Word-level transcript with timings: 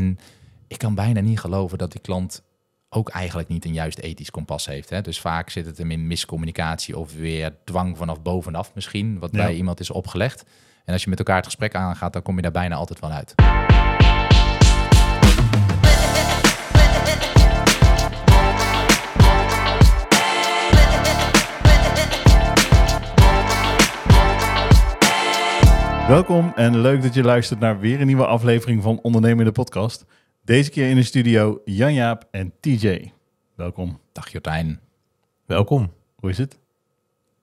En 0.00 0.18
ik 0.68 0.78
kan 0.78 0.94
bijna 0.94 1.20
niet 1.20 1.40
geloven 1.40 1.78
dat 1.78 1.92
die 1.92 2.00
klant 2.00 2.42
ook 2.88 3.08
eigenlijk 3.08 3.48
niet 3.48 3.64
een 3.64 3.72
juist 3.72 3.98
ethisch 3.98 4.30
kompas 4.30 4.66
heeft. 4.66 4.90
Hè? 4.90 5.00
Dus 5.00 5.20
vaak 5.20 5.50
zit 5.50 5.66
het 5.66 5.78
hem 5.78 5.90
in 5.90 6.06
miscommunicatie 6.06 6.98
of 6.98 7.14
weer 7.14 7.52
dwang 7.64 7.96
vanaf 7.96 8.22
bovenaf 8.22 8.74
misschien, 8.74 9.18
wat 9.18 9.30
Ja. 9.32 9.44
bij 9.44 9.54
iemand 9.54 9.80
is 9.80 9.90
opgelegd. 9.90 10.44
En 10.84 10.92
als 10.92 11.02
je 11.04 11.10
met 11.10 11.18
elkaar 11.18 11.36
het 11.36 11.44
gesprek 11.44 11.74
aangaat, 11.74 12.12
dan 12.12 12.22
kom 12.22 12.36
je 12.36 12.42
daar 12.42 12.50
bijna 12.50 12.74
altijd 12.74 13.00
wel 13.00 13.10
uit. 13.10 13.34
Welkom 26.10 26.52
en 26.56 26.80
leuk 26.80 27.02
dat 27.02 27.14
je 27.14 27.22
luistert 27.22 27.60
naar 27.60 27.78
weer 27.80 28.00
een 28.00 28.06
nieuwe 28.06 28.26
aflevering 28.26 28.82
van 28.82 28.98
Ondernemen 29.02 29.38
in 29.38 29.44
de 29.44 29.52
Podcast. 29.52 30.04
Deze 30.44 30.70
keer 30.70 30.88
in 30.90 30.96
de 30.96 31.02
studio 31.02 31.60
Jan-Jaap 31.64 32.24
en 32.30 32.52
TJ. 32.60 33.12
Welkom. 33.54 34.00
Dag 34.12 34.28
Jordijn, 34.32 34.80
Welkom. 35.46 35.92
Hoe 36.16 36.30
is 36.30 36.38
het? 36.38 36.58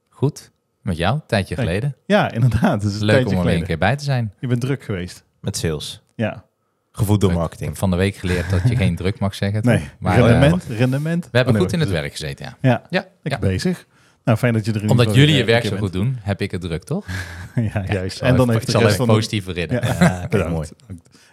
goed? 0.10 0.52
Met 0.82 0.98
jou? 0.98 1.20
Tijdje 1.28 1.56
Dank. 1.56 1.68
geleden. 1.68 1.96
Ja, 2.06 2.32
inderdaad. 2.32 2.84
Het 2.84 2.92
is 2.94 3.00
een 3.00 3.06
Leuk 3.06 3.16
tijdje 3.16 3.36
om 3.36 3.42
er 3.42 3.48
weer 3.48 3.58
een 3.58 3.64
keer 3.66 3.78
bij 3.78 3.96
te 3.96 4.04
zijn. 4.04 4.34
Je 4.40 4.48
bent 4.48 4.62
druk 4.62 4.84
geweest. 4.84 5.24
Met 5.42 5.58
sales. 5.58 6.02
Ja. 6.16 6.44
Gevoed 6.92 7.22
door 7.22 7.30
Ik 7.32 7.36
marketing. 7.38 7.70
heb 7.70 7.78
van 7.78 7.90
de 7.90 7.96
week 7.98 8.16
geleerd 8.16 8.50
dat 8.50 8.70
je 8.70 8.76
geen 8.76 8.96
druk 9.02 9.20
mag 9.20 9.36
zeggen. 9.36 9.62
toch? 9.62 9.74
Nee, 9.74 9.90
Maar, 10.00 10.18
eh, 10.20 10.26
rendement, 10.26 10.64
rendement. 10.64 11.24
we 11.32 11.38
hebben 11.38 11.54
Oh, 11.54 11.60
nee, 11.60 11.70
goed 11.70 11.74
in 11.74 11.80
het 11.80 11.90
werk 11.90 12.12
gezeten, 12.12 12.46
ja. 12.46 12.58
Ja, 12.70 12.82
Ja, 12.90 13.06
ik 13.24 13.32
ja. 13.32 13.40
bezig. 13.40 13.86
Nou, 14.28 14.40
fijn 14.40 14.54
dat 14.54 14.66
je 14.66 14.74
er 14.74 14.84
in 14.84 14.90
Omdat 14.90 15.14
jullie 15.16 15.36
je 15.36 15.44
werk 15.44 15.66
zo 15.66 15.78
goed 15.78 15.94
doen, 15.94 16.18
heb 16.22 16.42
ik 16.42 16.52
het 16.52 16.62
druk, 16.62 16.84
toch? 16.84 17.06
Ja, 17.74 17.84
juist. 17.88 18.22
En 18.22 18.36
dan 18.36 18.52
heeft 18.52 18.72
de 18.72 18.78
rest 18.78 18.96
van 18.96 19.08
de... 19.08 19.14
positief 19.14 19.46
herinneren. 19.46 19.96
Ja, 20.30 20.48
mooi. 20.50 20.68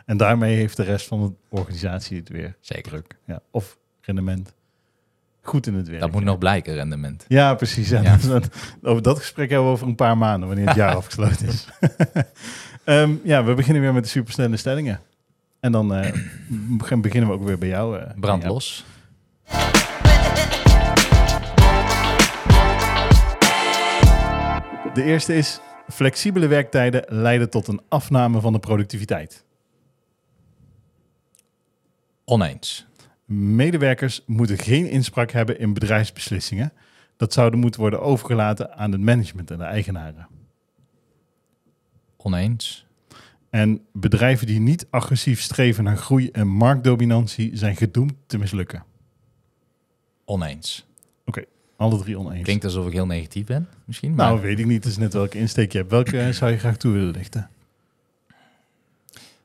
En 0.07 0.17
daarmee 0.17 0.57
heeft 0.57 0.77
de 0.77 0.83
rest 0.83 1.07
van 1.07 1.21
de 1.27 1.57
organisatie 1.57 2.17
het 2.19 2.29
weer 2.29 2.57
Zeker. 2.61 2.91
druk. 2.91 3.17
Ja. 3.27 3.41
Of 3.51 3.79
rendement. 4.01 4.55
Goed 5.43 5.67
in 5.67 5.75
het 5.75 5.89
werk. 5.89 6.01
Dat 6.01 6.11
moet 6.11 6.21
ja. 6.21 6.27
nog 6.27 6.39
blijken, 6.39 6.75
rendement. 6.75 7.25
Ja, 7.29 7.55
precies. 7.55 7.89
Ja. 7.89 8.19
Over 8.83 9.03
dat 9.03 9.19
gesprek 9.19 9.49
hebben 9.51 9.67
we 9.69 9.73
over 9.75 9.87
een 9.87 9.95
paar 9.95 10.19
maanden, 10.19 10.49
wanneer 10.49 10.67
het 10.67 10.77
jaar 10.77 10.95
afgesloten 10.95 11.47
is. 11.47 11.69
Ehm, 12.85 13.13
ja, 13.25 13.45
we 13.45 13.55
beginnen 13.55 13.83
weer 13.83 13.93
met 13.93 14.05
de 14.05 14.11
supersnelle 14.11 14.57
stellingen. 14.57 15.01
En 15.61 15.73
dan 15.73 15.89
begin- 16.79 17.01
beginnen 17.07 17.31
we 17.31 17.37
ook 17.37 17.45
weer 17.45 17.59
bij 17.59 17.69
jou. 17.69 17.99
eh, 17.99 18.11
Brand 18.17 18.45
los. 18.45 18.85
De 24.95 25.03
eerste 25.03 25.35
is, 25.35 25.61
flexibele 25.89 26.47
werktijden 26.47 27.05
leiden 27.09 27.51
tot 27.51 27.69
een 27.69 27.81
afname 27.89 28.41
van 28.41 28.53
de 28.53 28.59
productiviteit. 28.59 29.45
Oneens. 32.25 32.87
Medewerkers 33.25 34.23
moeten 34.27 34.59
geen 34.59 34.91
inspraak 34.91 35.31
hebben 35.31 35.59
in 35.59 35.75
bedrijfsbeslissingen. 35.75 36.73
Dat 37.17 37.33
zouden 37.33 37.61
moeten 37.61 37.81
worden 37.81 38.03
overgelaten 38.03 38.75
aan 38.77 38.93
het 38.93 39.01
management 39.01 39.51
en 39.51 39.59
de 39.59 39.65
eigenaren. 39.65 40.29
Oneens. 42.17 42.87
En 43.51 43.87
bedrijven 43.93 44.47
die 44.47 44.61
niet 44.61 44.87
agressief 44.91 45.41
streven 45.41 45.85
naar 45.85 45.97
groei 45.97 46.31
en 46.31 46.49
marktdominantie 46.49 47.57
zijn 47.57 47.77
gedoemd 47.77 48.15
te 48.27 48.39
mislukken. 48.39 48.85
Oneens. 50.25 50.87
Alle 51.77 51.99
drie 51.99 52.19
oneens. 52.19 52.43
Klinkt 52.45 52.65
alsof 52.65 52.87
ik 52.87 52.93
heel 52.93 53.07
negatief 53.07 53.47
ben, 53.47 53.69
misschien. 53.85 54.15
Maar 54.15 54.27
Nou, 54.29 54.41
weet 54.41 54.59
ik 54.59 54.67
niet. 54.67 54.85
Het 54.85 54.93
is 54.93 54.99
net 54.99 55.13
welke 55.13 55.39
insteek 55.39 55.73
je 55.73 55.79
hebt. 55.79 55.91
Welke 55.91 56.19
eh, 56.21 56.29
zou 56.29 56.51
je 56.51 56.59
graag 56.59 56.77
toe 56.77 56.93
willen 56.93 57.11
lichten? 57.13 57.49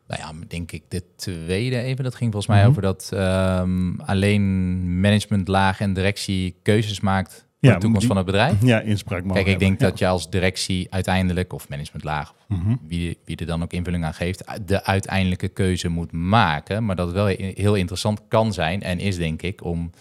nou 0.08 0.22
ja, 0.22 0.46
denk 0.48 0.72
ik 0.72 0.84
de 0.88 1.04
tweede 1.16 1.82
even. 1.82 2.04
Dat 2.04 2.16
ging 2.16 2.32
volgens 2.32 2.52
mij 2.54 2.60
Mhm. 2.62 2.70
over 2.70 2.82
dat 2.82 3.10
ehm, 3.14 3.96
alleen 4.00 5.00
managementlaag 5.00 5.80
en 5.80 5.94
directie 5.94 6.56
keuzes 6.64 7.00
maakt 7.00 7.32
voor 7.32 7.70
Ja, 7.70 7.74
de 7.74 7.80
toekomst 7.80 8.00
die- 8.00 8.08
van 8.08 8.18
het 8.18 8.26
bedrijf. 8.26 8.54
Ja, 8.62 8.80
inspraak 8.80 9.34
Kijk, 9.34 9.48
ik 9.48 9.60
denk 9.60 9.80
dat 9.80 10.00
je 10.00 10.08
als 10.08 10.30
directie 10.30 10.88
uiteindelijk, 10.94 11.54
of 11.54 11.70
managementlaag. 11.70 12.34
Mhm. 12.48 12.76
wie, 12.88 13.18
wie 13.26 13.36
er 13.36 13.46
dan 13.46 13.64
ook 13.64 13.74
invulling 13.74 14.04
aan 14.06 14.14
geeft, 14.14 14.44
de 14.66 14.84
uiteindelijke 14.84 15.48
keuze 15.48 15.90
moet 15.90 16.12
maken. 16.12 16.86
Maar 16.86 16.96
dat 16.96 17.06
het 17.06 17.16
wel 17.16 17.26
heel 17.38 17.76
interessant 17.76 18.22
kan 18.28 18.54
zijn 18.54 18.82
en 18.82 19.00
is, 19.00 19.18
denk 19.18 19.42
ik, 19.42 19.64
om 19.64 19.92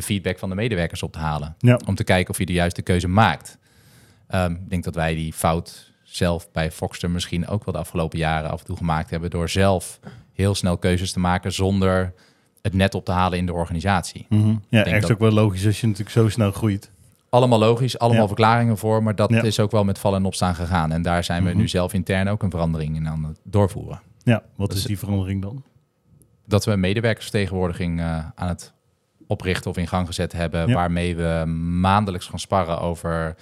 de 0.00 0.02
feedback 0.02 0.38
van 0.38 0.48
de 0.48 0.54
medewerkers 0.54 1.02
op 1.02 1.12
te 1.12 1.18
halen. 1.18 1.54
Ja. 1.58 1.80
Om 1.86 1.94
te 1.94 2.04
kijken 2.04 2.30
of 2.30 2.38
je 2.38 2.46
de 2.46 2.52
juiste 2.52 2.82
keuze 2.82 3.08
maakt. 3.08 3.58
Ehm, 4.28 4.52
ik 4.52 4.70
denk 4.70 4.84
dat 4.84 4.94
wij 4.94 5.14
die 5.14 5.32
fout 5.32 5.92
zelf 6.02 6.50
bij 6.52 6.70
Foxter 6.72 7.10
misschien 7.10 7.48
ook 7.48 7.64
wel 7.64 7.74
de 7.74 7.80
afgelopen 7.80 8.18
jaren 8.18 8.50
af 8.50 8.60
en 8.60 8.66
toe 8.66 8.76
gemaakt 8.76 9.10
hebben. 9.10 9.30
Door 9.30 9.48
zelf 9.48 10.00
heel 10.32 10.54
snel 10.54 10.78
keuzes 10.78 11.12
te 11.12 11.20
maken 11.20 11.52
zonder 11.52 12.12
het 12.62 12.74
net 12.74 12.94
op 12.94 13.04
te 13.04 13.12
halen 13.12 13.38
in 13.38 13.46
de 13.46 13.52
organisatie. 13.52 14.26
Mhm. 14.28 14.48
Ja, 14.48 14.56
denk 14.68 14.86
echt 14.86 15.00
dat- 15.02 15.10
ook 15.12 15.18
wel 15.18 15.30
logisch 15.30 15.66
als 15.66 15.80
je 15.80 15.86
natuurlijk 15.86 16.14
zo 16.16 16.28
snel 16.28 16.52
groeit. 16.52 16.90
Allemaal 17.30 17.58
logisch, 17.58 17.98
allemaal 17.98 18.20
Ja. 18.22 18.26
verklaringen 18.26 18.78
voor, 18.78 19.02
maar 19.02 19.14
dat 19.14 19.30
Ja. 19.30 19.42
is 19.42 19.60
ook 19.60 19.70
wel 19.70 19.84
met 19.84 19.98
vallen 19.98 20.18
en 20.18 20.24
opstaan 20.26 20.54
gegaan. 20.54 20.92
En 20.92 21.02
daar 21.02 21.24
zijn 21.24 21.42
we 21.44 21.48
Mhm. 21.50 21.58
nu 21.58 21.68
zelf 21.68 21.92
intern 21.92 22.28
ook 22.28 22.42
een 22.42 22.50
verandering 22.50 22.96
in 22.96 23.08
aan 23.08 23.24
het 23.24 23.38
doorvoeren. 23.42 24.00
Ja, 24.22 24.42
wat 24.56 24.68
Dus- 24.70 24.78
is 24.78 24.84
die 24.84 24.98
verandering 24.98 25.42
dan? 25.42 25.62
Dat 26.46 26.64
we 26.64 26.70
een 26.72 26.80
medewerkersvertegenwoordiging 26.80 28.00
eh, 28.00 28.18
aan 28.34 28.48
het 28.48 28.72
oprichten 29.26 29.70
of 29.70 29.76
in 29.76 29.88
gang 29.88 30.06
gezet 30.06 30.32
hebben, 30.32 30.68
Ja. 30.68 30.74
waarmee 30.74 31.16
we 31.16 31.44
maandelijks 31.80 32.26
gaan 32.26 32.38
sparren 32.38 32.80
over 32.80 33.36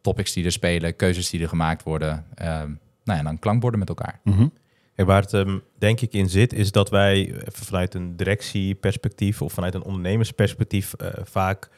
topics 0.00 0.32
die 0.32 0.44
er 0.44 0.52
spelen, 0.52 0.96
keuzes 0.96 1.30
die 1.30 1.42
er 1.42 1.48
gemaakt 1.48 1.82
worden. 1.82 2.24
Ehm 2.34 2.70
nou 3.06 3.18
ja, 3.18 3.24
dan 3.24 3.38
klankborden 3.38 3.78
met 3.78 3.88
elkaar. 3.88 4.20
Mhm. 4.24 4.46
Kijk, 4.94 5.08
waar 5.08 5.22
het 5.22 5.32
ehm, 5.34 5.58
denk 5.78 6.00
ik 6.00 6.12
in 6.12 6.28
zit, 6.28 6.52
is 6.52 6.72
dat 6.72 6.90
wij 6.90 7.14
even 7.26 7.64
vanuit 7.64 7.94
een 7.94 8.16
directieperspectief 8.16 9.42
of 9.42 9.52
vanuit 9.52 9.74
een 9.74 9.82
ondernemersperspectief 9.84 10.94
eh, 10.94 11.08
vaak 11.24 11.70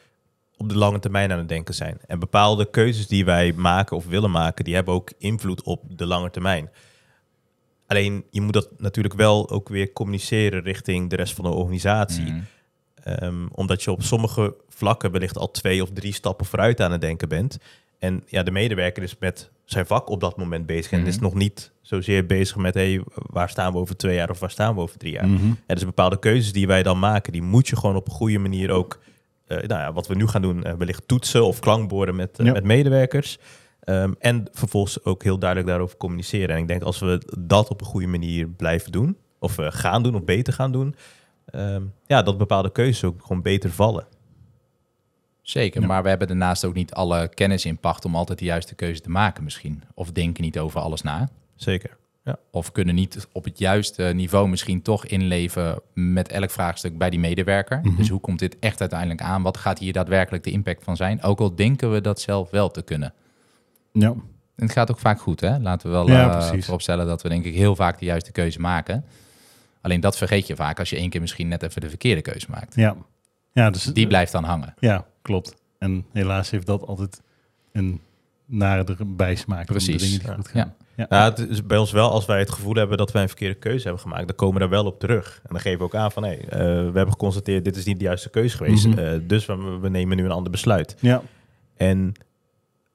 op 0.57 0.69
de 0.69 0.77
lange 0.77 0.99
termijn 0.99 1.31
aan 1.31 1.37
het 1.37 1.47
denken 1.47 1.73
zijn. 1.73 1.97
En 2.07 2.19
bepaalde 2.19 2.69
keuzes 2.69 3.07
die 3.07 3.25
wij 3.25 3.53
maken 3.53 3.97
of 3.97 4.05
willen 4.05 4.31
maken, 4.31 4.65
die 4.65 4.75
hebben 4.75 4.93
ook 4.93 5.11
invloed 5.17 5.63
op 5.63 5.97
de 5.97 6.05
lange 6.05 6.29
termijn. 6.29 6.69
Alleen 7.87 8.25
je 8.31 8.41
moet 8.41 8.53
dat 8.53 8.69
natuurlijk 8.77 9.15
wel 9.15 9.49
ook 9.49 9.69
weer 9.69 9.93
communiceren 9.93 10.61
richting 10.63 11.09
de 11.09 11.15
rest 11.15 11.33
van 11.33 11.43
de 11.43 11.51
organisatie. 11.51 12.25
Mhm. 12.31 12.39
Ehm, 13.17 13.47
omdat 13.51 13.83
je 13.83 13.91
op 13.91 14.01
sommige 14.03 14.55
vlakken 14.69 15.11
wellicht 15.11 15.37
al 15.37 15.51
twee 15.51 15.81
of 15.81 15.89
drie 15.93 16.13
stappen 16.13 16.45
vooruit 16.45 16.81
aan 16.81 16.91
het 16.91 17.01
denken 17.01 17.29
bent. 17.29 17.57
En 17.99 18.23
ja, 18.25 18.43
de 18.43 18.51
medewerker 18.51 19.03
is 19.03 19.15
met 19.19 19.49
zijn 19.65 19.85
vak 19.85 20.09
op 20.09 20.19
dat 20.19 20.37
moment 20.37 20.65
bezig. 20.65 20.91
En 20.91 20.99
Mhm. 20.99 21.07
is 21.07 21.19
nog 21.19 21.33
niet 21.33 21.71
zozeer 21.81 22.25
bezig 22.25 22.55
met 22.55 22.73
hey, 22.73 23.01
waar 23.13 23.49
staan 23.49 23.71
we 23.71 23.77
over 23.77 23.97
twee 23.97 24.15
jaar 24.15 24.29
of 24.29 24.39
waar 24.39 24.51
staan 24.51 24.75
we 24.75 24.81
over 24.81 24.97
drie 24.97 25.11
jaar. 25.11 25.27
Mhm. 25.27 25.45
En 25.65 25.75
dus 25.75 25.85
bepaalde 25.85 26.19
keuzes 26.19 26.51
die 26.53 26.67
wij 26.67 26.83
dan 26.83 26.99
maken, 26.99 27.31
die 27.31 27.41
moet 27.41 27.67
je 27.67 27.75
gewoon 27.75 27.95
op 27.95 28.05
een 28.07 28.13
goede 28.13 28.37
manier 28.39 28.71
ook, 28.71 28.99
eh, 29.47 29.57
nou 29.57 29.67
ja, 29.81 29.93
wat 29.93 30.07
we 30.07 30.15
nu 30.15 30.27
gaan 30.27 30.41
doen, 30.41 30.63
eh, 30.63 30.73
wellicht 30.73 31.07
toetsen 31.07 31.45
of 31.45 31.59
klankborden 31.59 32.15
met, 32.15 32.39
eh, 32.39 32.45
Ja. 32.45 32.51
met 32.51 32.63
medewerkers. 32.63 33.37
Ehm, 33.79 34.11
en 34.19 34.47
vervolgens 34.51 35.03
ook 35.03 35.23
heel 35.23 35.39
duidelijk 35.39 35.69
daarover 35.69 35.97
communiceren. 35.97 36.55
En 36.55 36.61
ik 36.61 36.67
denk 36.67 36.81
als 36.83 36.99
we 36.99 37.21
dat 37.39 37.69
op 37.69 37.81
een 37.81 37.87
goede 37.87 38.07
manier 38.07 38.47
blijven 38.47 38.91
doen, 38.91 39.17
of 39.39 39.55
gaan 39.59 40.03
doen, 40.03 40.15
of 40.15 40.23
beter 40.23 40.53
gaan 40.53 40.71
doen, 40.71 40.95
ehm, 41.51 41.83
ja, 42.07 42.21
dat 42.21 42.37
bepaalde 42.37 42.71
keuzes 42.71 43.03
ook 43.03 43.21
gewoon 43.21 43.41
beter 43.41 43.69
vallen. 43.71 44.05
Zeker, 45.41 45.81
Ja. 45.81 45.87
maar 45.87 46.03
we 46.03 46.09
hebben 46.09 46.27
daarnaast 46.27 46.65
ook 46.65 46.73
niet 46.73 46.93
alle 46.93 47.27
kennis 47.27 47.65
in 47.65 47.77
pacht 47.77 48.05
om 48.05 48.15
altijd 48.15 48.39
de 48.39 48.45
juiste 48.45 48.75
keuze 48.75 49.01
te 49.01 49.09
maken 49.09 49.43
misschien. 49.43 49.83
Of 49.93 50.11
denken 50.11 50.43
niet 50.43 50.59
over 50.59 50.79
alles 50.81 51.01
na. 51.01 51.29
Zeker. 51.55 51.97
Of 52.51 52.71
kunnen 52.71 52.95
niet 52.95 53.27
op 53.31 53.43
het 53.43 53.59
juiste 53.59 54.03
niveau 54.03 54.49
misschien 54.49 54.81
toch 54.81 55.05
inleven 55.05 55.81
met 55.93 56.27
elk 56.31 56.49
vraagstuk 56.49 56.97
bij 56.97 57.09
die 57.09 57.19
medewerker. 57.19 57.79
Mhm. 57.83 57.95
Dus 57.95 58.09
hoe 58.09 58.19
komt 58.19 58.39
dit 58.39 58.59
echt 58.59 58.79
uiteindelijk 58.79 59.21
aan? 59.21 59.41
Wat 59.41 59.57
gaat 59.57 59.79
hier 59.79 59.93
daadwerkelijk 59.93 60.43
de 60.43 60.51
impact 60.51 60.83
van 60.83 60.95
zijn? 60.95 61.23
Ook 61.23 61.39
al 61.39 61.55
denken 61.55 61.91
we 61.91 62.01
dat 62.01 62.19
zelf 62.21 62.49
wel 62.49 62.69
te 62.71 62.81
kunnen. 62.81 63.13
Ja. 63.91 64.07
En 64.55 64.65
het 64.65 64.71
gaat 64.71 64.91
ook 64.91 64.99
vaak 64.99 65.19
goed, 65.21 65.39
hè? 65.41 65.59
Laten 65.59 65.87
we 65.87 65.93
wel 65.93 66.07
Ja, 66.07 66.31
eh, 66.31 66.37
precies. 66.37 66.63
vooropstellen 66.65 67.05
dat 67.07 67.21
we 67.21 67.29
denk 67.29 67.45
ik 67.45 67.53
heel 67.55 67.75
vaak 67.75 67.99
de 67.99 68.05
juiste 68.05 68.31
keuze 68.31 68.59
maken. 68.59 69.05
Alleen 69.81 69.99
dat 69.99 70.17
vergeet 70.17 70.47
je 70.47 70.55
vaak 70.55 70.79
als 70.79 70.89
je 70.89 70.95
één 70.95 71.09
keer 71.09 71.21
misschien 71.21 71.47
net 71.47 71.63
even 71.63 71.81
de 71.81 71.89
verkeerde 71.89 72.21
keuze 72.21 72.45
maakt. 72.49 72.75
Ja. 72.75 72.95
Ja, 73.51 73.69
dus, 73.69 73.83
Die 73.83 74.07
blijft 74.07 74.31
dan 74.31 74.43
hangen. 74.43 74.73
ja, 74.79 75.05
klopt. 75.21 75.55
En 75.77 76.05
helaas 76.13 76.49
heeft 76.49 76.65
dat 76.65 76.85
altijd 76.87 77.21
een 77.71 78.01
nare 78.45 78.85
bijsmaak. 79.05 79.65
Precies. 79.65 80.01
dingen 80.01 80.19
die 80.19 80.33
goed 80.33 80.47
gaan. 80.47 80.75
Ja. 80.95 81.05
Nou, 81.09 81.29
het 81.29 81.49
is 81.49 81.65
bij 81.65 81.77
ons 81.77 81.91
wel, 81.91 82.11
als 82.11 82.25
wij 82.25 82.39
het 82.39 82.51
gevoel 82.51 82.73
hebben 82.73 82.97
dat 82.97 83.11
wij 83.11 83.21
een 83.21 83.27
verkeerde 83.27 83.55
keuze 83.55 83.83
hebben 83.83 84.01
gemaakt, 84.01 84.27
dan 84.27 84.35
komen 84.35 84.53
we 84.53 84.59
daar 84.59 84.69
wel 84.69 84.85
op 84.85 84.99
terug. 84.99 85.39
En 85.43 85.49
dan 85.49 85.59
geven 85.59 85.77
we 85.77 85.83
ook 85.83 85.95
aan 85.95 86.11
van, 86.11 86.23
hé, 86.23 86.33
eh, 86.33 86.59
we 86.59 86.91
hebben 86.93 87.11
geconstateerd, 87.11 87.63
dit 87.63 87.75
is 87.75 87.85
niet 87.85 87.97
de 87.97 88.03
juiste 88.03 88.29
keuze 88.29 88.57
geweest, 88.57 88.85
eh, 88.85 89.11
dus 89.21 89.45
we, 89.45 89.77
we 89.81 89.89
nemen 89.89 90.17
nu 90.17 90.23
een 90.25 90.31
ander 90.31 90.51
besluit. 90.51 90.95
Ja. 90.99 91.21
En 91.77 92.13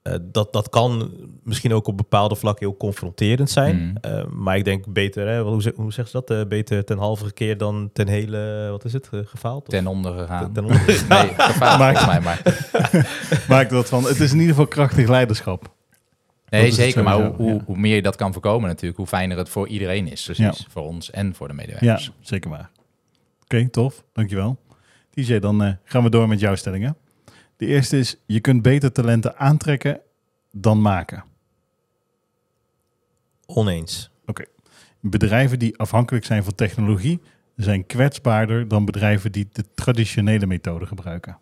eh, 0.05 0.15
dat, 0.23 0.53
dat 0.53 0.69
kan 0.69 1.11
misschien 1.43 1.73
ook 1.75 1.87
op 1.87 1.97
bepaalde 1.97 2.37
vlakken 2.37 2.67
heel 2.67 2.77
confronterend 2.77 3.51
zijn. 3.51 3.77
Mhm. 3.77 3.97
Eh, 4.15 4.25
maar 4.27 4.57
ik 4.57 4.65
denk 4.65 4.93
beter, 4.93 5.27
hè, 5.29 5.41
hoe, 5.41 5.63
zeg, 5.63 5.73
hoe 5.77 5.93
zegt 5.93 6.11
ze 6.11 6.17
dat? 6.25 6.31
Eh, 6.39 6.47
beter 6.49 6.85
ten 6.85 6.99
halve 6.99 7.33
keer 7.33 7.57
dan 7.59 7.91
ten 7.93 8.09
hele, 8.09 8.67
wat 8.71 8.85
is 8.85 8.93
het, 8.93 9.11
gefaald? 9.25 9.63
Of 9.63 9.69
Ten 9.69 9.87
onder 9.87 10.19
gegaan. 10.19 10.53
ten 10.53 10.65
onder 10.65 10.85
Nee, 11.09 11.31
Maakt- 11.59 12.07
mij 12.07 12.21
maar. 12.21 12.43
Maak 13.49 13.69
er 13.71 13.75
wat 13.77 13.89
van. 13.89 14.05
Het 14.05 14.21
is 14.21 14.31
in 14.33 14.37
ieder 14.39 14.51
geval 14.55 14.67
krachtig 14.67 15.09
leiderschap. 15.09 15.73
Nee, 16.49 16.65
Dat 16.65 16.75
zeker. 16.75 17.03
Maar 17.03 17.15
hoe, 17.23 17.35
hoe, 17.35 17.53
ja. 17.55 17.61
hoe 17.67 17.77
meer 17.79 17.95
je 17.95 18.03
dat 18.03 18.17
kan 18.17 18.33
voorkomen 18.33 18.69
natuurlijk, 18.69 18.97
hoe 18.97 19.07
fijner 19.07 19.37
het 19.39 19.49
voor 19.49 19.69
iedereen 19.69 20.09
is. 20.09 20.25
Precies. 20.25 20.67
Voor 20.71 20.83
ons 20.83 21.11
en 21.11 21.35
voor 21.35 21.49
de 21.49 21.55
Ja, 21.57 21.61
medewerkers. 21.61 22.11
zeker 22.21 22.51
waar. 22.51 22.71
Oké, 23.43 23.69
tof. 23.69 24.05
Dankjewel. 24.13 24.57
DJ, 25.11 25.39
dan 25.39 25.63
eh, 25.63 25.73
gaan 25.85 26.03
we 26.03 26.11
door 26.11 26.29
met 26.29 26.41
jouw 26.41 26.55
stellingen. 26.55 26.97
De 27.57 27.67
eerste 27.67 27.99
is, 27.99 28.17
je 28.27 28.41
kunt 28.41 28.63
beter 28.63 28.93
talenten 28.93 29.37
aantrekken 29.37 30.01
dan 30.51 30.83
maken. 30.83 31.25
Oneens. 33.47 34.11
Bedrijven 35.01 35.59
die 35.59 35.79
afhankelijk 35.79 36.25
zijn 36.25 36.45
van 36.45 36.55
technologie 36.55 37.21
zijn 37.57 37.87
kwetsbaarder 37.87 38.69
dan 38.69 38.85
bedrijven 38.85 39.33
die 39.33 39.49
de 39.53 39.65
traditionele 39.75 40.47
methode 40.47 40.87
gebruiken. 40.87 41.39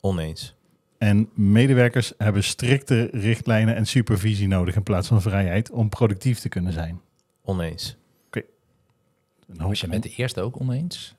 Oneens. 0.00 0.54
En 0.98 1.30
medewerkers 1.34 2.12
hebben 2.18 2.44
strikte 2.44 3.08
richtlijnen 3.12 3.74
en 3.76 3.86
supervisie 3.86 4.48
nodig 4.48 4.76
in 4.76 4.82
plaats 4.82 5.08
van 5.08 5.22
vrijheid 5.22 5.70
om 5.70 5.88
productief 5.88 6.38
te 6.38 6.48
kunnen 6.48 6.72
zijn. 6.72 7.00
Oneens. 7.42 7.96
Een 8.30 9.60
hoop- 9.60 9.68
Was 9.68 9.80
je 9.80 9.88
met 9.88 10.02
de 10.02 10.14
eerste 10.16 10.40
ook 10.40 10.60
oneens? 10.60 11.14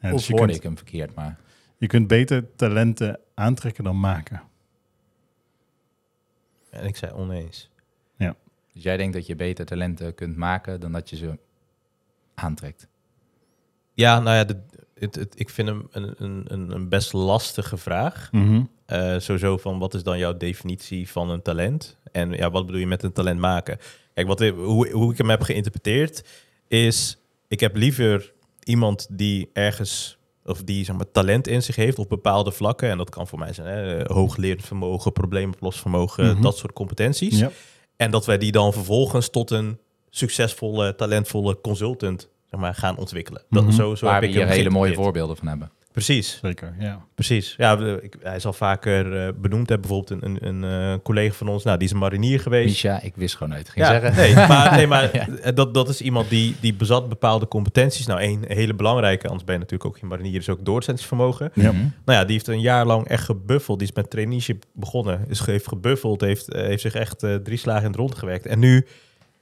Ja, 0.00 0.10
dus 0.10 0.20
of 0.20 0.26
je, 0.26 0.32
hoorde 0.32 0.46
kunt, 0.46 0.56
ik 0.56 0.62
hem 0.62 0.76
verkeerd, 0.76 1.14
maar... 1.14 1.38
je 1.82 1.88
kunt 1.88 2.06
beter 2.06 2.54
talenten 2.56 3.18
aantrekken 3.34 3.84
dan 3.84 4.00
maken. 4.00 4.42
En 6.70 6.86
ik 6.86 6.96
zei 6.96 7.12
oneens. 7.12 7.70
Dus 8.72 8.82
jij 8.82 8.96
denkt 8.96 9.14
dat 9.14 9.26
je 9.26 9.36
beter 9.36 9.64
talenten 9.64 10.14
kunt 10.14 10.36
maken 10.36 10.80
dan 10.80 10.92
dat 10.92 11.10
je 11.10 11.16
ze 11.16 11.38
aantrekt? 12.34 12.88
Ja, 13.92 14.20
nou 14.20 14.36
ja, 14.36 14.44
de, 14.44 14.56
het, 14.94 15.14
het, 15.14 15.40
ik 15.40 15.50
vind 15.50 15.68
hem 15.68 15.88
een, 15.90 16.14
een, 16.18 16.44
een, 16.48 16.70
een 16.70 16.88
best 16.88 17.12
lastige 17.12 17.76
vraag. 17.76 18.30
Eh 18.86 19.18
sowieso 19.18 19.56
van 19.56 19.78
wat 19.78 19.94
is 19.94 20.02
dan 20.02 20.18
jouw 20.18 20.36
definitie 20.36 21.10
van 21.10 21.30
een 21.30 21.42
talent? 21.42 21.98
En 22.12 22.30
ja, 22.30 22.50
wat 22.50 22.66
bedoel 22.66 22.80
je 22.80 22.86
met 22.86 23.02
een 23.02 23.12
talent 23.12 23.40
maken? 23.40 23.78
Kijk, 24.14 24.26
wat, 24.26 24.40
hoe, 24.40 24.90
hoe 24.90 25.12
ik 25.12 25.18
hem 25.18 25.30
heb 25.30 25.42
geïnterpreteerd 25.42 26.28
is... 26.68 27.18
ik 27.48 27.60
heb 27.60 27.76
liever 27.76 28.32
iemand 28.64 29.06
die 29.10 29.50
ergens... 29.52 30.18
of 30.44 30.62
die 30.62 30.84
zeg 30.84 30.96
maar, 30.96 31.10
talent 31.10 31.46
in 31.46 31.62
zich 31.62 31.76
heeft 31.76 31.98
op 31.98 32.08
bepaalde 32.08 32.52
vlakken. 32.52 32.90
En 32.90 32.98
dat 32.98 33.10
kan 33.10 33.26
voor 33.26 33.38
mij 33.38 33.52
zijn 33.52 33.66
hè, 33.66 34.02
hooglerend 34.12 34.64
vermogen, 34.64 35.12
probleemoplossvermogen... 35.12 36.32
Mhm. 36.32 36.42
dat 36.42 36.56
soort 36.56 36.72
competenties. 36.72 37.38
Ja. 37.38 37.50
En 37.96 38.10
dat 38.10 38.26
wij 38.26 38.38
die 38.38 38.52
dan 38.52 38.72
vervolgens 38.72 39.30
tot 39.30 39.50
een 39.50 39.78
succesvolle, 40.10 40.94
talentvolle 40.94 41.60
consultant 41.60 42.28
zeg 42.50 42.60
maar, 42.60 42.74
gaan 42.74 42.96
ontwikkelen. 42.96 43.42
Dat, 43.50 43.62
Mhm. 43.64 43.72
zo, 43.72 43.94
zo 43.94 44.04
Waar 44.04 44.14
heb 44.14 44.22
we 44.22 44.28
ik 44.28 44.34
hier 44.34 44.46
hele 44.46 44.70
mooie 44.70 44.94
voorbeelden 44.94 45.36
van 45.36 45.46
hebben. 45.48 45.70
Precies, 45.92 46.38
Zeker, 46.42 46.74
ja. 46.78 47.04
precies. 47.14 47.54
Ja, 47.56 47.78
ik, 47.78 48.16
hij 48.22 48.36
is 48.36 48.46
al 48.46 48.52
vaker 48.52 49.26
eh, 49.26 49.32
benoemd. 49.36 49.68
Hè. 49.68 49.78
Bijvoorbeeld 49.78 50.22
een, 50.22 50.36
een, 50.46 50.62
een 50.64 50.92
eh, 50.94 50.98
collega 51.02 51.34
van 51.34 51.48
ons, 51.48 51.64
nou, 51.64 51.78
die 51.78 51.86
is 51.86 51.92
een 51.92 51.98
marinier 52.00 52.40
geweest. 52.40 52.68
Misha, 52.68 53.00
ik 53.02 53.12
wist 53.16 53.36
gewoon 53.36 53.52
nooit. 53.52 53.68
Ging 53.68 53.86
Ja, 53.86 54.00
zeggen. 54.00 54.14
nee, 54.16 54.34
maar, 54.34 54.76
nee, 54.76 54.86
maar 54.86 55.10
Ja. 55.16 55.28
eh, 55.28 55.54
dat, 55.54 55.74
dat 55.74 55.88
is 55.88 56.00
iemand 56.00 56.28
die, 56.28 56.54
die 56.60 56.74
bezat 56.74 57.08
bepaalde 57.08 57.48
competenties. 57.48 58.06
Nou, 58.06 58.20
één 58.20 58.42
hele 58.46 58.74
belangrijke, 58.74 59.26
anders 59.26 59.44
ben 59.44 59.54
je 59.54 59.60
natuurlijk 59.60 59.90
ook 59.90 59.98
geen 59.98 60.08
marinier, 60.08 60.36
is 60.36 60.48
ook 60.48 60.64
doorzettingsvermogen. 60.64 61.50
Ja. 61.54 61.72
Mhm. 61.72 61.80
Nou 62.04 62.18
ja, 62.18 62.24
die 62.24 62.32
heeft 62.32 62.46
een 62.48 62.60
jaar 62.60 62.86
lang 62.86 63.08
echt 63.08 63.24
gebuffeld. 63.24 63.78
Die 63.78 63.88
is 63.88 63.94
met 63.94 64.10
traineeship 64.10 64.64
begonnen. 64.72 65.24
Is, 65.28 65.46
heeft 65.46 65.68
gebuffeld, 65.68 66.20
heeft, 66.20 66.52
heeft 66.52 66.82
zich 66.82 66.94
echt 66.94 67.22
eh, 67.22 67.34
drie 67.34 67.58
slagen 67.58 67.82
in 67.82 67.90
het 67.90 67.96
rond 68.00 68.14
gewerkt. 68.18 68.46
En 68.46 68.58
nu, 68.58 68.86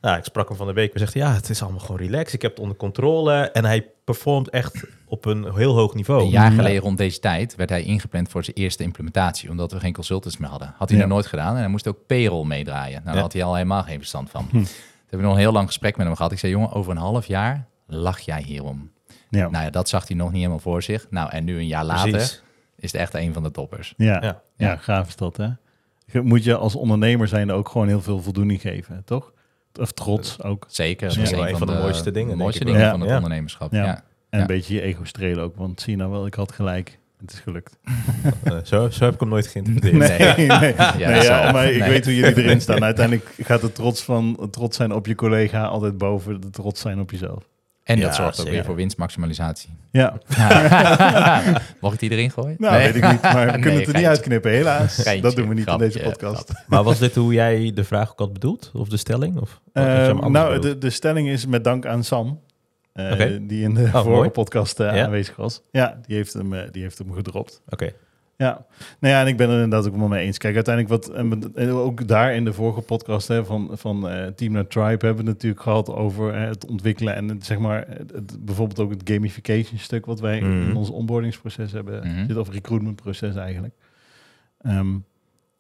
nou, 0.01 0.19
ik 0.19 0.25
sprak 0.25 0.49
hem 0.49 0.57
van 0.57 0.67
de 0.67 0.73
week. 0.73 0.93
We 0.93 0.99
zegt, 0.99 1.13
ja, 1.13 1.33
het 1.33 1.49
is 1.51 1.63
allemaal 1.63 1.81
gewoon 1.81 1.97
relaxed. 2.01 2.33
Ik 2.33 2.43
heb 2.43 2.51
het 2.51 2.61
onder 2.61 2.77
controle. 2.77 3.33
En 3.51 3.65
hij 3.65 3.87
performt 4.05 4.49
echt 4.51 4.85
op 5.07 5.25
een 5.25 5.55
heel 5.55 5.75
hoog 5.75 5.95
niveau. 5.95 6.23
Een 6.23 6.29
jaar 6.29 6.51
Ja. 6.51 6.57
geleden 6.57 6.83
rond 6.83 6.99
deze 6.99 7.19
tijd 7.21 7.55
werd 7.57 7.71
hij 7.71 7.83
ingepland 7.83 8.29
voor 8.29 8.45
zijn 8.45 8.57
eerste 8.57 8.83
implementatie, 8.83 9.51
omdat 9.51 9.73
we 9.73 9.81
geen 9.81 9.93
consultants 9.93 10.37
meer 10.37 10.49
hadden. 10.51 10.75
Had 10.77 10.89
hij 10.89 10.99
Ja. 10.99 11.05
nog 11.05 11.13
nooit 11.13 11.27
gedaan 11.27 11.55
en 11.55 11.61
hij 11.61 11.69
moest 11.69 11.87
ook 11.89 12.07
payroll 12.07 12.47
meedraaien. 12.47 12.93
Nou, 12.93 13.05
daar 13.05 13.15
Ja. 13.15 13.21
had 13.21 13.33
hij 13.33 13.43
al 13.45 13.55
helemaal 13.55 13.83
geen 13.83 13.99
verstand 13.99 14.31
van. 14.31 14.47
Hm. 14.51 14.57
Toen 14.57 14.67
hebben 15.01 15.19
we 15.19 15.23
nog 15.23 15.33
een 15.33 15.39
heel 15.39 15.53
lang 15.53 15.67
gesprek 15.67 15.97
met 15.97 16.07
hem 16.07 16.17
gehad. 16.17 16.33
Ik 16.33 16.39
zei, 16.39 16.53
jongen, 16.53 16.73
over 16.73 16.91
een 16.91 16.97
half 16.99 17.27
jaar 17.27 17.67
lach 17.87 18.19
jij 18.21 18.43
hierom. 18.43 18.91
Ja. 19.31 19.49
Nou 19.49 19.65
ja, 19.65 19.71
dat 19.71 19.89
zag 19.89 20.09
hij 20.09 20.17
nog 20.17 20.29
niet 20.29 20.37
helemaal 20.39 20.59
voor 20.59 20.83
zich. 20.83 21.07
Nou, 21.11 21.31
en 21.31 21.45
nu 21.45 21.57
een 21.59 21.67
jaar 21.67 21.85
later 21.85 22.11
Precies. 22.11 22.43
is 22.77 22.93
het 22.93 23.01
echt 23.01 23.15
een 23.15 23.33
van 23.33 23.43
de 23.43 23.51
toppers. 23.51 23.95
Ja. 23.97 24.07
Ja. 24.13 24.21
Ja. 24.23 24.43
ja, 24.57 24.77
gaaf 24.77 25.09
is 25.09 25.17
dat, 25.17 25.37
hè? 25.37 25.49
Je- 26.07 26.21
Moet 26.21 26.45
je 26.45 26.57
als 26.57 26.75
ondernemer 26.75 27.29
zijn 27.29 27.53
ook 27.53 27.69
gewoon 27.69 27.89
heel 27.89 28.01
veel 28.03 28.23
voldoening 28.23 28.61
geven, 28.61 29.03
toch? 29.05 29.33
Of 29.81 29.93
trots 29.93 30.43
ook. 30.43 30.65
Zeker. 30.69 31.09
Dat 31.09 31.17
is 31.17 31.31
een 31.31 31.57
van 31.57 31.67
de, 31.67 31.73
mooiste 31.73 32.11
dingen, 32.11 32.31
de 32.31 32.37
mooiste 32.43 32.65
dingen 32.65 32.91
van 32.91 33.01
het 33.01 33.09
Ja. 33.09 33.15
ondernemerschap. 33.15 33.73
Ja. 33.73 33.85
Ja. 33.85 33.95
En 33.95 34.03
Ja. 34.31 34.41
een 34.41 34.47
beetje 34.47 34.75
je 34.75 34.81
ego 34.81 35.05
strelen 35.05 35.45
ook, 35.45 35.57
want 35.57 35.81
zie 35.81 35.91
je 35.93 35.99
nou 35.99 36.11
wel, 36.11 36.27
ik 36.27 36.35
had 36.35 36.53
gelijk. 36.53 36.99
Het 37.21 37.33
is 37.33 37.39
gelukt. 37.41 37.79
Eh, 38.43 38.57
zo, 38.65 38.91
zo 38.91 39.05
heb 39.05 39.15
ik 39.15 39.21
hem 39.21 39.29
nooit 39.29 39.47
geïnterpreteerd. 39.47 40.37
Nee, 40.37 40.47
nee. 40.47 40.75
Ja, 40.99 41.09
Nee, 41.11 41.23
ja, 41.23 41.53
maar 41.53 41.71
ik 41.73 41.79
Nee. 41.81 41.89
weet 41.89 42.05
hoe 42.05 42.17
jullie 42.17 42.43
erin 42.45 42.61
staan. 42.67 42.85
Uiteindelijk 42.85 43.35
gaat 43.39 43.61
de 43.61 43.73
trots, 43.73 44.03
van, 44.03 44.49
trots 44.51 44.77
zijn 44.77 44.93
op 44.93 45.07
je 45.07 45.15
collega 45.15 45.65
altijd 45.65 45.99
boven 45.99 46.41
de 46.41 46.51
trots 46.51 46.81
zijn 46.81 47.01
op 47.01 47.11
jezelf. 47.11 47.49
En 47.91 47.99
Ja, 47.99 48.05
dat 48.07 48.15
zorgt 48.15 48.29
ook 48.31 48.35
zeker. 48.35 48.53
weer 48.53 48.65
voor 48.65 48.75
winstmaximalisatie. 48.75 49.71
Ja, 49.91 50.19
Mocht 51.81 51.95
ik 51.95 52.01
die 52.01 52.11
erin 52.11 52.31
gooien? 52.31 52.57
nou 52.59 52.75
Nee. 52.75 52.93
weet 52.93 53.03
ik 53.03 53.11
niet, 53.11 53.23
maar 53.23 53.47
we 53.47 53.51
Nee, 53.53 53.61
kunnen 53.61 53.81
het 53.81 53.89
er 53.89 53.97
niet 53.97 54.07
uitknippen, 54.07 54.51
helaas. 54.51 54.95
Geintje, 54.95 55.23
dat 55.23 55.37
doen 55.37 55.49
we 55.49 55.55
niet 55.55 55.67
in 55.67 55.79
deze 55.79 55.99
grapje, 55.99 56.11
podcast. 56.19 56.53
Maar 56.67 56.83
was 56.83 56.99
dit 56.99 57.15
hoe 57.15 57.33
jij 57.33 57.73
de 57.75 57.85
vraag 57.85 58.11
ook 58.11 58.19
had 58.19 58.33
bedoeld? 58.33 58.71
Of 58.75 58.89
de 58.89 58.97
stelling? 58.97 59.41
Of 59.41 59.61
Eh, 59.73 60.09
anders 60.09 60.29
nou, 60.29 60.55
bedoeld? 60.55 60.63
de, 60.63 60.79
de 60.79 60.91
stelling 60.91 61.29
is 61.29 61.47
met 61.47 61.65
dank 61.65 61.87
aan 61.87 62.05
Sam, 62.05 62.41
eh, 62.93 63.37
die 63.43 63.63
in 63.63 63.75
de 63.75 63.83
Oh, 63.83 63.91
vorige 63.91 64.09
mooi. 64.11 64.29
podcast 64.29 64.81
eh, 64.81 64.95
Ja? 64.95 65.05
aanwezig 65.05 65.37
was. 65.37 65.63
Ja, 65.71 65.99
die 66.07 66.17
heeft 66.17 66.33
hem, 66.33 66.55
eh, 66.55 66.63
die 66.71 66.83
heeft 66.83 66.99
hem 66.99 67.13
gedropt. 67.13 67.63
Oké. 67.69 67.93
Ja, 68.41 68.67
nou 69.01 69.15
ja, 69.15 69.21
en 69.21 69.27
ik 69.27 69.37
ben 69.37 69.49
er 69.49 69.63
inderdaad 69.63 69.89
ook 69.89 69.97
wel 69.97 70.09
mee 70.09 70.27
eens. 70.27 70.39
Kijk, 70.39 70.55
uiteindelijk 70.55 70.95
wat, 71.05 71.15
en 71.55 71.71
ook 71.71 72.09
daar 72.09 72.35
in 72.35 72.45
de 72.45 72.53
vorige 72.53 72.81
podcast 72.81 73.29
hè, 73.29 73.45
van, 73.45 73.71
van 73.73 74.09
eh, 74.09 74.27
Team 74.27 74.53
naar 74.53 74.67
Tribe 74.67 74.89
hebben 74.89 75.11
we 75.11 75.17
het 75.17 75.25
natuurlijk 75.25 75.63
gehad 75.63 75.91
over 75.91 76.35
het 76.35 76.67
ontwikkelen 76.67 77.15
en 77.15 77.29
het, 77.29 77.45
zeg 77.45 77.59
maar, 77.59 77.87
het, 77.89 78.45
bijvoorbeeld 78.45 78.79
ook 78.81 78.91
het 78.91 79.03
gamification 79.05 79.79
stuk 79.79 80.07
wat 80.07 80.21
wij 80.21 80.41
Mhm. 80.41 80.69
in 80.69 80.77
ons 80.77 80.91
onboardingsproces 80.91 81.73
hebben, 81.73 82.07
Mhm. 82.07 82.27
zit 82.27 82.37
of 82.37 82.51
recruitmentproces 82.51 83.35
eigenlijk. 83.37 83.75
Ehm, 84.61 84.97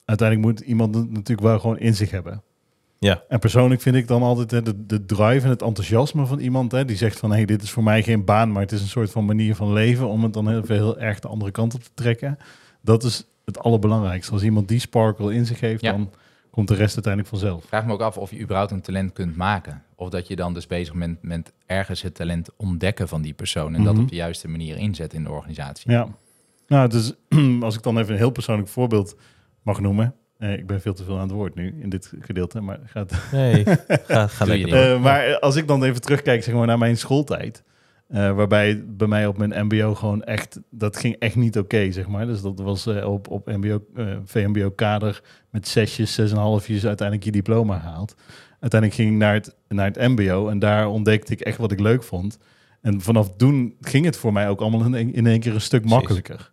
uiteindelijk 0.05 0.49
moet 0.49 0.61
iemand 0.69 0.94
het 0.94 1.11
natuurlijk 1.11 1.47
wel 1.47 1.59
gewoon 1.59 1.79
in 1.79 1.94
zich 1.94 2.11
hebben. 2.11 2.43
Ja. 2.99 3.23
En 3.29 3.38
persoonlijk 3.38 3.81
vind 3.81 3.97
ik 3.97 4.06
dan 4.09 4.23
altijd 4.23 4.50
hè, 4.50 4.62
de, 4.62 4.87
de 4.87 5.05
drive 5.05 5.44
en 5.44 5.50
het 5.50 5.62
enthousiasme 5.62 6.27
van 6.27 6.38
iemand 6.38 6.73
hè, 6.73 6.85
die 6.85 6.97
zegt 6.97 7.19
van 7.19 7.32
hey, 7.32 7.44
dit 7.44 7.62
is 7.62 7.71
voor 7.71 7.82
mij 7.82 8.03
geen 8.03 8.25
baan, 8.25 8.53
maar 8.53 8.62
het 8.62 8.73
is 8.73 8.81
een 8.82 8.88
soort 8.88 9.11
van 9.11 9.25
manier 9.25 9.55
van 9.55 9.73
leven 9.73 10.09
om 10.09 10.23
het 10.23 10.32
dan 10.32 10.49
heel, 10.49 10.65
veel, 10.65 10.77
heel 10.77 10.99
erg 10.99 11.19
de 11.21 11.29
andere 11.29 11.50
kant 11.50 11.75
op 11.75 11.82
te 11.82 11.91
trekken. 11.94 12.38
Dat 12.81 13.05
is 13.05 13.25
het 13.44 13.59
allerbelangrijkste. 13.59 14.32
Als 14.32 14.43
iemand 14.43 14.69
die 14.69 14.79
sparkle 14.79 15.35
in 15.35 15.47
zich 15.47 15.61
heeft, 15.61 15.81
Ja. 15.82 15.91
dan 15.93 16.11
komt 16.50 16.69
de 16.69 16.75
rest 16.75 16.94
uiteindelijk 16.94 17.35
vanzelf. 17.35 17.62
Ik 17.62 17.69
vraag 17.69 17.87
me 17.87 17.93
ook 17.93 18.00
af 18.00 18.17
of 18.17 18.31
je 18.31 18.41
überhaupt 18.41 18.71
een 18.71 18.81
talent 18.81 19.12
kunt 19.12 19.37
maken. 19.37 19.82
Of 19.94 20.09
dat 20.09 20.27
je 20.29 20.37
dan 20.37 20.55
dus 20.55 20.67
bezig 20.67 20.94
bent 20.94 21.23
met 21.23 21.53
ergens 21.67 22.03
het 22.03 22.15
talent 22.15 22.49
ontdekken 22.56 23.09
van 23.09 23.23
die 23.23 23.32
persoon. 23.32 23.75
En 23.75 23.85
dat 23.85 23.93
Mhm. 23.94 24.03
op 24.03 24.09
de 24.09 24.15
juiste 24.17 24.49
manier 24.49 24.77
inzet 24.77 25.15
in 25.15 25.22
de 25.22 25.31
organisatie. 25.31 25.91
Ja. 25.91 26.08
Nou, 26.67 26.89
dus 26.89 27.13
als 27.60 27.77
ik 27.77 27.82
dan 27.82 27.99
even 27.99 28.13
een 28.13 28.19
heel 28.19 28.31
persoonlijk 28.31 28.69
voorbeeld 28.69 29.17
mag 29.63 29.81
noemen. 29.81 30.15
Eh, 30.39 30.53
ik 30.53 30.67
ben 30.67 30.81
veel 30.81 30.94
te 30.94 31.05
veel 31.05 31.15
aan 31.15 31.20
het 31.22 31.31
woord 31.31 31.55
nu 31.55 31.77
in 31.81 31.89
dit 31.89 32.13
gedeelte, 32.20 32.60
maar 32.60 32.79
gaat. 32.84 33.13
Nee, 33.32 33.65
ga, 34.06 34.27
ga 34.27 34.44
lekker. 34.44 34.93
Eh, 34.93 35.01
maar 35.03 35.39
als 35.39 35.56
ik 35.56 35.67
dan 35.67 35.84
even 35.84 36.01
terugkijk 36.01 36.43
zeg 36.43 36.55
maar, 36.55 36.67
naar 36.67 36.79
mijn 36.79 36.96
schooltijd. 36.96 37.63
Eh, 38.10 38.32
waarbij 38.32 38.84
bij 38.86 39.06
mij 39.06 39.26
op 39.26 39.38
mijn 39.38 39.67
MBO 39.67 39.94
gewoon 39.94 40.22
echt, 40.22 40.60
dat 40.70 40.96
ging 40.96 41.17
echt 41.19 41.36
niet 41.36 41.58
oké, 41.58 41.93
zeg 41.93 42.08
maar. 42.08 42.26
Dus 42.26 42.43
dat 42.43 42.58
was 42.58 42.86
eh, 42.86 43.12
op, 43.12 43.29
op 43.29 43.46
MBO, 43.46 43.84
eh, 43.94 44.06
VMBO-kader 44.24 45.22
met 45.50 45.69
zesjes, 45.69 46.14
zes 46.14 46.31
en 46.31 46.36
een 46.36 46.43
halfjes 46.43 46.86
uiteindelijk 46.86 47.26
je 47.26 47.32
diploma 47.32 47.79
gehaald. 47.79 48.14
Uiteindelijk 48.60 49.00
ging 49.00 49.12
ik 49.12 49.19
naar 49.19 49.34
het, 49.34 49.56
naar 49.69 49.86
het 49.86 49.96
MBO 49.96 50.48
en 50.48 50.58
daar 50.58 50.88
ontdekte 50.88 51.32
ik 51.32 51.40
echt 51.40 51.58
wat 51.58 51.72
ik 51.72 51.81
leuk 51.81 52.02
vond. 52.02 52.38
En 52.81 53.00
vanaf 53.00 53.36
toen 53.36 53.74
ging 53.81 54.05
het 54.05 54.17
voor 54.17 54.32
mij 54.32 54.48
ook 54.48 54.60
allemaal 54.60 54.94
in, 54.94 55.14
in 55.14 55.26
één 55.26 55.40
keer 55.40 55.55
een 55.55 55.60
stuk 55.60 55.84
makkelijker. 55.84 56.52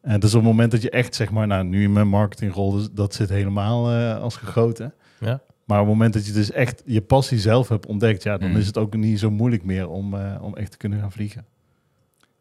En 0.00 0.20
dus 0.20 0.34
op 0.34 0.40
het 0.40 0.50
moment 0.50 0.70
dat 0.70 0.82
je 0.82 0.90
echt, 0.90 1.14
zeg 1.14 1.30
maar, 1.30 1.46
nou, 1.46 1.64
nu 1.64 1.82
in 1.82 1.92
mijn 1.92 2.08
marketingrol, 2.08 2.72
dus 2.72 2.88
dat 2.92 3.14
zit 3.14 3.28
helemaal 3.28 3.90
als 4.20 4.36
gegoten. 4.36 4.94
Ja. 5.20 5.40
Maar 5.66 5.80
op 5.80 5.84
het 5.86 5.94
moment 5.94 6.12
dat 6.14 6.26
je 6.26 6.32
dus 6.32 6.50
echt 6.50 6.82
je 6.84 7.00
passie 7.02 7.38
zelf 7.38 7.68
hebt 7.68 7.86
ontdekt, 7.86 8.22
ja, 8.22 8.38
dan 8.38 8.50
Mm. 8.50 8.56
is 8.56 8.66
het 8.66 8.78
ook 8.78 8.96
niet 8.96 9.18
zo 9.18 9.30
moeilijk 9.30 9.64
meer 9.64 9.88
om, 9.88 10.14
eh, 10.14 10.42
om 10.42 10.56
echt 10.56 10.70
te 10.70 10.76
kunnen 10.76 11.00
gaan 11.00 11.12
vliegen. 11.12 11.44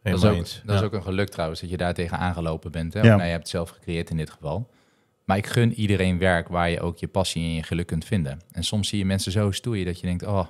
Dat, 0.04 0.14
is 0.18 0.24
ook, 0.24 0.36
eens. 0.36 0.62
dat 0.66 0.76
Ja. 0.76 0.82
is 0.82 0.86
ook 0.88 0.94
een 0.94 1.04
geluk 1.04 1.30
trouwens, 1.30 1.62
dat 1.62 1.70
je 1.70 1.78
daar 1.78 1.94
tegen 1.94 2.18
aangelopen 2.18 2.72
bent. 2.72 2.94
Hè? 2.94 3.00
Ja. 3.00 3.06
Nou, 3.08 3.22
je 3.24 3.28
hebt 3.28 3.40
het 3.42 3.50
zelf 3.50 3.70
gecreëerd 3.70 4.10
in 4.10 4.18
dit 4.18 4.30
geval. 4.30 4.70
Maar 5.24 5.38
ik 5.38 5.48
gun 5.48 5.74
iedereen 5.74 6.18
werk 6.18 6.48
waar 6.48 6.70
je 6.70 6.80
ook 6.82 6.98
je 6.98 7.08
passie 7.08 7.44
en 7.44 7.54
je 7.54 7.64
geluk 7.64 7.88
kunt 7.88 8.06
vinden. 8.06 8.40
En 8.52 8.64
soms 8.64 8.88
zie 8.88 8.98
je 8.98 9.06
mensen 9.06 9.32
zo 9.32 9.52
stoeien 9.52 9.86
dat 9.86 10.00
je 10.00 10.06
denkt... 10.08 10.26
oh, 10.26 10.48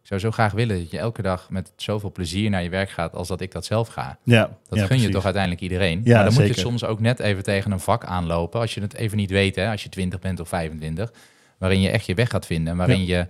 ik 0.00 0.06
zou 0.06 0.20
zo 0.20 0.30
graag 0.30 0.52
willen 0.52 0.78
dat 0.78 0.90
je 0.90 0.98
elke 0.98 1.22
dag 1.22 1.50
met 1.50 1.72
zoveel 1.76 2.12
plezier 2.12 2.50
naar 2.50 2.62
je 2.62 2.68
werk 2.68 2.90
gaat... 2.90 3.12
als 3.14 3.28
dat 3.28 3.40
ik 3.40 3.52
dat 3.52 3.64
zelf 3.64 3.88
ga. 3.88 4.18
Ja, 4.22 4.56
Dat 4.68 4.78
ja, 4.78 4.86
gun 4.86 5.00
je 5.00 5.08
toch 5.08 5.24
uiteindelijk 5.24 5.62
iedereen. 5.62 6.00
Ja, 6.04 6.14
maar 6.14 6.24
dan 6.24 6.34
moet 6.34 6.46
je 6.54 6.60
soms 6.60 6.84
ook 6.84 7.00
net 7.00 7.18
even 7.20 7.42
tegen 7.42 7.70
een 7.70 7.80
vak 7.80 8.04
aanlopen. 8.04 8.60
Als 8.60 8.74
je 8.74 8.80
het 8.80 8.94
even 8.94 9.16
niet 9.16 9.30
weet, 9.30 9.56
hè, 9.56 9.70
als 9.70 9.82
je 9.82 9.88
20 9.88 10.20
bent 10.20 10.40
of 10.40 10.48
25. 10.48 11.12
Waarin 11.58 11.80
je 11.80 11.88
echt 11.88 12.06
je 12.06 12.14
weg 12.14 12.30
gaat 12.30 12.46
vinden. 12.46 12.72
En 12.72 12.78
waarin 12.78 13.04
je 13.04 13.26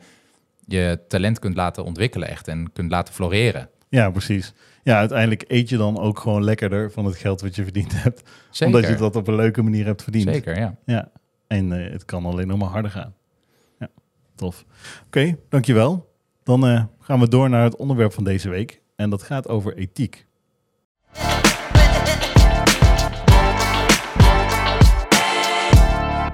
je 0.66 1.00
talent 1.08 1.38
kunt 1.38 1.56
laten 1.56 1.84
ontwikkelen 1.84 2.28
echt. 2.28 2.48
En 2.48 2.72
kunt 2.72 2.90
laten 2.90 3.14
floreren. 3.14 3.68
Ja, 3.88 4.10
precies. 4.10 4.52
Ja, 4.82 4.98
uiteindelijk 4.98 5.44
eet 5.46 5.68
je 5.68 5.76
dan 5.76 5.98
ook 5.98 6.18
gewoon 6.18 6.44
lekkerder 6.44 6.90
van 6.90 7.04
het 7.04 7.16
geld 7.16 7.40
wat 7.40 7.54
je 7.56 7.62
verdiend 7.62 8.02
hebt. 8.02 8.30
Zeker. 8.50 8.74
Omdat 8.74 8.90
je 8.90 8.96
dat 8.96 9.16
op 9.16 9.28
een 9.28 9.34
leuke 9.34 9.62
manier 9.62 9.84
hebt 9.84 10.02
verdiend. 10.02 10.28
Zeker, 10.28 10.58
ja. 10.58 10.76
Ja. 10.84 11.10
En 11.46 11.72
eh, 11.72 11.92
het 11.92 12.04
kan 12.04 12.24
alleen 12.24 12.46
nog 12.46 12.58
maar 12.58 12.68
harder 12.68 12.90
gaan. 12.90 13.14
tof. 14.34 14.64
Oké, 15.06 15.36
dankjewel. 15.48 16.12
Dan 16.42 16.66
eh, 16.66 16.84
gaan 17.00 17.20
we 17.20 17.28
door 17.28 17.48
naar 17.48 17.64
het 17.64 17.76
onderwerp 17.76 18.12
van 18.12 18.24
deze 18.24 18.48
week. 18.48 18.82
En 18.96 19.10
dat 19.10 19.22
gaat 19.22 19.48
over 19.48 19.76
ethiek. 19.76 20.26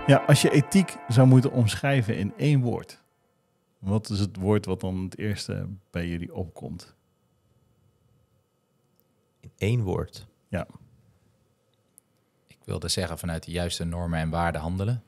Ja, 0.06 0.16
als 0.26 0.42
je 0.42 0.50
ethiek 0.50 0.96
zou 1.08 1.26
moeten 1.26 1.52
omschrijven 1.52 2.16
in 2.16 2.32
één 2.36 2.60
woord. 2.60 3.02
Wat 3.78 4.10
is 4.10 4.18
het 4.18 4.36
woord 4.36 4.66
wat 4.66 4.80
dan 4.80 5.02
het 5.04 5.18
eerste 5.18 5.66
bij 5.90 6.08
jullie 6.08 6.34
opkomt? 6.34 6.94
In 9.40 9.50
één 9.58 9.82
woord. 9.82 10.26
Ik 12.46 12.70
wilde 12.70 12.88
zeggen 12.88 13.18
vanuit 13.18 13.44
de 13.44 13.50
juiste 13.50 13.84
normen 13.84 14.18
en 14.18 14.30
waarden 14.30 14.60
handelen. 14.60 15.02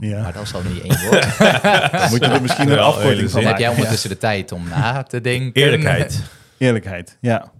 Ja. 0.00 0.22
Maar 0.22 0.32
dat 0.32 0.42
is 0.42 0.54
al 0.54 0.62
niet 0.62 0.80
één 0.80 1.00
woord. 1.10 1.38
Dan 1.92 2.10
moet 2.10 2.20
je 2.20 2.26
er 2.26 2.42
misschien 2.42 2.68
een 2.68 2.74
Wel, 2.74 2.84
afkorting 2.86 3.30
van 3.30 3.40
Dan 3.40 3.50
heb 3.50 3.58
jij 3.58 3.66
maken. 3.68 3.74
ondertussen 3.76 4.10
de 4.10 4.18
tijd 4.18 4.52
om 4.52 4.68
na 4.68 5.02
te 5.02 5.20
denken. 5.20 5.62
Eerlijkheid. 5.62 6.22
Eerlijkheid, 6.58 7.18
ja. 7.20 7.52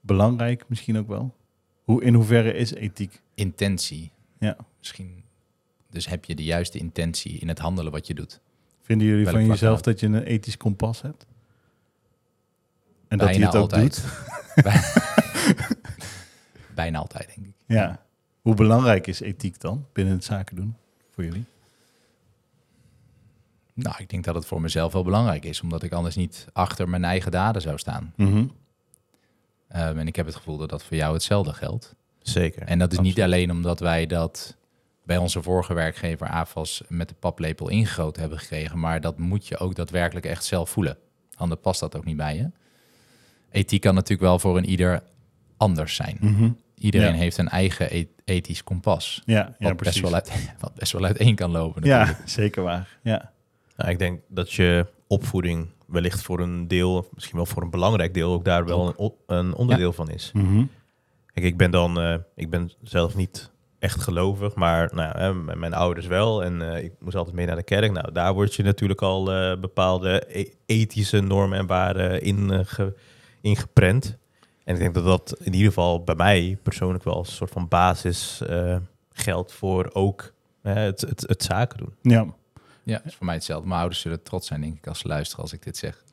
Belangrijk 0.00 0.64
misschien 0.68 0.98
ook 0.98 1.08
wel. 1.08 1.34
Hoe, 1.84 2.02
in 2.02 2.14
hoeverre 2.14 2.52
is 2.52 2.74
ethiek? 2.74 3.20
Intentie. 3.34 4.12
Ja. 4.38 4.56
Misschien. 4.78 5.19
Dus 5.90 6.06
heb 6.06 6.24
je 6.24 6.34
de 6.34 6.44
juiste 6.44 6.78
intentie 6.78 7.38
in 7.38 7.48
het 7.48 7.58
handelen 7.58 7.92
wat 7.92 8.06
je 8.06 8.14
doet. 8.14 8.40
Vinden 8.82 9.06
jullie 9.06 9.24
Welk 9.24 9.36
van 9.36 9.46
jezelf 9.46 9.80
dat 9.80 10.00
je 10.00 10.06
een 10.06 10.22
ethisch 10.22 10.56
kompas 10.56 11.02
hebt? 11.02 11.26
En 13.08 13.18
dat 13.18 13.34
je 13.34 13.44
het 13.44 13.56
ook 13.56 13.72
altijd. 13.72 14.04
doet? 14.54 14.64
Bijna 16.74 16.98
altijd, 16.98 17.32
denk 17.34 17.46
ik. 17.46 17.54
Ja. 17.66 18.02
Hoe 18.40 18.54
belangrijk 18.54 19.06
is 19.06 19.20
ethiek 19.20 19.60
dan 19.60 19.86
binnen 19.92 20.14
het 20.14 20.24
zaken 20.24 20.56
doen 20.56 20.76
voor 21.10 21.24
jullie? 21.24 21.44
Nou, 23.74 23.96
ik 23.98 24.08
denk 24.08 24.24
dat 24.24 24.34
het 24.34 24.46
voor 24.46 24.60
mezelf 24.60 24.92
wel 24.92 25.04
belangrijk 25.04 25.44
is, 25.44 25.60
omdat 25.60 25.82
ik 25.82 25.92
anders 25.92 26.16
niet 26.16 26.46
achter 26.52 26.88
mijn 26.88 27.04
eigen 27.04 27.30
daden 27.30 27.62
zou 27.62 27.78
staan. 27.78 28.12
Mhm. 28.16 28.46
Ehm, 29.68 29.98
en 29.98 30.06
ik 30.06 30.16
heb 30.16 30.26
het 30.26 30.34
gevoel 30.34 30.56
dat 30.56 30.68
dat 30.68 30.84
voor 30.84 30.96
jou 30.96 31.12
hetzelfde 31.12 31.52
geldt. 31.52 31.94
Zeker. 32.22 32.62
En 32.62 32.78
dat 32.78 32.92
is 32.92 32.98
niet 32.98 33.20
alleen 33.20 33.50
omdat 33.50 33.80
wij 33.80 34.06
dat 34.06 34.56
bij 35.10 35.18
onze 35.18 35.42
vorige 35.42 35.74
werkgever 35.74 36.28
AFAS 36.28 36.82
met 36.88 37.08
de 37.08 37.14
paplepel 37.14 37.68
ingegoten 37.68 38.20
hebben 38.20 38.38
gekregen, 38.38 38.78
maar 38.78 39.00
dat 39.00 39.18
moet 39.18 39.46
je 39.46 39.58
ook 39.58 39.74
daadwerkelijk 39.74 40.26
echt 40.26 40.44
zelf 40.44 40.70
voelen. 40.70 40.96
Anders 41.36 41.60
past 41.60 41.80
dat 41.80 41.96
ook 41.96 42.04
niet 42.04 42.16
bij 42.16 42.36
je. 42.36 42.50
Ethiek 43.50 43.80
kan 43.80 43.94
natuurlijk 43.94 44.20
wel 44.28 44.38
voor 44.38 44.56
een 44.56 44.64
ieder 44.68 45.02
anders 45.56 45.94
zijn. 45.94 46.16
Mhm. 46.20 46.50
Iedereen 46.74 47.12
Ja. 47.12 47.18
heeft 47.18 47.38
een 47.38 47.48
eigen 47.48 48.06
ethisch 48.24 48.64
kompas. 48.64 49.22
Ja, 49.24 49.34
ja 49.34 49.46
Wat, 49.58 49.58
best 49.58 49.76
precies. 49.76 50.00
wel 50.00 50.14
uit, 50.14 50.32
wat 50.60 50.74
best 50.74 50.92
wel 50.92 51.04
uiteen 51.04 51.34
kan 51.34 51.50
lopen. 51.50 51.82
Natuurlijk. 51.82 52.18
Ja, 52.18 52.26
zeker 52.28 52.62
waar. 52.62 52.98
Ja. 53.02 53.32
Nou, 53.76 53.90
ik 53.90 53.98
denk 53.98 54.20
dat 54.28 54.52
je 54.52 54.86
opvoeding 55.06 55.68
wellicht 55.86 56.22
voor 56.22 56.40
een 56.40 56.68
deel, 56.68 57.08
misschien 57.14 57.36
wel 57.36 57.46
voor 57.46 57.62
een 57.62 57.70
belangrijk 57.70 58.14
deel, 58.14 58.32
ook 58.32 58.44
daar 58.44 58.64
wel 58.64 58.94
een, 58.98 59.12
een 59.36 59.54
onderdeel 59.54 59.92
van 59.92 60.10
is. 60.10 60.30
Mhm. 60.32 60.64
Kijk, 61.26 61.46
ik 61.46 61.56
ben 61.56 61.70
dan, 61.70 62.00
eh, 62.00 62.16
ik 62.34 62.50
ben 62.50 62.72
zelf 62.82 63.14
niet 63.14 63.50
echt 63.80 64.02
gelovig, 64.02 64.54
maar 64.54 64.90
nou, 64.94 65.34
mijn 65.56 65.74
ouders 65.74 66.06
wel. 66.06 66.44
En 66.44 66.74
eh, 66.74 66.84
ik 66.84 66.92
moest 66.98 67.16
altijd 67.16 67.36
mee 67.36 67.46
naar 67.46 67.56
de 67.56 67.62
kerk. 67.62 67.92
Nou, 67.92 68.12
daar 68.12 68.32
word 68.34 68.54
je 68.54 68.62
natuurlijk 68.62 69.02
al 69.02 69.32
eh, 69.32 69.60
bepaalde 69.60 70.24
e- 70.28 70.50
ethische 70.66 71.20
normen 71.20 71.58
en 71.58 71.66
waarden 71.66 72.22
in, 72.22 72.50
eh, 72.50 72.60
ge- 72.62 72.94
ingeprent. 73.40 74.16
En 74.64 74.74
ik 74.74 74.80
denk 74.80 74.94
dat 74.94 75.04
dat 75.04 75.36
in 75.38 75.52
ieder 75.52 75.68
geval 75.68 76.04
bij 76.04 76.14
mij 76.14 76.58
persoonlijk 76.62 77.04
wel 77.04 77.18
een 77.18 77.24
soort 77.24 77.50
van 77.50 77.68
basis 77.68 78.42
geldt 79.12 79.52
voor 79.52 79.90
ook 79.92 80.32
het, 80.62 81.00
het, 81.00 81.24
het 81.26 81.42
zaken 81.42 81.78
doen. 81.78 81.94
Ja. 82.02 82.26
Ja, 82.84 83.00
is 83.04 83.14
voor 83.14 83.26
mij 83.26 83.34
hetzelfde. 83.34 83.66
Mijn 83.68 83.80
ouders 83.80 84.00
zullen 84.00 84.22
trots 84.22 84.46
zijn, 84.46 84.60
denk 84.60 84.76
ik, 84.76 84.86
als 84.86 84.98
ze 84.98 85.08
luisteren 85.08 85.42
als 85.42 85.52
ik 85.52 85.62
dit 85.62 85.76
zeg. 85.76 86.04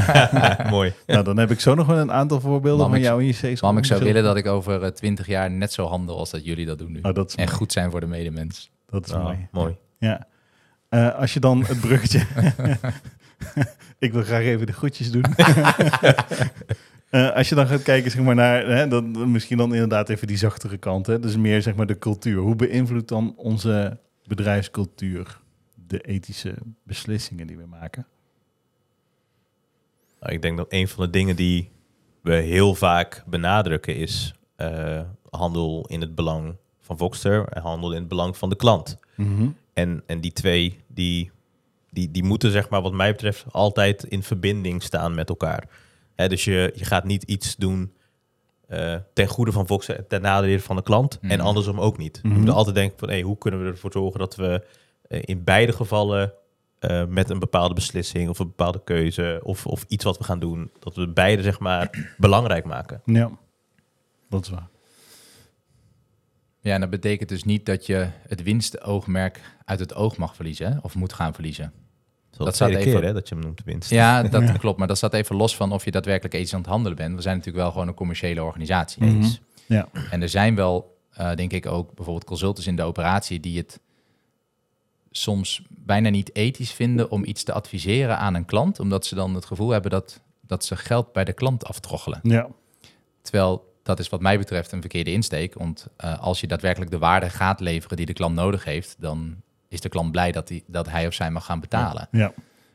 Mooi. 0.70 0.92
nou, 1.06 1.24
dan 1.24 1.36
heb 1.38 1.50
ik 1.50 1.60
zo 1.60 1.74
nog 1.74 1.86
wel 1.86 1.98
een 1.98 2.12
aantal 2.12 2.40
voorbeelden 2.40 2.80
Mam, 2.80 2.88
van 2.88 2.98
ik- 2.98 3.04
jou 3.04 3.20
in 3.20 3.26
je 3.26 3.54
C 3.56 3.60
Mam, 3.60 3.78
ik 3.78 3.84
zou 3.84 4.04
willen 4.04 4.22
dat 4.22 4.36
ik 4.36 4.46
over 4.46 4.94
twintig 4.94 5.26
jaar 5.26 5.50
net 5.50 5.72
zo 5.72 5.86
handel 5.86 6.18
als 6.18 6.30
dat 6.30 6.44
jullie 6.44 6.66
dat 6.66 6.78
doen 6.78 6.92
nu. 6.92 6.98
Oh, 7.02 7.14
dat 7.14 7.28
is 7.28 7.34
en 7.34 7.44
mooi. 7.44 7.56
goed 7.56 7.72
zijn 7.72 7.90
voor 7.90 8.00
de 8.00 8.06
medemens. 8.06 8.70
Dat 8.86 9.06
is 9.06 9.12
Ah, 9.12 9.22
mooi. 9.22 9.48
mooi. 9.50 9.76
Ja. 9.98 10.26
Eh, 10.88 11.14
als 11.14 11.34
je 11.34 11.40
dan 11.40 11.64
het 11.64 11.80
bruggetje... 11.80 12.20
ik 13.98 14.12
wil 14.12 14.22
graag 14.22 14.42
even 14.42 14.66
de 14.66 14.72
groetjes 14.72 15.10
doen. 15.10 15.24
Eh, 17.10 17.30
als 17.30 17.48
je 17.48 17.54
dan 17.54 17.66
gaat 17.66 17.82
kijken 17.82 18.10
zeg 18.10 18.22
maar, 18.22 18.34
naar... 18.34 18.66
Hè, 18.66 18.88
dan, 18.88 19.30
misschien 19.30 19.56
dan 19.56 19.72
inderdaad 19.74 20.08
even 20.08 20.26
die 20.26 20.36
zachtere 20.36 20.76
kant. 20.76 21.06
Hè? 21.06 21.20
Dus 21.20 21.36
meer 21.36 21.62
zeg 21.62 21.74
maar, 21.74 21.86
de 21.86 21.98
cultuur. 21.98 22.38
Hoe 22.38 22.56
beïnvloedt 22.56 23.08
dan 23.08 23.34
onze 23.36 23.98
bedrijfscultuur 24.26 25.40
de 25.90 26.00
ethische 26.00 26.54
beslissingen 26.84 27.46
die 27.46 27.56
we 27.56 27.66
maken? 27.66 28.06
Nou, 30.20 30.32
ik 30.32 30.42
denk 30.42 30.56
dat 30.56 30.66
een 30.72 30.88
van 30.88 31.04
de 31.04 31.10
dingen 31.10 31.36
die 31.36 31.70
we 32.22 32.32
heel 32.34 32.74
vaak 32.74 33.22
benadrukken 33.26 33.96
is 33.96 34.34
eh, 34.56 35.00
handel 35.30 35.86
in 35.88 36.00
het 36.00 36.14
belang 36.14 36.56
van 36.80 36.96
Voxter 36.98 37.44
en 37.48 37.62
handel 37.62 37.92
in 37.92 37.98
het 37.98 38.08
belang 38.08 38.36
van 38.36 38.48
de 38.48 38.56
klant. 38.56 38.98
En, 39.72 40.02
en 40.06 40.20
die 40.20 40.32
twee, 40.32 40.78
die, 40.86 41.30
die, 41.90 42.10
die 42.10 42.24
moeten 42.24 42.50
zeg 42.50 42.68
maar 42.68 42.82
wat 42.82 42.92
mij 42.92 43.10
betreft 43.12 43.44
altijd 43.50 44.04
in 44.04 44.22
verbinding 44.22 44.82
staan 44.82 45.14
met 45.14 45.28
elkaar. 45.28 45.68
Hè, 46.14 46.28
dus 46.28 46.44
je, 46.44 46.72
je 46.74 46.84
gaat 46.84 47.04
niet 47.04 47.22
iets 47.22 47.56
doen 47.56 47.92
eh, 48.68 48.96
ten 49.12 49.26
goede 49.26 49.52
van 49.52 49.66
Voxter 49.66 49.96
en 49.96 50.06
ten 50.08 50.22
nadele 50.22 50.60
van 50.60 50.76
de 50.76 50.82
klant. 50.82 51.18
En 51.20 51.28
Mhm. 51.38 51.40
andersom 51.46 51.80
ook 51.80 51.98
niet. 51.98 52.20
Mhm. 52.22 52.32
Je 52.34 52.40
moet 52.40 52.50
altijd 52.50 52.74
denken 52.74 52.98
van 52.98 53.08
hey, 53.08 53.20
hoe 53.22 53.38
kunnen 53.38 53.62
we 53.64 53.70
ervoor 53.70 53.92
zorgen 53.92 54.18
dat 54.20 54.36
we 54.36 54.66
in 55.18 55.44
beide 55.44 55.72
gevallen 55.72 56.32
eh, 56.78 57.04
met 57.06 57.30
een 57.30 57.38
bepaalde 57.38 57.74
beslissing 57.74 58.28
of 58.28 58.38
een 58.38 58.46
bepaalde 58.46 58.80
keuze 58.84 59.40
of, 59.42 59.66
of 59.66 59.84
iets 59.88 60.04
wat 60.04 60.18
we 60.18 60.24
gaan 60.24 60.38
doen, 60.38 60.70
dat 60.78 60.96
we 60.96 61.08
beide 61.08 61.42
zeg 61.42 61.58
maar 61.58 61.90
belangrijk 62.18 62.64
maken. 62.64 63.00
Ja, 63.04 63.30
dat 64.28 64.44
is 64.44 64.50
waar. 64.50 64.68
Ja, 66.60 66.74
en 66.74 66.80
dat 66.80 66.90
betekent 66.90 67.28
dus 67.28 67.44
niet 67.44 67.66
dat 67.66 67.86
je 67.86 68.08
het 68.28 68.42
winstoogmerk 68.42 69.40
uit 69.64 69.78
het 69.80 69.94
oog 69.94 70.16
mag 70.16 70.34
verliezen 70.34 70.72
hè, 70.72 70.78
of 70.82 70.94
moet 70.94 71.12
gaan 71.12 71.34
verliezen. 71.34 71.72
Dat, 72.30 72.46
Dat 72.46 72.54
staat 72.54 72.68
staat 72.70 72.82
keer 72.82 72.92
even- 72.94 73.06
hè, 73.06 73.12
dat 73.12 73.28
je 73.28 73.34
hem 73.34 73.44
noemt 73.44 73.62
winst. 73.64 73.90
Ja, 73.90 74.22
dat 74.28 74.42
Ja. 74.42 74.52
klopt. 74.52 74.78
Maar 74.78 74.88
dat 74.88 74.96
staat 74.96 75.14
even 75.14 75.36
los 75.36 75.56
van 75.56 75.72
of 75.72 75.84
je 75.84 75.90
daadwerkelijk 75.90 76.34
ethisch 76.34 76.54
aan 76.54 76.60
het 76.60 76.68
handelen 76.68 76.96
bent. 76.96 77.14
We 77.14 77.22
zijn 77.22 77.36
natuurlijk 77.36 77.62
wel 77.64 77.72
gewoon 77.72 77.88
een 77.88 77.94
commerciële 77.94 78.42
organisatie. 78.42 79.04
Mhm. 79.04 79.16
Eens. 79.16 79.40
Ja. 79.66 79.88
En 80.10 80.22
er 80.22 80.28
zijn 80.28 80.54
wel, 80.54 80.98
eh, 81.10 81.34
denk 81.34 81.52
ik 81.52 81.66
ook, 81.66 81.94
bijvoorbeeld 81.94 82.24
consultants 82.26 82.66
in 82.66 82.76
de 82.76 82.82
operatie 82.82 83.40
die 83.40 83.58
het 83.58 83.80
soms 85.10 85.62
bijna 85.68 86.08
niet 86.08 86.34
ethisch 86.34 86.72
vinden 86.72 87.10
om 87.10 87.24
iets 87.24 87.42
te 87.42 87.52
adviseren 87.52 88.18
aan 88.18 88.34
een 88.34 88.44
klant, 88.44 88.80
omdat 88.80 89.06
ze 89.06 89.14
dan 89.14 89.34
het 89.34 89.44
gevoel 89.44 89.70
hebben 89.70 89.90
dat, 89.90 90.20
dat 90.40 90.64
ze 90.64 90.76
geld 90.76 91.12
bij 91.12 91.24
de 91.24 91.32
klant 91.32 91.64
aftroggelen. 91.64 92.20
Ja, 92.22 92.48
Terwijl 93.22 93.74
dat 93.82 93.98
is 93.98 94.08
wat 94.08 94.20
mij 94.20 94.38
betreft 94.38 94.72
een 94.72 94.80
verkeerde 94.80 95.12
insteek. 95.12 95.54
Want 95.54 95.86
eh, 95.96 96.18
als 96.18 96.40
je 96.40 96.46
daadwerkelijk 96.46 96.90
de 96.90 96.98
waarde 96.98 97.30
gaat 97.30 97.60
leveren 97.60 97.96
die 97.96 98.06
de 98.06 98.12
klant 98.12 98.34
nodig 98.34 98.64
heeft, 98.64 98.96
dan 98.98 99.36
is 99.68 99.80
de 99.80 99.88
klant 99.88 100.10
blij 100.12 100.32
dat, 100.32 100.48
hij 100.48 100.62
dat 100.66 100.88
hij 100.88 101.06
of 101.06 101.14
zij 101.14 101.30
mag 101.30 101.44
gaan 101.44 101.60
betalen. 101.60 102.08
ja. 102.10 102.32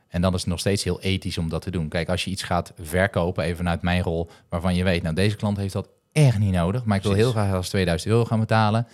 En 0.08 0.22
dan 0.22 0.34
is 0.34 0.40
het 0.40 0.50
nog 0.50 0.60
steeds 0.60 0.84
heel 0.84 1.02
ethisch 1.02 1.38
om 1.38 1.50
dat 1.50 1.62
te 1.62 1.72
doen. 1.72 1.88
Kijk, 1.88 2.10
als 2.10 2.24
je 2.24 2.32
iets 2.32 2.44
gaat 2.44 2.74
verkopen, 2.82 3.44
even 3.44 3.58
vanuit 3.58 3.82
mijn 3.82 4.02
rol, 4.02 4.30
waarvan 4.50 4.76
je 4.76 4.84
weet, 4.84 5.02
nou 5.04 5.16
deze 5.16 5.36
klant 5.36 5.58
heeft 5.58 5.74
dat 5.74 5.90
echt 6.12 6.40
niet 6.40 6.52
nodig, 6.54 6.84
maar 6.84 6.98
ik 6.98 7.04
wil 7.04 7.12
Precies. 7.12 7.32
heel 7.34 7.42
graag 7.42 7.56
als 7.56 7.70
2000 7.70 8.12
euro 8.12 8.26
gaan 8.26 8.40
betalen. 8.40 8.88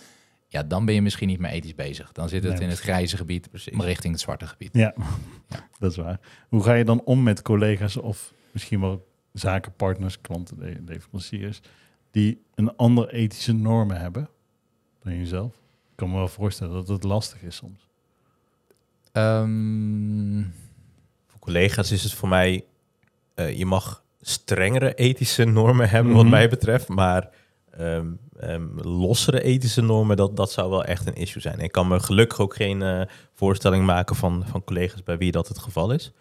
Ja, 0.52 0.62
dan 0.62 0.84
ben 0.84 0.94
je 0.94 1.02
misschien 1.02 1.28
niet 1.28 1.38
meer 1.38 1.50
ethisch 1.50 1.74
bezig. 1.74 2.12
Dan 2.12 2.28
zit 2.28 2.42
het 2.44 2.52
Nee, 2.52 2.62
in 2.62 2.68
het 2.68 2.80
grijze 2.80 3.16
gebied, 3.16 3.48
Precies. 3.50 3.72
maar 3.72 3.86
richting 3.86 4.12
het 4.12 4.22
zwarte 4.22 4.46
gebied. 4.46 4.70
Ja, 4.72 4.94
dat 5.78 5.90
is 5.90 5.96
waar. 5.96 6.20
Hoe 6.48 6.62
ga 6.62 6.74
je 6.74 6.84
dan 6.84 7.02
om 7.04 7.22
met 7.22 7.42
collega's 7.42 7.96
of 7.96 8.32
misschien 8.50 8.80
wel 8.80 9.08
zakenpartners, 9.32 10.20
klanten, 10.20 10.56
le- 10.58 10.80
leveranciers, 10.86 11.60
die 12.10 12.42
een 12.54 12.76
andere 12.76 13.12
ethische 13.12 13.52
normen 13.52 14.00
hebben 14.00 14.28
dan 15.02 15.16
jezelf? 15.16 15.54
Ik 15.90 15.96
kan 15.98 16.10
me 16.10 16.16
wel 16.16 16.28
voorstellen 16.28 16.72
dat 16.74 16.88
het 16.88 17.02
lastig 17.02 17.42
is 17.42 17.56
soms. 17.56 17.86
Ehm, 19.12 20.42
Voor 21.26 21.38
collega's 21.40 21.90
is 21.90 22.02
het 22.02 22.12
voor 22.12 22.28
mij, 22.28 22.64
eh, 23.34 23.58
je 23.58 23.66
mag 23.66 24.04
strengere 24.20 24.94
ethische 24.94 25.44
normen 25.44 25.90
hebben 25.90 26.12
wat 26.12 26.22
Mhm. 26.22 26.30
mij 26.30 26.48
betreft, 26.48 26.88
maar 26.88 27.28
ehm, 27.76 28.06
ehm, 28.38 28.78
lossere 28.80 29.42
ethische 29.42 29.82
normen, 29.82 30.16
dat, 30.16 30.36
dat 30.36 30.52
zou 30.52 30.70
wel 30.70 30.84
echt 30.84 31.06
een 31.06 31.14
issue 31.14 31.42
zijn. 31.42 31.58
Ik 31.60 31.72
kan 31.72 31.88
me 31.88 32.00
gelukkig 32.00 32.40
ook 32.40 32.54
geen 32.54 32.82
eh, 32.82 33.00
voorstelling 33.34 33.86
maken 33.86 34.16
van, 34.16 34.44
van 34.46 34.64
collega's 34.64 35.02
bij 35.02 35.18
wie 35.18 35.32
dat 35.32 35.48
het 35.48 35.58
geval 35.58 35.92
is. 35.92 36.12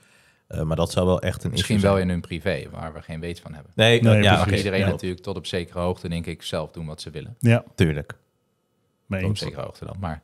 Eh, 0.48 0.62
maar 0.62 0.76
dat 0.76 0.92
zou 0.92 1.06
wel 1.06 1.22
echt 1.22 1.44
een 1.44 1.52
misschien 1.52 1.76
issue 1.76 1.90
wel 1.90 1.98
zijn. 1.98 2.10
in 2.10 2.14
hun 2.14 2.22
privé, 2.22 2.70
waar 2.72 2.94
we 2.94 3.02
geen 3.02 3.20
weet 3.20 3.40
van 3.40 3.54
hebben. 3.54 3.72
Nee, 3.76 4.02
Nee, 4.02 4.24
ja. 4.24 4.32
Mag 4.32 4.46
oké, 4.46 4.56
iedereen 4.56 4.80
ja, 4.80 4.90
natuurlijk 4.90 5.22
tot 5.22 5.36
op 5.38 5.46
zekere 5.46 5.80
hoogte, 5.80 6.10
denk 6.10 6.26
ik, 6.26 6.42
zelf 6.42 6.72
doen 6.72 6.86
wat 6.86 7.02
ze 7.02 7.10
willen. 7.10 7.36
Ja, 7.40 7.64
tuurlijk. 7.76 8.14
Tot 9.10 9.24
op 9.24 9.38
zekere 9.38 9.62
hoogte 9.62 9.86
dan. 9.86 9.96
Maar 10.00 10.22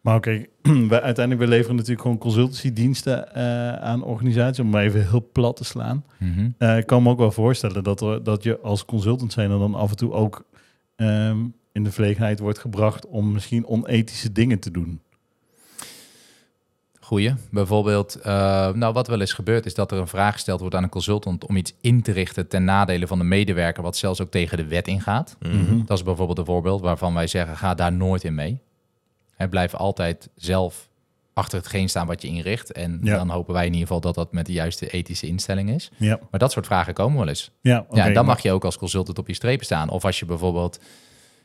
Maar 0.00 0.16
oké, 0.16 0.46
wij 0.88 1.02
uiteindelijk 1.02 1.44
we 1.44 1.46
leveren 1.46 1.76
natuurlijk 1.76 2.02
gewoon 2.02 2.18
consultancy-diensten 2.18 3.34
eh, 3.34 3.72
aan 3.72 4.02
organisaties, 4.02 4.64
om 4.64 4.70
maar 4.70 4.82
even 4.82 5.08
heel 5.08 5.28
plat 5.32 5.56
te 5.56 5.64
slaan. 5.64 6.04
mhm. 6.18 6.50
Eh, 6.58 6.78
ik 6.78 6.86
kan 6.86 7.02
me 7.02 7.10
ook 7.10 7.18
wel 7.18 7.30
voorstellen 7.30 7.84
dat, 7.84 8.00
er, 8.00 8.22
dat 8.22 8.42
je 8.42 8.58
als 8.60 8.84
consultant 8.84 9.32
zijn 9.32 9.50
er 9.50 9.58
dan 9.58 9.74
af 9.74 9.90
en 9.90 9.96
toe 9.96 10.12
ook 10.12 10.44
ehm, 10.96 11.38
in 11.72 11.84
de 11.84 11.92
verlegenheid 11.92 12.38
wordt 12.38 12.58
gebracht 12.58 13.06
om 13.06 13.32
misschien 13.32 13.66
onethische 13.66 14.32
dingen 14.32 14.58
te 14.58 14.70
doen. 14.70 15.00
Goeie. 17.00 17.34
Bijvoorbeeld, 17.50 18.14
eh, 18.14 18.72
nou 18.72 18.92
wat 18.92 19.06
wel 19.06 19.20
eens 19.20 19.32
gebeurt 19.32 19.66
is 19.66 19.74
dat 19.74 19.92
er 19.92 19.98
een 19.98 20.06
vraag 20.06 20.32
gesteld 20.32 20.60
wordt 20.60 20.74
aan 20.74 20.82
een 20.82 20.88
consultant 20.88 21.46
om 21.46 21.56
iets 21.56 21.74
in 21.80 22.02
te 22.02 22.12
richten 22.12 22.48
ten 22.48 22.64
nadele 22.64 23.06
van 23.06 23.18
de 23.18 23.24
medewerker, 23.24 23.82
wat 23.82 23.96
zelfs 23.96 24.20
ook 24.20 24.30
tegen 24.30 24.56
de 24.56 24.66
wet 24.66 24.88
ingaat. 24.88 25.36
Mhm. 25.40 25.84
Dat 25.84 25.96
is 25.98 26.04
bijvoorbeeld 26.04 26.38
een 26.38 26.44
voorbeeld 26.44 26.80
waarvan 26.80 27.14
wij 27.14 27.26
zeggen, 27.26 27.56
ga 27.56 27.74
daar 27.74 27.92
nooit 27.92 28.24
in 28.24 28.34
mee. 28.34 28.60
Hè, 29.36 29.48
blijf 29.48 29.74
altijd 29.74 30.28
zelf 30.34 30.88
achter 31.36 31.58
hetgeen 31.58 31.88
staan 31.88 32.06
wat 32.06 32.22
je 32.22 32.28
inricht. 32.28 32.72
En 32.72 33.00
Ja. 33.02 33.16
dan 33.16 33.30
hopen 33.30 33.54
wij 33.54 33.62
in 33.66 33.72
ieder 33.72 33.86
geval 33.86 34.00
dat 34.00 34.14
dat 34.14 34.32
met 34.32 34.46
de 34.46 34.52
juiste 34.52 34.88
ethische 34.90 35.26
instelling 35.26 35.70
is. 35.70 35.90
Ja, 35.96 36.18
Maar 36.30 36.40
dat 36.40 36.52
soort 36.52 36.66
vragen 36.66 36.94
komen 36.94 37.18
wel 37.18 37.28
eens. 37.28 37.50
ja, 37.60 37.86
ja, 37.90 38.06
en 38.06 38.14
dan 38.14 38.24
mag 38.26 38.40
je 38.40 38.52
ook 38.52 38.64
als 38.64 38.78
consultant 38.78 39.18
op 39.18 39.26
je 39.28 39.34
strepen 39.34 39.64
staan. 39.64 39.88
Of 39.88 40.04
als 40.04 40.18
je 40.18 40.26
bijvoorbeeld 40.26 40.80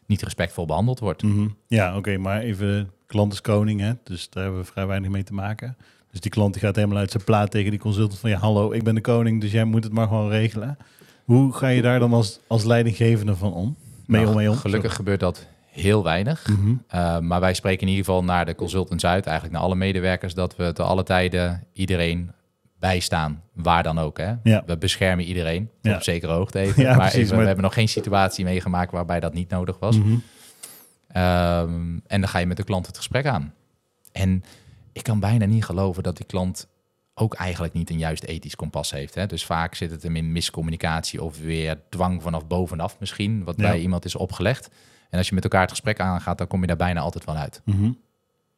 niet 0.05 0.21
respectvol 0.21 0.65
behandeld 0.65 0.99
wordt. 0.99 1.23
Mhm. 1.23 1.47
Ja, 1.67 1.97
oké, 1.97 2.17
maar 2.17 2.39
even 2.41 2.91
klant 3.05 3.33
is 3.33 3.41
koning, 3.41 3.79
hè? 3.79 3.91
dus 4.03 4.29
daar 4.29 4.43
hebben 4.43 4.61
we 4.61 4.67
vrij 4.67 4.85
weinig 4.87 5.09
mee 5.09 5.23
te 5.23 5.33
maken. 5.33 5.77
Dus 6.11 6.19
die 6.19 6.31
klant 6.31 6.53
die 6.53 6.61
gaat 6.63 6.75
helemaal 6.75 6.97
uit 6.97 7.11
zijn 7.11 7.23
plaat 7.23 7.51
tegen 7.51 7.69
die 7.71 7.79
consultant 7.79 8.19
van... 8.19 8.29
ja, 8.29 8.37
hallo, 8.37 8.71
ik 8.71 8.83
ben 8.83 8.95
de 8.95 9.01
koning, 9.01 9.41
dus 9.41 9.51
jij 9.51 9.63
moet 9.63 9.83
het 9.83 9.93
maar 9.93 10.07
gewoon 10.07 10.29
regelen. 10.29 10.77
Hoe 11.25 11.53
ga 11.53 11.67
je 11.67 11.81
daar 11.81 11.99
dan 11.99 12.13
als, 12.13 12.39
als 12.47 12.63
leidinggevende 12.63 13.35
van 13.35 13.53
om? 13.53 13.75
Mee 14.05 14.21
Nou, 14.21 14.31
om, 14.33 14.37
mee 14.39 14.49
om? 14.49 14.55
Gelukkig 14.55 14.95
gebeurt 14.95 15.19
dat 15.19 15.47
heel 15.81 16.03
weinig. 16.03 16.47
Mhm. 16.47 16.69
Uh, 16.95 17.19
maar 17.19 17.39
wij 17.39 17.53
spreken 17.53 17.81
in 17.81 17.87
ieder 17.87 18.05
geval 18.05 18.23
naar 18.23 18.45
de 18.45 18.55
consultants 18.55 19.05
uit, 19.05 19.25
eigenlijk 19.25 19.55
naar 19.55 19.65
alle 19.65 19.75
medewerkers, 19.75 20.33
dat 20.33 20.55
we 20.55 20.73
te 20.73 20.83
alle 20.83 21.03
tijden 21.03 21.63
iedereen 21.73 22.31
bijstaan, 22.79 23.43
waar 23.53 23.83
dan 23.83 23.99
ook. 23.99 24.17
Hè? 24.17 24.33
Ja. 24.43 24.63
We 24.65 24.77
beschermen 24.77 25.25
iedereen, 25.25 25.69
Ja. 25.81 25.95
op 25.95 26.03
zekere 26.03 26.31
hoogte 26.31 26.59
even. 26.59 26.81
Ja, 26.83 26.89
maar 26.89 26.97
precies, 26.99 27.17
even, 27.17 27.29
maar- 27.29 27.39
we 27.39 27.45
hebben 27.45 27.63
nog 27.63 27.73
geen 27.73 27.89
situatie 27.89 28.45
meegemaakt 28.45 28.91
waarbij 28.91 29.19
dat 29.19 29.33
niet 29.33 29.49
nodig 29.49 29.79
was. 29.79 29.97
Mhm. 29.97 30.15
Ehm, 31.07 31.97
en 32.07 32.19
dan 32.21 32.27
ga 32.27 32.39
je 32.39 32.45
met 32.45 32.57
de 32.57 32.63
klant 32.63 32.87
het 32.87 32.97
gesprek 32.97 33.25
aan. 33.25 33.53
En 34.11 34.43
ik 34.93 35.03
kan 35.03 35.19
bijna 35.19 35.45
niet 35.45 35.65
geloven 35.65 36.03
dat 36.03 36.17
die 36.17 36.25
klant 36.25 36.67
ook 37.13 37.33
eigenlijk 37.33 37.73
niet 37.73 37.89
een 37.89 37.97
juist 37.97 38.23
ethisch 38.23 38.55
kompas 38.55 38.91
heeft. 38.91 39.15
Hè? 39.15 39.25
Dus 39.25 39.45
vaak 39.45 39.75
zit 39.75 39.91
het 39.91 40.03
hem 40.03 40.15
in 40.15 40.31
miscommunicatie 40.31 41.23
of 41.23 41.39
weer 41.39 41.77
dwang 41.89 42.21
vanaf 42.21 42.47
bovenaf 42.47 42.99
misschien, 42.99 43.43
wat 43.43 43.55
bij 43.55 43.79
iemand 43.79 44.05
is 44.05 44.15
opgelegd. 44.15 44.69
En 45.11 45.17
als 45.17 45.27
je 45.29 45.33
met 45.35 45.43
elkaar 45.43 45.61
het 45.61 45.69
gesprek 45.69 45.99
aangaat, 45.99 46.37
dan 46.37 46.47
kom 46.47 46.61
je 46.61 46.67
daar 46.67 46.75
bijna 46.75 46.99
altijd 47.01 47.23
van 47.23 47.35
uit. 47.37 47.61
Mhm. 47.65 47.91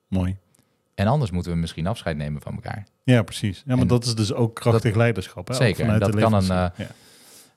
Mooi. 0.08 0.38
En 0.96 1.08
anders 1.08 1.32
moeten 1.32 1.52
we 1.52 1.58
misschien 1.58 1.88
afscheid 1.88 2.18
nemen 2.18 2.42
van 2.42 2.54
elkaar. 2.54 2.84
Ja, 3.04 3.24
precies. 3.24 3.58
Ja, 3.58 3.64
maar 3.74 3.78
En 3.82 3.88
dat 3.88 4.06
is 4.06 4.16
dus 4.16 4.34
ook 4.34 4.56
krachtig 4.56 4.96
leiderschap. 4.96 5.48
Hè? 5.48 5.54
Zeker, 5.54 5.82
vanuit 5.86 6.02
en 6.02 6.12
de 6.12 6.18
dat 6.18 6.30
kan 6.30 6.34
een, 6.34 6.46
ja. 6.46 6.72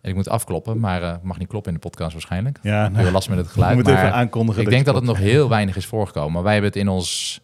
En 0.00 0.10
ik 0.12 0.14
moet 0.14 0.28
afkloppen, 0.28 0.80
maar 0.80 1.02
eh 1.02 1.14
mag 1.22 1.38
niet 1.38 1.48
kloppen 1.48 1.72
in 1.72 1.78
de 1.80 1.88
podcast 1.88 2.12
waarschijnlijk. 2.12 2.58
Ja, 2.62 2.88
nou, 2.88 3.04
heb 3.04 3.12
last 3.12 3.28
met 3.28 3.38
het 3.38 3.46
geluid. 3.48 3.74
moet 3.74 3.84
maar 3.84 3.96
even 3.96 4.12
aankondigen. 4.12 4.62
ik 4.62 4.68
denk 4.68 4.84
dat 4.84 4.94
het 4.94 5.04
nog 5.04 5.16
heel 5.18 5.48
weinig 5.48 5.76
is 5.76 5.86
voorgekomen. 5.86 6.32
Maar 6.32 6.42
wij 6.42 6.52
hebben 6.52 6.70
het 6.70 6.80
in 6.80 6.88
ons, 6.88 7.40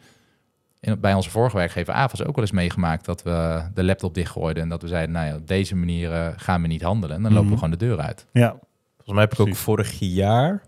in, 0.81 1.01
bij 1.01 1.15
onze 1.15 1.31
vorige 1.31 1.57
werkgever 1.57 1.95
AVAS 1.95 2.21
ook 2.25 2.35
wel 2.35 2.45
eens 2.45 2.53
meegemaakt... 2.55 3.05
dat 3.05 3.23
we 3.23 3.63
de 3.75 3.85
laptop 3.85 4.15
dichtgooiden 4.15 4.63
en 4.63 4.69
dat 4.69 4.83
we 4.83 4.89
zeiden... 4.89 5.15
nou 5.15 5.27
ja, 5.27 5.35
op 5.37 5.47
deze 5.49 5.77
manier 5.77 6.13
eh, 6.13 6.29
gaan 6.37 6.63
we 6.63 6.69
niet 6.69 6.83
handelen. 6.83 7.17
En 7.17 7.23
dan 7.23 7.33
lopen 7.33 7.49
we 7.49 7.55
Mhm. 7.55 7.65
gewoon 7.65 7.79
de 7.79 7.85
deur 7.87 8.01
uit. 8.01 8.27
Ja, 8.33 8.49
Volgens 8.97 9.15
mij 9.17 9.21
heb 9.23 9.33
ik 9.33 9.41
ook 9.41 9.57
vorig 9.57 9.99
jaar, 9.99 10.53
ja, 10.53 10.61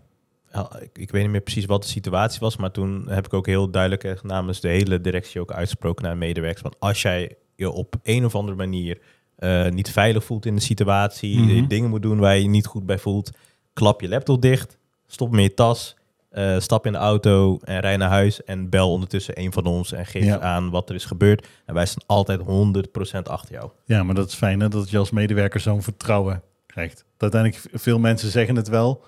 ik, 0.81 0.89
ik 0.97 1.11
weet 1.11 1.21
niet 1.21 1.31
meer 1.31 1.41
precies 1.41 1.65
wat 1.65 1.81
de 1.81 1.87
situatie 1.87 2.39
was, 2.39 2.57
maar 2.57 2.71
toen 2.71 3.05
heb 3.09 3.25
ik 3.25 3.33
ook 3.33 3.45
heel 3.45 3.69
duidelijk 3.69 4.23
namens 4.23 4.59
de 4.59 4.67
hele 4.67 5.01
directie 5.01 5.41
ook 5.41 5.51
uitgesproken 5.51 6.03
naar 6.05 6.17
medewerkers 6.17 6.61
van 6.61 6.73
als 6.79 7.01
jij 7.01 7.35
je 7.55 7.69
op 7.71 7.95
een 8.03 8.25
of 8.25 8.35
andere 8.35 8.57
manier 8.57 8.99
eh, 9.35 9.69
niet 9.69 9.91
veilig 9.91 10.23
voelt 10.23 10.45
in 10.45 10.55
de 10.55 10.61
situatie, 10.61 11.39
Mhm. 11.39 11.67
dingen 11.67 11.89
moet 11.89 12.01
doen 12.01 12.19
waar 12.19 12.35
je 12.35 12.41
je 12.41 12.47
niet 12.49 12.65
goed 12.65 12.85
bij 12.85 12.97
voelt, 12.97 13.31
klap 13.73 14.01
je 14.01 14.07
laptop 14.07 14.41
dicht, 14.41 14.77
stop 15.07 15.31
met 15.31 15.43
je 15.43 15.53
tas, 15.53 15.95
eh, 16.29 16.59
stap 16.59 16.85
in 16.85 16.91
de 16.91 16.97
auto 16.97 17.59
en 17.63 17.79
rij 17.79 17.97
naar 17.97 18.09
huis 18.09 18.43
en 18.43 18.69
bel 18.69 18.91
ondertussen 18.91 19.39
een 19.39 19.53
van 19.53 19.65
ons 19.65 19.91
en 19.91 20.05
geef 20.05 20.23
Ja. 20.23 20.39
aan 20.39 20.69
wat 20.69 20.89
er 20.89 20.95
is 20.95 21.05
gebeurd. 21.05 21.47
En 21.65 21.73
wij 21.73 21.85
staan 21.85 22.03
altijd 22.05 22.41
100% 22.41 23.29
achter 23.29 23.53
jou. 23.55 23.69
ja, 23.85 24.03
maar 24.03 24.15
dat 24.15 24.27
is 24.27 24.33
fijn 24.35 24.59
hè, 24.59 24.67
dat 24.69 24.89
je 24.89 24.97
als 24.97 25.11
medewerker 25.11 25.59
zo'n 25.59 25.83
vertrouwen 25.83 26.41
krijgt. 26.65 27.05
Dat 27.17 27.33
uiteindelijk 27.33 27.81
veel 27.81 27.99
mensen 27.99 28.31
zeggen 28.31 28.55
het 28.55 28.67
wel, 28.67 29.03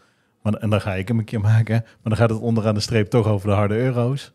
maar, 0.52 0.62
en 0.62 0.70
dan 0.70 0.82
ga 0.82 0.96
ik 0.96 1.08
hem 1.08 1.20
een 1.20 1.26
keer 1.26 1.42
maken. 1.42 1.82
Maar 1.84 1.98
dan 2.04 2.18
gaat 2.18 2.30
het 2.30 2.40
onderaan 2.40 2.74
de 2.74 2.80
streep 2.80 3.10
toch 3.10 3.28
over 3.28 3.48
de 3.48 3.56
harde 3.56 3.76
euro's. 3.76 4.32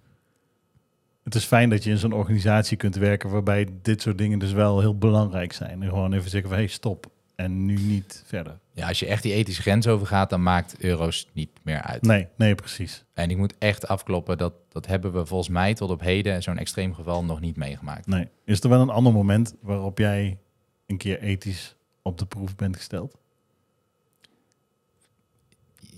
Het 1.25 1.35
is 1.35 1.45
fijn 1.45 1.71
dat 1.71 1.85
je 1.85 1.91
in 1.91 1.99
zo'n 1.99 2.13
organisatie 2.13 2.77
kunt 2.77 2.95
werken 2.95 3.31
waarbij 3.31 3.69
dit 3.83 4.03
soort 4.03 4.19
dingen 4.19 4.39
dus 4.39 4.53
wel 4.53 4.81
heel 4.81 4.99
belangrijk 4.99 5.53
zijn. 5.53 5.83
En 5.83 5.89
gewoon 5.89 6.13
even 6.13 6.31
zeggen 6.31 6.49
van, 6.51 6.59
hey, 6.59 6.69
stop. 6.69 7.11
En 7.37 7.65
nu 7.65 7.75
niet 7.75 8.23
verder. 8.27 8.59
Ja, 8.73 8.89
als 8.89 8.99
je 8.99 9.07
echt 9.07 9.23
die 9.23 9.33
ethische 9.33 9.63
grens 9.63 9.87
overgaat, 9.87 10.31
dan 10.31 10.43
maakt 10.43 10.77
euro's 10.79 11.29
niet 11.33 11.51
meer 11.63 11.83
uit. 11.83 12.03
Nee, 12.03 12.29
nee, 12.37 12.55
precies. 12.55 13.05
En 13.15 13.31
ik 13.31 13.37
moet 13.37 13.55
echt 13.59 13.89
afkloppen, 13.89 14.39
dat, 14.39 14.53
dat 14.69 14.87
hebben 14.87 15.13
we 15.13 15.27
volgens 15.27 15.49
mij 15.49 15.75
tot 15.75 15.91
op 15.91 16.01
heden... 16.01 16.43
zo'n 16.43 16.59
extreem 16.59 16.95
geval 16.95 17.25
nog 17.25 17.41
niet 17.41 17.57
meegemaakt. 17.57 18.07
Nee. 18.07 18.29
Is 18.45 18.61
er 18.61 18.69
wel 18.69 18.81
een 18.81 18.91
ander 18.91 19.13
moment 19.13 19.55
waarop 19.61 19.99
jij 19.99 20.39
een 20.87 20.97
keer 20.97 21.21
ethisch 21.21 21.77
op 22.03 22.19
de 22.19 22.27
proef 22.27 22.57
bent 22.57 22.77
gesteld? 22.77 23.22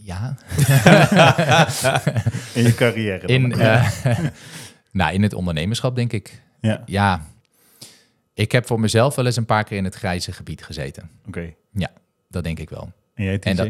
Ja, 0.07 0.37
In 2.55 2.63
je 2.63 2.75
carrière? 2.77 3.27
in, 3.27 3.53
eh, 3.53 3.89
nou, 4.93 5.13
in 5.15 5.23
het 5.23 5.35
ondernemerschap 5.35 5.97
denk 5.97 6.13
ik. 6.13 6.43
ja, 6.61 6.83
Ja, 6.87 7.27
ik 8.35 8.53
heb 8.53 8.67
voor 8.67 8.81
mezelf 8.81 9.15
wel 9.15 9.27
eens 9.27 9.37
een 9.37 9.45
paar 9.47 9.65
keer 9.65 9.77
in 9.77 9.85
het 9.85 9.95
grijze 9.95 10.33
gebied 10.33 10.65
gezeten. 10.65 11.11
oké. 11.27 11.55
Dat 12.31 12.45
denk 12.45 12.59
ik 12.59 12.71
wel. 12.71 12.93
En 13.15 13.25
jij? 13.25 13.39
En 13.39 13.57
dat- 13.57 13.69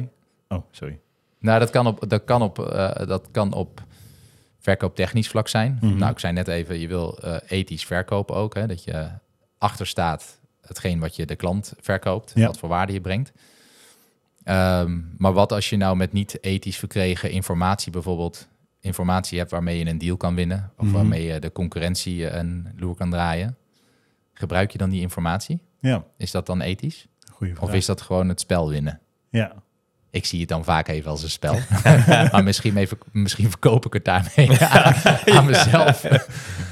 Oh, 0.49 0.65
sorry. 0.71 0.99
Nou, 1.39 1.59
dat 1.59 1.71
kan 1.71 1.87
op, 1.87 2.05
dat 2.09 2.25
kan 2.25 2.43
op, 2.43 2.59
eh, 2.59 3.07
dat 3.07 3.29
kan 3.31 3.53
op 3.53 3.83
verkooptechnisch 4.59 5.29
vlak 5.29 5.49
zijn. 5.49 5.79
Mhm. 5.81 5.97
Nou, 5.97 6.13
ik 6.13 6.19
zei 6.19 6.33
net 6.33 6.49
even, 6.49 6.79
je 6.81 6.89
wil 6.89 7.19
eh, 7.19 7.37
ethisch 7.49 7.85
verkopen 7.87 8.35
ook. 8.35 8.55
Hè, 8.55 8.67
dat 8.67 8.85
je 8.85 9.09
achter 9.59 9.87
staat 9.87 10.39
hetgeen 10.61 10.99
wat 11.01 11.17
je 11.17 11.27
de 11.27 11.37
klant 11.37 11.73
verkoopt. 11.81 12.33
Ja. 12.35 12.47
Wat 12.47 12.59
voor 12.59 12.69
waarde 12.69 12.93
je 12.93 13.01
brengt. 13.01 13.33
Ehm, 14.45 15.01
maar 15.17 15.33
wat 15.33 15.53
als 15.53 15.71
je 15.71 15.77
nou 15.77 15.97
met 15.97 16.13
niet 16.13 16.43
ethisch 16.43 16.77
verkregen 16.77 17.31
informatie 17.31 17.93
bijvoorbeeld... 17.93 18.49
informatie 18.81 19.39
hebt 19.39 19.51
waarmee 19.51 19.79
je 19.79 19.87
een 19.87 19.99
deal 19.99 20.17
kan 20.17 20.35
winnen... 20.35 20.73
of 20.77 20.85
Mhm. 20.87 20.95
waarmee 20.95 21.25
je 21.25 21.39
de 21.39 21.53
concurrentie 21.53 22.29
eh, 22.29 22.39
een 22.39 22.69
loer 22.77 22.95
kan 22.95 23.11
draaien... 23.11 23.57
gebruik 24.33 24.71
je 24.73 24.79
dan 24.79 24.91
die 24.91 25.01
informatie? 25.01 25.61
Ja, 25.81 26.05
Is 26.17 26.31
dat 26.31 26.47
dan 26.47 26.61
ethisch? 26.61 27.07
vraag. 27.39 27.61
Of 27.61 27.73
is 27.75 27.87
dat 27.87 28.01
gewoon 28.01 28.29
het 28.29 28.41
spel 28.41 28.69
winnen? 28.69 29.01
Ja, 29.31 29.53
Ik 30.11 30.25
zie 30.25 30.41
het 30.41 30.49
dan 30.49 30.65
vaak 30.65 30.89
even 30.89 31.11
als 31.11 31.23
een 31.23 31.31
spel. 31.31 31.59
maar 32.33 32.45
misschien, 32.45 32.77
even, 32.77 32.99
misschien 33.13 33.51
verkoop 33.51 33.87
ik 33.87 33.93
het 33.93 34.05
daarmee 34.05 34.61
aan, 34.61 34.95
aan 35.25 35.45
mezelf. 35.47 36.07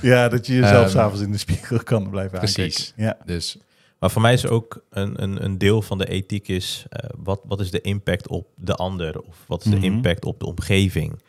ja 0.03 0.29
dat 0.29 0.47
je 0.47 0.55
jezelf 0.55 0.83
Ehm, 0.85 0.91
s'avonds 0.91 1.21
in 1.23 1.33
de 1.33 1.39
spiegel 1.39 1.83
kan 1.83 2.11
blijven 2.11 2.39
precies. 2.39 2.93
aankijken. 2.99 3.05
Ja, 3.05 3.27
Dus 3.35 3.57
Maar 4.03 4.11
voor 4.11 4.23
mij 4.23 4.33
is 4.33 4.47
ook 4.47 4.85
een, 4.91 5.23
een, 5.23 5.45
een 5.45 5.59
deel 5.59 5.83
van 5.83 5.99
de 5.99 6.07
ethiek 6.09 6.49
is, 6.49 6.85
eh, 6.89 7.11
wat, 7.17 7.41
wat 7.45 7.61
is 7.61 7.71
de 7.71 7.81
impact 7.81 8.29
op 8.29 8.47
de 8.57 8.75
ander? 8.75 9.21
Of 9.21 9.37
wat 9.47 9.65
is 9.65 9.71
de 9.71 9.77
Mhm. 9.77 9.85
impact 9.85 10.25
op 10.25 10.41
de 10.41 10.47
omgeving? 10.47 11.23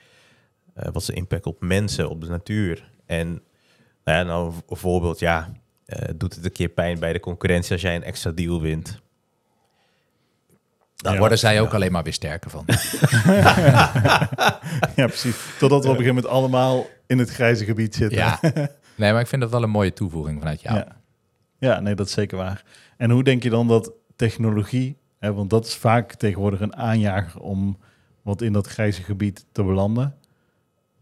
Eh, 0.74 0.86
wat 0.86 1.02
is 1.02 1.06
de 1.08 1.14
impact 1.14 1.46
op 1.46 1.62
mensen, 1.62 2.10
op 2.10 2.22
de 2.22 2.28
natuur? 2.28 2.90
En 3.06 3.28
nou 4.04 4.18
ja, 4.18 4.24
nou 4.24 4.54
een 4.68 4.78
voorbeeld, 4.78 5.20
ja, 5.20 5.52
eh, 5.86 6.10
doet 6.16 6.36
het 6.36 6.46
een 6.46 6.52
keer 6.52 6.70
pijn 6.70 7.00
bij 7.00 7.14
de 7.14 7.20
concurrentie 7.20 7.72
als 7.72 7.82
jij 7.82 7.96
een 7.96 8.04
extra 8.04 8.32
deal 8.32 8.62
wint? 8.62 9.02
daar 10.96 11.14
Ja. 11.14 11.20
worden 11.20 11.40
zij 11.40 11.62
ook 11.62 11.74
alleen 11.74 11.92
maar 11.92 12.04
weer 12.04 12.14
sterker 12.14 12.50
van. 12.50 12.66
ja, 14.96 15.08
precies. 15.08 15.36
Totdat 15.60 15.84
we 15.84 15.90
op 15.90 15.98
een 15.98 16.04
gegeven 16.04 16.06
moment 16.16 16.28
allemaal 16.28 16.86
in 17.08 17.18
het 17.20 17.30
grijze 17.30 17.66
gebied 17.66 17.96
zitten. 17.96 18.18
ja. 18.18 18.40
Nee, 18.96 19.12
maar 19.12 19.22
ik 19.22 19.28
vind 19.28 19.42
dat 19.42 19.52
wel 19.52 19.64
een 19.64 19.70
mooie 19.70 19.94
toevoeging 19.94 20.40
vanuit 20.40 20.62
jou. 20.62 20.76
Ja. 20.78 21.02
Ja, 21.64 21.80
nee, 21.80 21.96
dat 21.96 22.08
is 22.08 22.14
zeker 22.14 22.38
waar. 22.38 22.64
En 22.98 23.10
hoe 23.12 23.24
denk 23.24 23.44
je 23.44 23.50
dan 23.50 23.68
dat 23.68 23.92
technologie, 24.16 24.98
hè, 25.20 25.34
want 25.34 25.50
dat 25.50 25.66
is 25.66 25.76
vaak 25.76 26.14
tegenwoordig 26.14 26.60
een 26.60 26.76
aanjager 26.76 27.42
om 27.42 27.78
wat 28.22 28.42
in 28.42 28.54
dat 28.54 28.68
grijze 28.68 29.04
gebied 29.04 29.46
te 29.52 29.64
belanden. 29.64 30.16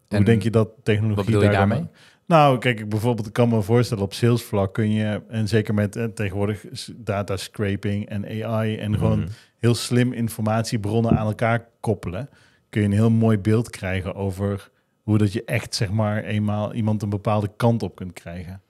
Hoe 0.07 0.17
En 0.19 0.23
denk 0.25 0.41
je 0.43 0.49
dat 0.49 0.69
technologie 0.83 1.15
wat 1.15 1.25
bedoel 1.25 1.41
je 1.41 1.47
daar 1.49 1.57
dan- 1.59 1.69
daarmee? 1.69 1.87
Nou, 2.25 2.57
kijk, 2.57 2.79
ik 2.79 2.89
bijvoorbeeld 2.89 3.27
ik 3.27 3.33
kan 3.33 3.49
me 3.49 3.61
voorstellen 3.61 4.03
op 4.03 4.13
salesvlak 4.13 4.73
kun 4.73 4.91
je, 4.91 5.21
en 5.27 5.47
zeker 5.47 5.73
met 5.73 5.95
eh, 5.95 6.03
tegenwoordig 6.05 6.65
data 6.95 7.37
scraping 7.37 8.09
en 8.09 8.25
AI 8.45 8.77
en 8.77 8.97
gewoon 8.97 9.19
Mhm. 9.19 9.27
heel 9.59 9.75
slim 9.75 10.13
informatiebronnen 10.13 11.17
aan 11.17 11.25
elkaar 11.27 11.67
koppelen, 11.79 12.29
kun 12.69 12.81
je 12.81 12.87
een 12.87 12.93
heel 12.93 13.09
mooi 13.11 13.37
beeld 13.37 13.69
krijgen 13.69 14.15
over 14.15 14.69
hoe 15.01 15.17
dat 15.17 15.33
je 15.33 15.43
echt, 15.45 15.75
zeg 15.75 15.91
maar, 15.91 16.23
eenmaal 16.23 16.73
iemand 16.73 17.01
een 17.01 17.09
bepaalde 17.09 17.49
kant 17.57 17.83
op 17.83 17.95
kunt 17.95 18.13
krijgen. 18.13 18.61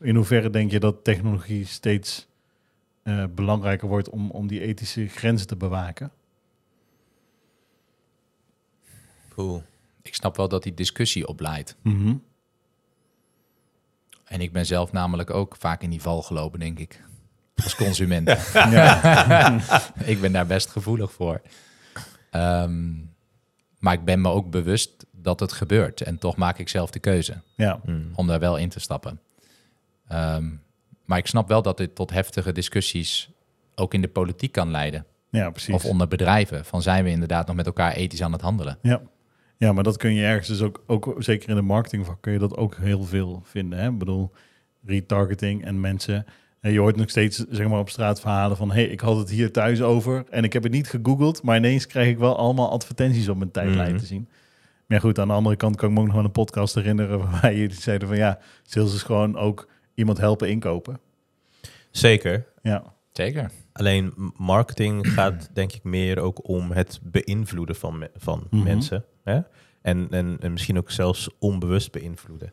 In 0.00 0.16
hoeverre 0.16 0.50
denk 0.50 0.70
je 0.70 0.80
dat 0.80 1.04
technologie 1.04 1.66
steeds 1.66 2.26
eh, 3.02 3.24
belangrijker 3.34 3.88
wordt 3.88 4.08
om, 4.08 4.30
om 4.30 4.46
die 4.46 4.60
ethische 4.60 5.08
grenzen 5.08 5.46
te 5.46 5.56
bewaken? 5.56 6.12
Ik 10.02 10.14
snap 10.14 10.36
wel 10.36 10.48
dat 10.48 10.62
die 10.62 10.74
discussie 10.74 11.26
opleidt. 11.26 11.76
Mhm. 11.82 12.14
En 14.24 14.40
ik 14.40 14.52
ben 14.52 14.66
zelf 14.66 14.92
namelijk 14.92 15.30
ook 15.30 15.56
vaak 15.58 15.82
in 15.82 15.90
die 15.90 16.00
val 16.00 16.22
gelopen, 16.22 16.60
denk 16.60 16.78
ik. 16.78 17.02
Als 17.62 17.74
consument. 17.74 18.28
Ik 20.12 20.20
ben 20.20 20.32
daar 20.32 20.46
best 20.46 20.70
gevoelig 20.70 21.12
voor. 21.12 21.40
Ehm, 22.30 22.92
maar 23.78 23.92
ik 23.92 24.04
ben 24.04 24.20
me 24.20 24.28
ook 24.28 24.50
bewust 24.50 25.06
dat 25.10 25.40
het 25.40 25.52
gebeurt. 25.52 26.00
En 26.00 26.18
toch 26.18 26.36
maak 26.36 26.58
ik 26.58 26.68
zelf 26.68 26.90
de 26.90 26.98
keuze 26.98 27.40
ja. 27.54 27.80
Mm. 27.84 28.10
om 28.14 28.26
daar 28.26 28.40
wel 28.40 28.56
in 28.56 28.68
te 28.68 28.80
stappen. 28.80 29.20
Ehm, 30.08 30.44
maar 31.04 31.18
ik 31.18 31.26
snap 31.26 31.48
wel 31.48 31.62
dat 31.62 31.76
dit 31.76 31.94
tot 31.94 32.10
heftige 32.10 32.52
discussies 32.52 33.30
ook 33.74 33.94
in 33.94 34.00
de 34.00 34.08
politiek 34.08 34.52
kan 34.52 34.70
leiden. 34.70 35.06
Ja, 35.30 35.50
precies. 35.50 35.74
Of 35.74 35.84
onder 35.84 36.08
bedrijven. 36.08 36.64
Van 36.64 36.82
zijn 36.82 37.04
we 37.04 37.10
inderdaad 37.10 37.46
nog 37.46 37.56
met 37.56 37.66
elkaar 37.66 37.92
ethisch 37.92 38.22
aan 38.22 38.32
het 38.32 38.40
handelen? 38.40 38.78
Ja. 38.82 39.02
ja, 39.56 39.72
maar 39.72 39.84
dat 39.84 39.96
kun 39.96 40.14
je 40.14 40.24
ergens 40.24 40.48
dus 40.48 40.62
ook, 40.62 40.82
ook 40.86 41.14
zeker 41.18 41.48
in 41.48 41.54
de 41.54 41.62
marketingvak, 41.62 42.20
kun 42.20 42.32
je 42.32 42.38
dat 42.38 42.56
ook 42.56 42.76
heel 42.76 43.02
veel 43.04 43.42
vinden. 43.44 43.78
Hè? 43.78 43.88
Ik 43.88 43.98
bedoel, 43.98 44.30
retargeting 44.86 45.64
en 45.64 45.80
mensen. 45.80 46.26
En 46.60 46.72
je 46.72 46.78
hoort 46.78 46.96
nog 46.96 47.10
steeds 47.10 47.44
zeg 47.50 47.68
maar, 47.68 47.78
op 47.78 47.90
straat 47.90 48.20
verhalen 48.20 48.56
van... 48.56 48.70
hey, 48.72 48.84
ik 48.84 49.00
had 49.00 49.16
het 49.16 49.30
hier 49.30 49.52
thuis 49.52 49.82
over 49.82 50.24
en 50.30 50.44
ik 50.44 50.52
heb 50.52 50.62
het 50.62 50.72
niet 50.72 50.88
gegoogeld... 50.88 51.42
maar 51.42 51.56
ineens 51.56 51.86
krijg 51.86 52.08
ik 52.08 52.18
wel 52.18 52.36
allemaal 52.36 52.70
advertenties 52.70 53.28
op 53.28 53.36
mijn 53.36 53.50
tijdlijn 53.50 53.90
Mhm. 53.90 53.98
te 53.98 54.06
zien. 54.06 54.28
Maar 54.86 55.00
goed, 55.00 55.18
aan 55.18 55.28
de 55.28 55.34
andere 55.34 55.56
kant 55.56 55.76
kan 55.76 55.88
ik 55.88 55.94
me 55.94 56.00
ook 56.00 56.06
nog 56.06 56.14
wel 56.16 56.24
een 56.24 56.30
podcast 56.30 56.74
herinneren... 56.74 57.18
waarbij 57.30 57.56
jullie 57.56 57.80
zeiden 57.80 58.08
van 58.08 58.16
ja, 58.16 58.38
sales 58.62 58.94
is 58.94 59.02
gewoon 59.02 59.36
ook 59.36 59.68
iemand 59.94 60.18
helpen 60.18 60.48
inkopen. 60.48 61.00
Zeker. 61.90 62.46
Ja, 62.62 62.92
Zeker. 63.12 63.50
Alleen 63.72 64.32
marketing 64.36 65.06
gaat 65.16 65.48
denk 65.52 65.72
ik 65.72 65.82
meer 65.84 66.18
ook 66.18 66.48
om 66.48 66.70
het 66.72 67.00
beïnvloeden 67.02 67.76
van, 67.76 67.98
me- 67.98 68.10
van 68.16 68.46
Mhm. 68.50 68.62
mensen. 68.64 69.04
Hè? 69.24 69.40
En, 69.82 70.06
en, 70.10 70.36
en 70.40 70.52
misschien 70.52 70.78
ook 70.78 70.90
zelfs 70.90 71.28
onbewust 71.38 71.92
beïnvloeden. 71.92 72.52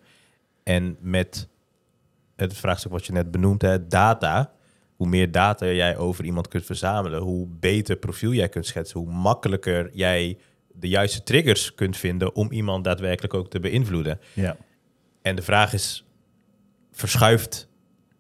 En 0.64 0.98
met 1.00 1.48
het 2.36 2.54
vraagstuk 2.58 2.92
wat 2.92 3.06
je 3.06 3.12
net 3.12 3.32
benoemd 3.32 3.62
hebt, 3.62 3.92
data. 3.92 4.54
Hoe 4.96 5.08
meer 5.08 5.32
data 5.32 5.66
jij 5.66 5.98
over 5.98 6.26
iemand 6.26 6.48
kunt 6.48 6.66
verzamelen, 6.66 7.22
hoe 7.22 7.48
beter 7.48 7.96
profiel 7.96 8.34
jij 8.34 8.50
kunt 8.50 8.66
schetsen, 8.66 9.00
hoe 9.00 9.12
makkelijker 9.12 9.90
jij 9.94 10.38
de 10.74 10.88
juiste 10.90 11.24
triggers 11.24 11.76
kunt 11.76 11.98
vinden 11.98 12.36
om 12.36 12.52
iemand 12.52 12.84
daadwerkelijk 12.84 13.34
ook 13.34 13.50
te 13.50 13.60
beïnvloeden. 13.60 14.20
ja. 14.34 14.58
En 15.22 15.36
de 15.36 15.42
vraag 15.42 15.74
is, 15.74 16.06
verschuift 16.92 17.70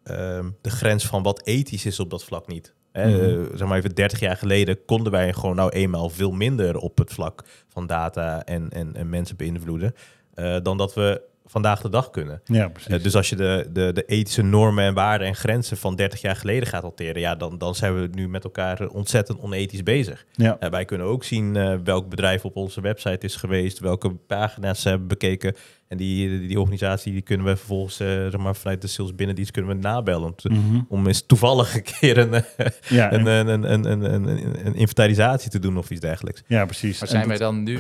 ehm, 0.04 0.50
de 0.62 0.70
grens 0.70 1.06
van 1.06 1.24
wat 1.24 1.42
ethisch 1.46 1.86
is 1.86 2.00
op 2.00 2.10
dat 2.10 2.24
vlak 2.24 2.48
niet? 2.48 2.74
Hè, 2.92 3.08
Mhm. 3.10 3.42
eh, 3.52 3.58
zeg 3.58 3.68
maar 3.68 3.78
even 3.78 3.96
30 3.96 4.20
jaar 4.20 4.38
geleden 4.38 4.86
konden 4.86 5.12
wij 5.12 5.34
gewoon 5.34 5.56
nou 5.56 5.70
eenmaal 5.70 6.10
veel 6.10 6.32
minder 6.32 6.78
op 6.78 6.98
het 6.98 7.14
vlak 7.14 7.44
van 7.68 7.88
data 7.88 8.44
en, 8.46 8.70
en, 8.70 8.96
en 8.96 9.10
mensen 9.10 9.36
beïnvloeden 9.36 9.94
eh, 10.34 10.58
dan 10.64 10.78
dat 10.78 10.94
we 10.94 11.22
vandaag 11.46 11.82
de 11.82 11.90
dag 11.90 12.10
kunnen. 12.10 12.42
ja 12.46 12.68
precies. 12.68 12.92
Eh, 12.94 13.04
dus 13.04 13.16
als 13.16 13.30
je 13.30 13.36
de, 13.36 13.70
de, 13.74 13.92
de 13.94 14.06
ethische 14.06 14.42
normen 14.42 14.84
en 14.86 14.94
waarden 14.94 15.28
en 15.28 15.36
grenzen 15.36 15.78
van 15.78 15.96
30 15.96 16.22
jaar 16.22 16.36
geleden 16.36 16.68
gaat 16.68 16.82
hanteren, 16.82 17.22
ja, 17.22 17.36
dan, 17.36 17.58
dan 17.58 17.76
zijn 17.76 18.02
we 18.02 18.10
nu 18.12 18.30
met 18.30 18.44
elkaar 18.44 18.88
ontzettend 18.88 19.40
onethisch 19.40 19.84
bezig. 19.84 20.26
ja. 20.32 20.58
Eh, 20.60 20.70
wij 20.70 20.86
kunnen 20.86 21.08
ook 21.08 21.24
zien 21.24 21.56
eh, 21.56 21.76
welk 21.84 22.10
bedrijf 22.10 22.46
op 22.46 22.56
onze 22.56 22.82
website 22.82 23.26
is 23.26 23.36
geweest, 23.36 23.80
welke 23.80 24.10
pagina's 24.12 24.82
ze 24.82 24.90
hebben 24.90 25.08
bekeken. 25.08 25.56
En 25.88 25.98
die, 25.98 26.48
die, 26.48 26.60
organisatie 26.60 27.12
die 27.12 27.22
kunnen 27.22 27.46
we 27.46 27.56
vervolgens 27.56 27.96
zeg 27.96 28.38
maar, 28.38 28.56
vanuit 28.56 28.82
de 28.82 28.88
sales 28.88 29.16
binnendienst 29.16 29.52
kunnen 29.52 29.76
we 29.76 29.82
nabellen. 29.82 30.24
Om, 30.28 30.36
te- 30.36 30.50
Mhm. 30.50 30.82
om 30.88 31.08
eens 31.08 31.26
toevallig 31.26 31.76
een 31.76 31.84
keer 32.00 32.18
een, 32.18 32.44
ja, 32.90 33.14
een, 33.14 33.28
en- 33.28 33.48
een, 33.48 33.64
een, 33.74 33.92
een, 33.92 34.04
een, 34.14 34.28
een, 34.28 34.66
een 34.66 34.76
inventarisatie 34.76 35.50
te 35.52 35.60
doen 35.60 35.78
of 35.78 35.90
iets 35.90 36.00
dergelijks. 36.02 36.44
ja, 36.48 36.66
precies. 36.66 37.00
Maar 37.00 37.10
En 37.10 37.16
zijn 37.16 37.28
wij 37.28 37.38
dat- 37.38 37.52
dan 37.52 37.64
nu... 37.64 37.80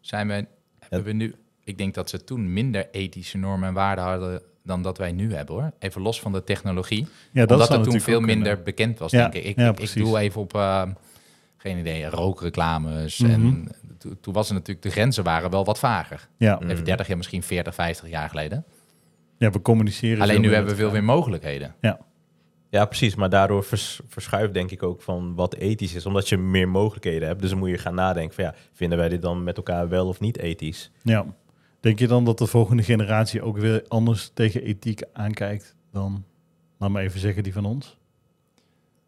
Zijn 0.00 0.26
wij, 0.28 0.46
hebben 0.88 1.04
we 1.08 1.12
nu... 1.12 1.34
Ik 1.66 1.78
denk 1.78 1.94
dat 1.94 2.10
ze 2.10 2.24
toen 2.24 2.52
minder 2.52 2.88
ethische 2.90 3.38
normen 3.38 3.68
en 3.68 3.74
waarden 3.74 4.04
hadden 4.04 4.42
dan 4.64 4.82
dat 4.82 4.98
wij 4.98 5.12
nu 5.12 5.34
hebben 5.34 5.54
hoor. 5.54 5.72
Even 5.78 6.02
los 6.02 6.20
van 6.20 6.32
de 6.32 6.44
technologie. 6.44 7.06
ja, 7.32 7.46
dat 7.46 7.50
omdat 7.60 7.68
het 7.78 7.90
toen 7.90 8.00
veel 8.00 8.20
minder 8.20 8.46
kunnen. 8.46 8.64
bekend 8.64 8.98
was, 8.98 9.10
Ja, 9.10 9.18
denk 9.28 9.34
ik. 9.34 9.44
Ik, 9.44 9.56
ja, 9.58 9.74
ik, 9.78 9.94
doe 9.94 10.18
even 10.18 10.40
op, 10.40 10.54
eh, 10.54 10.82
geen 11.56 11.78
idee, 11.78 12.06
rookreclames. 12.10 13.18
Mhm. 13.18 13.30
En 13.32 13.68
to- 13.98 14.14
toen 14.20 14.34
was 14.34 14.48
het 14.48 14.56
natuurlijk, 14.58 14.86
de 14.86 14.90
grenzen 14.92 15.24
waren 15.24 15.50
wel 15.50 15.64
wat 15.64 15.78
vager. 15.78 16.28
Ja, 16.38 16.58
Mm. 16.62 16.70
Even 16.70 16.84
30 16.84 17.06
jaar, 17.06 17.16
misschien 17.16 17.42
40, 17.42 17.74
50 17.74 18.08
jaar 18.08 18.28
geleden. 18.28 18.64
ja, 19.38 19.50
we 19.50 19.62
communiceren. 19.62 20.22
Alleen 20.22 20.40
nu 20.40 20.52
hebben 20.54 20.70
we 20.70 20.76
veel 20.76 20.90
meer 20.90 21.04
mogelijkheden. 21.04 21.74
Ja, 22.70 22.84
precies. 22.84 23.14
Maar 23.14 23.30
daardoor 23.30 23.64
vers- 23.64 24.00
verschuift 24.08 24.54
denk 24.54 24.70
ik 24.70 24.82
ook 24.82 25.02
van 25.02 25.34
wat 25.34 25.54
ethisch 25.54 25.94
is. 25.94 26.06
Omdat 26.06 26.28
je 26.28 26.36
meer 26.36 26.68
mogelijkheden 26.68 27.28
hebt. 27.28 27.40
Dus 27.40 27.50
dan 27.50 27.58
moet 27.58 27.68
je 27.68 27.78
gaan 27.78 27.94
nadenken 27.94 28.34
van 28.34 28.44
ja, 28.44 28.54
vinden 28.72 28.98
wij 28.98 29.08
dit 29.08 29.22
dan 29.22 29.44
met 29.44 29.56
elkaar 29.56 29.88
wel 29.88 30.06
of 30.08 30.20
niet 30.20 30.38
ethisch? 30.38 30.90
Ja. 31.02 31.26
Denk 31.86 31.98
je 31.98 32.06
dan 32.06 32.24
dat 32.24 32.38
de 32.38 32.46
volgende 32.46 32.82
generatie 32.82 33.42
ook 33.42 33.58
weer 33.58 33.84
anders 33.88 34.30
tegen 34.34 34.62
ethiek 34.62 35.02
aankijkt 35.12 35.74
dan, 35.92 36.24
laat 36.78 36.90
maar 36.90 37.02
even 37.02 37.20
zeggen, 37.20 37.42
die 37.42 37.52
van 37.52 37.64
ons? 37.64 37.96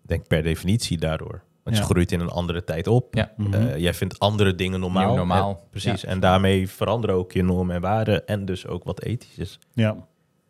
Ik 0.03 0.09
denk 0.09 0.27
per 0.27 0.43
definitie 0.43 0.99
daardoor. 0.99 1.43
Want 1.63 1.77
Ja. 1.77 1.83
je 1.83 1.89
groeit 1.89 2.13
in 2.13 2.21
een 2.21 2.29
andere 2.29 2.65
tijd 2.65 2.87
op. 2.87 3.15
Ja. 3.15 3.33
Mhm. 3.37 3.55
Eh, 3.55 3.77
jij 3.77 3.95
vindt 3.95 4.19
andere 4.19 4.55
dingen 4.55 4.81
normaal. 4.81 5.07
Nieuw 5.07 5.17
normaal. 5.17 5.67
Precies. 5.71 6.05
En 6.05 6.21
daarmee 6.21 6.69
veranderen 6.69 7.17
ook 7.17 7.33
je 7.33 7.43
normen 7.43 7.75
en 7.75 7.81
waarden. 7.81 8.27
En 8.27 8.45
dus 8.45 8.67
ook 8.67 8.85
wat 8.85 9.03
ethisch 9.03 9.39
is. 9.39 9.59
ja. 9.73 9.97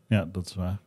ja, 0.08 0.28
dat 0.32 0.46
is 0.46 0.54
waar. 0.54 0.78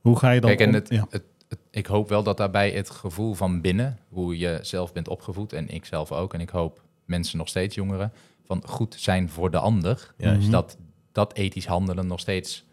Hoe 0.00 0.18
ga 0.18 0.30
je 0.30 0.40
dan... 0.40 0.50
Kijk, 0.50 0.60
en 0.60 0.68
om- 0.68 0.74
het, 0.74 0.88
ja. 0.88 1.06
het, 1.10 1.24
het- 1.48 1.58
ik 1.70 1.86
hoop 1.86 2.08
wel 2.08 2.22
dat 2.22 2.36
daarbij 2.36 2.70
het 2.70 2.90
gevoel 2.90 3.34
van 3.34 3.60
binnen, 3.60 3.98
hoe 4.08 4.38
je 4.38 4.58
zelf 4.62 4.92
bent 4.92 5.08
opgevoed 5.08 5.52
en 5.52 5.68
ik 5.68 5.84
zelf 5.84 6.12
ook, 6.12 6.34
en 6.34 6.40
ik 6.40 6.48
hoop 6.50 6.82
mensen 7.04 7.38
nog 7.38 7.48
steeds 7.48 7.74
jongeren, 7.74 8.12
van 8.60 8.62
goed 8.70 8.94
zijn 8.98 9.28
voor 9.28 9.50
de 9.50 9.58
ander, 9.58 10.12
Juist. 10.16 10.40
Mhm. 10.42 10.50
dat 10.50 10.76
dat 11.12 11.34
ethisch 11.34 11.66
handelen 11.66 12.06
nog 12.06 12.20
steeds 12.20 12.64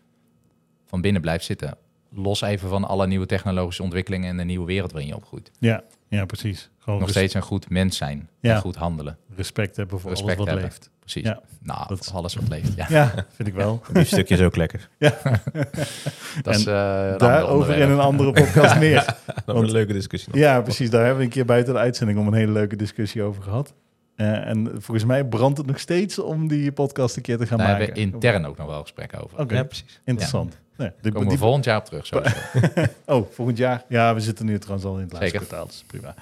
van 0.86 1.02
binnen 1.02 1.22
blijft 1.22 1.46
zitten. 1.46 1.78
Los 2.12 2.42
even 2.42 2.70
van 2.70 2.84
alle 2.88 3.08
nieuwe 3.08 3.26
technologische 3.26 3.84
ontwikkelingen 3.84 4.30
en 4.30 4.38
de 4.38 4.44
nieuwe 4.44 4.66
wereld 4.66 4.92
waarin 4.92 5.10
je 5.10 5.16
opgroeit. 5.16 5.52
ja, 5.60 5.84
ja, 6.08 6.26
precies. 6.26 6.70
Gewoon 6.78 7.00
Nog 7.00 7.10
steeds 7.10 7.34
een 7.34 7.42
goed 7.42 7.70
mens 7.70 7.98
zijn 7.98 8.30
Ja. 8.40 8.54
en 8.56 8.62
goed 8.62 8.76
handelen. 8.76 9.18
respect 9.36 9.76
hebben 9.76 10.00
voor 10.00 10.10
Respect 10.10 10.38
alles 10.40 10.46
wat 10.46 10.56
hebben. 10.60 10.78
leeft. 10.80 10.90
Precies. 11.00 11.24
Ja. 11.24 11.42
Nou, 11.62 11.88
Dat- 11.88 12.12
alles 12.14 12.36
wat 12.36 12.48
leeft. 12.50 12.76
Ja, 12.76 12.86
Ja, 12.90 13.26
vind 13.36 13.48
ik 13.48 13.54
wel. 13.54 13.82
Die 13.94 14.04
stukje 14.04 14.36
is 14.36 14.42
ook 14.42 14.56
lekker. 14.56 14.90
dat 16.42 16.56
is 16.56 16.66
En 16.66 17.12
eh, 17.12 17.18
Daarover 17.18 17.76
in 17.78 17.90
een 17.90 18.00
andere 18.00 18.32
podcast 18.32 18.80
meer. 18.86 19.06
Dat 19.26 19.46
Want- 19.46 19.60
een 19.68 19.72
leuke 19.72 19.94
discussie. 19.94 20.30
nog. 20.34 20.42
Ja, 20.42 20.62
precies. 20.62 20.90
Daar 20.90 21.00
hebben 21.02 21.18
we 21.20 21.24
een 21.24 21.30
keer 21.30 21.46
buiten 21.46 21.74
de 21.74 21.80
uitzending 21.80 22.20
om 22.20 22.28
een 22.28 22.34
hele 22.34 22.52
leuke 22.52 22.76
discussie 22.76 23.24
over 23.24 23.44
gehad. 23.44 23.74
Eh, 24.20 24.48
en 24.48 24.68
volgens 24.72 25.06
mij 25.06 25.26
brandt 25.26 25.58
het 25.58 25.68
nog 25.68 25.80
steeds 25.80 26.20
om 26.20 26.48
die 26.48 26.72
podcast 26.72 27.16
een 27.16 27.22
keer 27.22 27.38
te 27.38 27.48
gaan 27.48 27.58
Daar 27.58 27.68
maken. 27.68 27.86
hebben 27.86 28.04
we 28.04 28.12
intern 28.12 28.46
ook 28.46 28.58
nog 28.58 28.68
wel 28.68 28.82
gesprekken 28.82 29.24
over. 29.24 29.40
Oké, 29.40 29.56
Ja, 29.56 29.64
precies. 29.64 30.02
interessant. 30.04 30.58
Nee, 30.78 30.88
de- 30.88 30.94
Daar 31.02 31.12
komen 31.12 31.24
we 31.28 31.34
die- 31.34 31.38
volgend 31.44 31.66
jaar 31.66 31.78
op 31.78 31.86
terug. 31.86 32.06
Sowieso. 32.06 32.36
oh, 33.16 33.26
volgend 33.32 33.58
jaar? 33.58 33.86
Ja, 33.90 34.14
we 34.14 34.20
zitten 34.20 34.46
nu 34.46 34.58
trouwens 34.60 34.88
al 34.88 34.96
in 34.96 35.02
het 35.04 35.12
laatste 35.12 35.30
Zeker. 35.32 35.46
kwartaal, 35.46 35.68
dus 35.68 35.84
prima. 35.88 36.16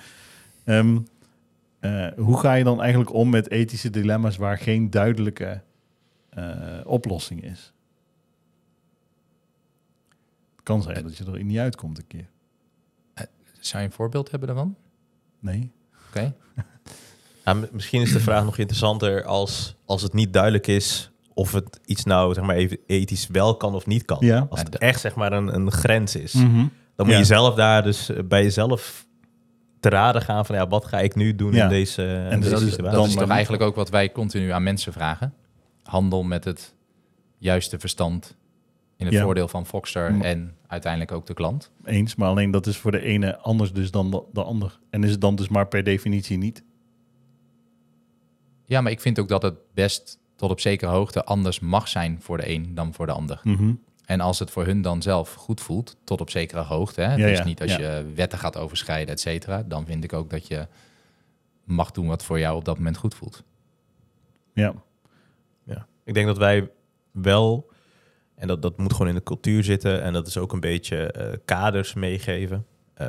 Ehm, 0.63 0.97
eh, 1.79 2.07
hoe 2.17 2.39
ga 2.39 2.53
je 2.53 2.63
dan 2.63 2.81
eigenlijk 2.81 3.13
om 3.13 3.29
met 3.29 3.49
ethische 3.51 3.89
dilemma's 3.89 4.38
waar 4.38 4.57
geen 4.57 4.89
duidelijke 4.89 5.62
eh, 6.29 6.79
oplossing 6.83 7.43
is? 7.43 7.73
Het 10.55 10.63
kan 10.63 10.81
zijn 10.81 11.03
dat 11.03 11.17
je 11.17 11.25
er 11.25 11.43
niet 11.43 11.57
uitkomt 11.57 11.97
een 11.97 12.07
keer. 12.07 12.27
Zou 13.60 13.83
je 13.83 13.89
een 13.89 13.95
voorbeeld 13.95 14.29
hebben 14.31 14.47
daarvan? 14.47 14.75
Nee? 15.39 15.71
Oké. 16.10 16.33
Misschien 17.53 18.01
is 18.01 18.12
de 18.12 18.19
vraag 18.19 18.43
nog 18.43 18.57
interessanter 18.57 19.23
als, 19.25 19.75
als 19.86 20.01
het 20.01 20.13
niet 20.13 20.33
duidelijk 20.33 20.67
is 20.67 21.12
of 21.33 21.51
het 21.51 21.79
iets 21.86 22.03
nou 22.03 22.33
zeg 22.33 22.43
maar 22.43 22.55
even 22.55 22.77
ethisch 22.88 23.27
wel 23.27 23.57
kan 23.57 23.75
of 23.75 23.86
niet 23.86 24.05
kan. 24.05 24.17
Ja. 24.19 24.47
Als 24.49 24.60
het 24.60 24.77
echt 24.77 24.99
zeg 25.01 25.15
maar 25.15 25.31
een, 25.33 25.55
een 25.55 25.71
grens 25.71 26.15
is. 26.15 26.33
Mhm. 26.33 26.65
Dan 26.95 27.05
moet 27.05 27.10
Ja. 27.15 27.17
je 27.17 27.25
zelf 27.25 27.55
daar 27.55 27.83
dus 27.83 28.10
eh, 28.10 28.23
bij 28.23 28.43
jezelf 28.43 29.05
te 29.79 29.89
raden 29.89 30.21
gaan 30.21 30.45
van 30.45 30.55
ja, 30.55 30.67
wat 30.67 30.86
ga 30.86 30.99
ik 30.99 31.15
nu 31.15 31.36
doen 31.36 31.53
Ja. 31.53 31.63
in 31.63 31.69
deze, 31.69 32.01
in 32.03 32.07
En 32.31 32.39
deze 32.39 32.51
dat 32.51 32.62
is- 32.62 32.69
situatie. 32.69 32.83
Dat 32.83 32.93
Dan 32.93 33.05
is 33.10 33.15
toch 33.15 33.29
eigenlijk 33.29 33.63
ook 33.63 33.75
wat 33.75 33.89
wij 33.89 34.12
continu 34.12 34.49
aan 34.51 34.63
mensen 34.63 34.93
vragen. 34.93 35.33
Handel 35.83 36.23
met 36.23 36.43
het 36.43 36.73
juiste 37.38 37.79
verstand 37.79 38.36
in 38.97 39.05
het 39.05 39.15
Ja. 39.15 39.23
voordeel 39.23 39.47
van 39.47 39.65
Foxter 39.65 40.13
Mm. 40.13 40.21
en 40.21 40.53
uiteindelijk 40.67 41.12
ook 41.12 41.25
de 41.25 41.33
klant. 41.33 41.71
Eens, 41.83 42.15
maar 42.15 42.29
alleen 42.29 42.51
dat 42.51 42.67
is 42.67 42.77
voor 42.77 42.91
de 42.91 43.01
ene 43.01 43.38
anders 43.38 43.73
dus 43.73 43.91
dan 43.91 44.12
de, 44.12 44.23
de 44.33 44.43
ander. 44.43 44.79
En 44.89 45.03
is 45.03 45.12
het 45.12 45.21
dan 45.21 45.36
dus 45.36 45.47
maar 45.47 45.67
per 45.67 45.83
definitie 45.83 46.38
niet? 46.38 46.63
Ja, 48.67 48.82
maar 48.82 48.91
ik 48.91 49.01
vind 49.01 49.19
ook 49.19 49.27
dat 49.27 49.41
het 49.41 49.56
best 49.73 50.19
tot 50.36 50.51
op 50.51 50.60
zekere 50.60 50.91
hoogte 50.91 51.23
anders 51.23 51.60
mag 51.60 51.88
zijn 51.88 52.21
voor 52.21 52.38
de 52.38 52.49
een 52.49 52.75
dan 52.75 52.93
voor 52.93 53.06
de 53.06 53.12
ander. 53.12 53.39
Mhm. 53.43 53.73
En 54.06 54.19
als 54.19 54.39
het 54.39 54.51
voor 54.51 54.65
hun 54.65 54.82
dan 54.82 55.01
zelf 55.01 55.34
goed 55.34 55.62
voelt, 55.62 55.97
tot 56.03 56.21
op 56.21 56.30
zekere 56.30 56.62
hoogte. 56.62 57.01
Hè? 57.01 57.15
Ja, 57.15 57.27
dus 57.27 57.38
ja, 57.38 57.43
niet 57.43 57.62
als 57.62 57.75
ja. 57.75 57.77
je 57.77 58.12
wetten 58.15 58.39
gaat 58.39 58.58
overschrijden, 58.58 59.13
et 59.13 59.19
cetera. 59.19 59.63
Dan 59.63 59.86
vind 59.86 60.03
ik 60.03 60.13
ook 60.13 60.30
dat 60.30 60.47
je 60.47 60.67
mag 61.63 61.91
doen 61.91 62.08
wat 62.08 62.23
voor 62.23 62.39
jou 62.39 62.58
op 62.58 62.65
dat 62.65 62.77
moment 62.77 62.97
goed 62.97 63.15
voelt. 63.15 63.43
Ja. 64.53 64.73
Ja. 65.63 65.88
Ik 66.03 66.13
denk 66.13 66.27
dat 66.27 66.38
wij 66.38 66.71
wel, 67.12 67.69
en 68.36 68.47
dat, 68.47 68.62
dat 68.62 68.77
moet 68.77 68.91
gewoon 68.91 69.08
in 69.08 69.15
de 69.15 69.23
cultuur 69.23 69.63
zitten, 69.63 70.01
en 70.01 70.13
dat 70.13 70.27
is 70.27 70.38
ook 70.38 70.53
een 70.53 70.60
beetje 70.60 71.12
eh, 71.12 71.38
kaders 71.45 71.93
meegeven, 71.93 72.65
eh, 72.93 73.08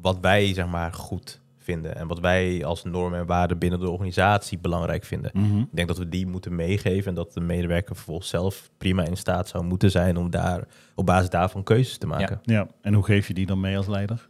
wat 0.00 0.18
wij 0.20 0.54
zeg 0.54 0.66
maar 0.66 0.92
goed 0.92 1.40
vinden 1.70 1.96
en 1.96 2.06
wat 2.06 2.20
wij 2.20 2.64
als 2.64 2.84
normen 2.84 3.18
en 3.18 3.26
waarden 3.26 3.58
binnen 3.58 3.80
de 3.80 3.90
organisatie 3.90 4.58
belangrijk 4.58 5.04
vinden. 5.04 5.30
Mhm. 5.34 5.58
Ik 5.58 5.66
denk 5.72 5.88
dat 5.88 5.98
we 5.98 6.08
die 6.08 6.26
moeten 6.26 6.54
meegeven 6.54 7.08
en 7.08 7.14
dat 7.14 7.32
de 7.32 7.40
medewerker 7.40 7.94
vervolgens 7.94 8.28
zelf 8.28 8.70
prima 8.78 9.04
in 9.04 9.16
staat 9.16 9.48
zou 9.48 9.64
moeten 9.64 9.90
zijn 9.90 10.16
om 10.16 10.30
daar 10.30 10.64
op 10.94 11.06
basis 11.06 11.30
daarvan 11.30 11.62
keuzes 11.62 11.98
te 11.98 12.06
maken. 12.06 12.40
Ja, 12.42 12.66
en 12.82 12.94
hoe 12.94 13.04
geef 13.04 13.28
je 13.28 13.34
die 13.34 13.46
dan 13.46 13.60
mee 13.60 13.76
als 13.76 13.86
leider? 13.86 14.26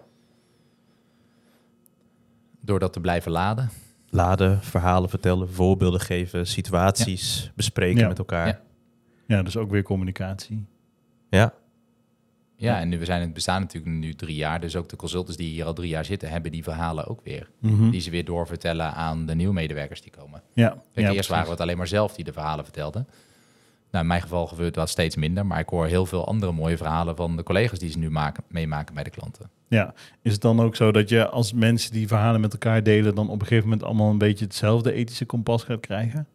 Door 2.60 2.78
dat 2.78 2.92
te 2.92 3.00
blijven 3.00 3.32
laden. 3.32 3.70
Laden, 4.08 4.62
verhalen 4.62 5.08
vertellen, 5.10 5.50
voorbeelden 5.50 6.00
geven, 6.00 6.46
situaties 6.46 7.50
bespreken 7.54 8.00
Ja. 8.00 8.08
met 8.08 8.18
elkaar. 8.18 8.46
Ja. 8.46 8.60
Ja, 9.26 9.42
dus 9.42 9.56
ook 9.56 9.70
weer 9.70 9.82
communicatie. 9.82 10.64
Ja. 11.30 11.52
Ja, 12.60 12.80
en 12.80 12.88
nu, 12.88 12.98
we 12.98 13.04
zijn 13.04 13.20
het 13.20 13.32
bestaan 13.32 13.60
natuurlijk 13.60 13.94
nu 13.94 14.14
drie 14.14 14.34
jaar. 14.36 14.60
Dus 14.60 14.76
ook 14.76 14.88
de 14.88 14.96
consultants 14.96 15.36
die 15.36 15.48
hier 15.50 15.64
al 15.64 15.72
drie 15.72 15.88
jaar 15.88 16.04
zitten, 16.04 16.28
hebben 16.30 16.52
die 16.52 16.62
verhalen 16.62 17.06
ook 17.06 17.20
weer. 17.24 17.50
Mhm. 17.58 17.90
Die 17.90 18.00
ze 18.00 18.10
weer 18.10 18.24
doorvertellen 18.24 18.92
aan 18.94 19.26
de 19.26 19.34
nieuwe 19.34 19.52
medewerkers 19.52 20.00
die 20.02 20.10
komen. 20.10 20.42
Ja, 20.52 20.68
Kijk, 20.68 20.80
ja, 20.94 21.00
eerst 21.00 21.12
precies. 21.12 21.28
waren 21.28 21.44
we 21.44 21.50
het 21.50 21.60
alleen 21.60 21.76
maar 21.76 21.86
zelf 21.86 22.14
die 22.14 22.24
de 22.24 22.32
verhalen 22.32 22.64
vertelden. 22.64 23.06
Nou, 23.90 24.02
in 24.02 24.10
mijn 24.10 24.22
geval 24.22 24.46
gebeurt 24.46 24.74
dat 24.74 24.88
steeds 24.88 25.16
minder. 25.16 25.46
Maar 25.46 25.58
ik 25.58 25.68
hoor 25.68 25.86
heel 25.86 26.06
veel 26.06 26.26
andere 26.26 26.52
mooie 26.52 26.76
verhalen 26.76 27.16
van 27.16 27.36
de 27.36 27.42
collega's 27.42 27.78
die 27.78 27.90
ze 27.90 27.98
nu 27.98 28.10
maken, 28.10 28.44
meemaken 28.48 28.94
bij 28.94 29.04
de 29.04 29.10
klanten. 29.10 29.50
Ja, 29.68 29.94
is 30.22 30.32
het 30.32 30.40
dan 30.40 30.60
ook 30.60 30.76
zo 30.76 30.92
dat 30.92 31.08
je 31.08 31.28
als 31.28 31.52
mensen 31.52 31.92
die 31.92 32.06
verhalen 32.06 32.40
met 32.40 32.52
elkaar 32.52 32.82
delen, 32.82 33.14
dan 33.14 33.28
op 33.28 33.40
een 33.40 33.46
gegeven 33.46 33.68
moment 33.68 33.86
allemaal 33.86 34.10
een 34.10 34.18
beetje 34.18 34.44
hetzelfde 34.44 34.92
ethische 34.92 35.24
kompas 35.24 35.62
gaat 35.62 35.80
krijgen? 35.80 36.26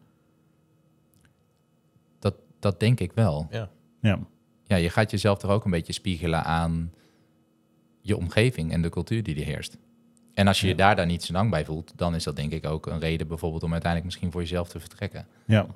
Dat, 2.18 2.34
dat 2.60 2.80
denk 2.80 3.00
ik 3.00 3.12
wel. 3.14 3.46
Ja. 3.50 3.68
Ja, 4.00 4.18
Ja, 4.66 4.76
je 4.76 4.90
gaat 4.90 5.10
jezelf 5.10 5.38
toch 5.38 5.50
ook 5.50 5.64
een 5.64 5.70
beetje 5.70 5.92
spiegelen 5.92 6.44
aan 6.44 6.92
je 8.00 8.16
omgeving 8.16 8.72
en 8.72 8.82
de 8.82 8.88
cultuur 8.88 9.22
die 9.22 9.36
er 9.36 9.44
heerst. 9.44 9.78
En 10.34 10.46
als 10.46 10.60
je 10.60 10.66
je 10.66 10.74
daar 10.74 10.96
dan 10.96 11.06
niet 11.06 11.22
zo 11.22 11.32
lang 11.32 11.50
bij 11.50 11.64
voelt, 11.64 11.92
dan 11.96 12.14
is 12.14 12.24
dat 12.24 12.36
denk 12.36 12.52
ik 12.52 12.66
ook 12.66 12.86
een 12.86 12.98
reden 12.98 13.28
bijvoorbeeld 13.28 13.62
om 13.62 13.72
uiteindelijk 13.72 14.12
misschien 14.12 14.32
voor 14.32 14.40
jezelf 14.40 14.68
te 14.68 14.80
vertrekken. 14.80 15.26
ja, 15.46 15.66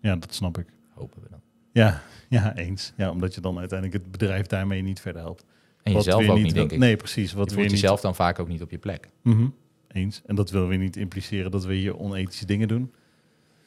ja, 0.00 0.16
dat 0.16 0.34
snap 0.34 0.58
ik. 0.58 0.66
Hopen 0.94 1.22
we 1.22 1.28
dan. 1.30 1.40
Ja, 1.72 2.02
ja, 2.28 2.56
eens. 2.56 2.92
Ja, 2.96 3.10
omdat 3.10 3.34
je 3.34 3.40
dan 3.40 3.58
uiteindelijk 3.58 4.02
het 4.02 4.12
bedrijf 4.12 4.46
daarmee 4.46 4.82
niet 4.82 5.00
verder 5.00 5.22
helpt. 5.22 5.44
En 5.82 5.92
Wat 5.92 6.04
jezelf 6.04 6.28
ook 6.28 6.38
niet, 6.38 6.54
denk 6.54 6.72
ik. 6.72 6.78
Nee, 6.78 6.96
precies. 6.96 7.32
Wat 7.32 7.48
je 7.48 7.54
voelt 7.54 7.66
niet 7.70 7.80
jezelf 7.80 8.00
dan 8.00 8.14
vaak 8.14 8.38
ook 8.38 8.48
niet 8.48 8.62
op 8.62 8.70
je 8.70 8.78
plek. 8.78 9.08
Mhm. 9.22 9.48
Eens. 9.88 10.22
En 10.26 10.34
dat 10.34 10.50
wil 10.50 10.66
weer 10.66 10.78
niet 10.78 10.96
impliceren 10.96 11.50
dat 11.50 11.64
we 11.64 11.74
hier 11.74 11.98
onethische 11.98 12.46
dingen 12.46 12.68
doen. 12.68 12.92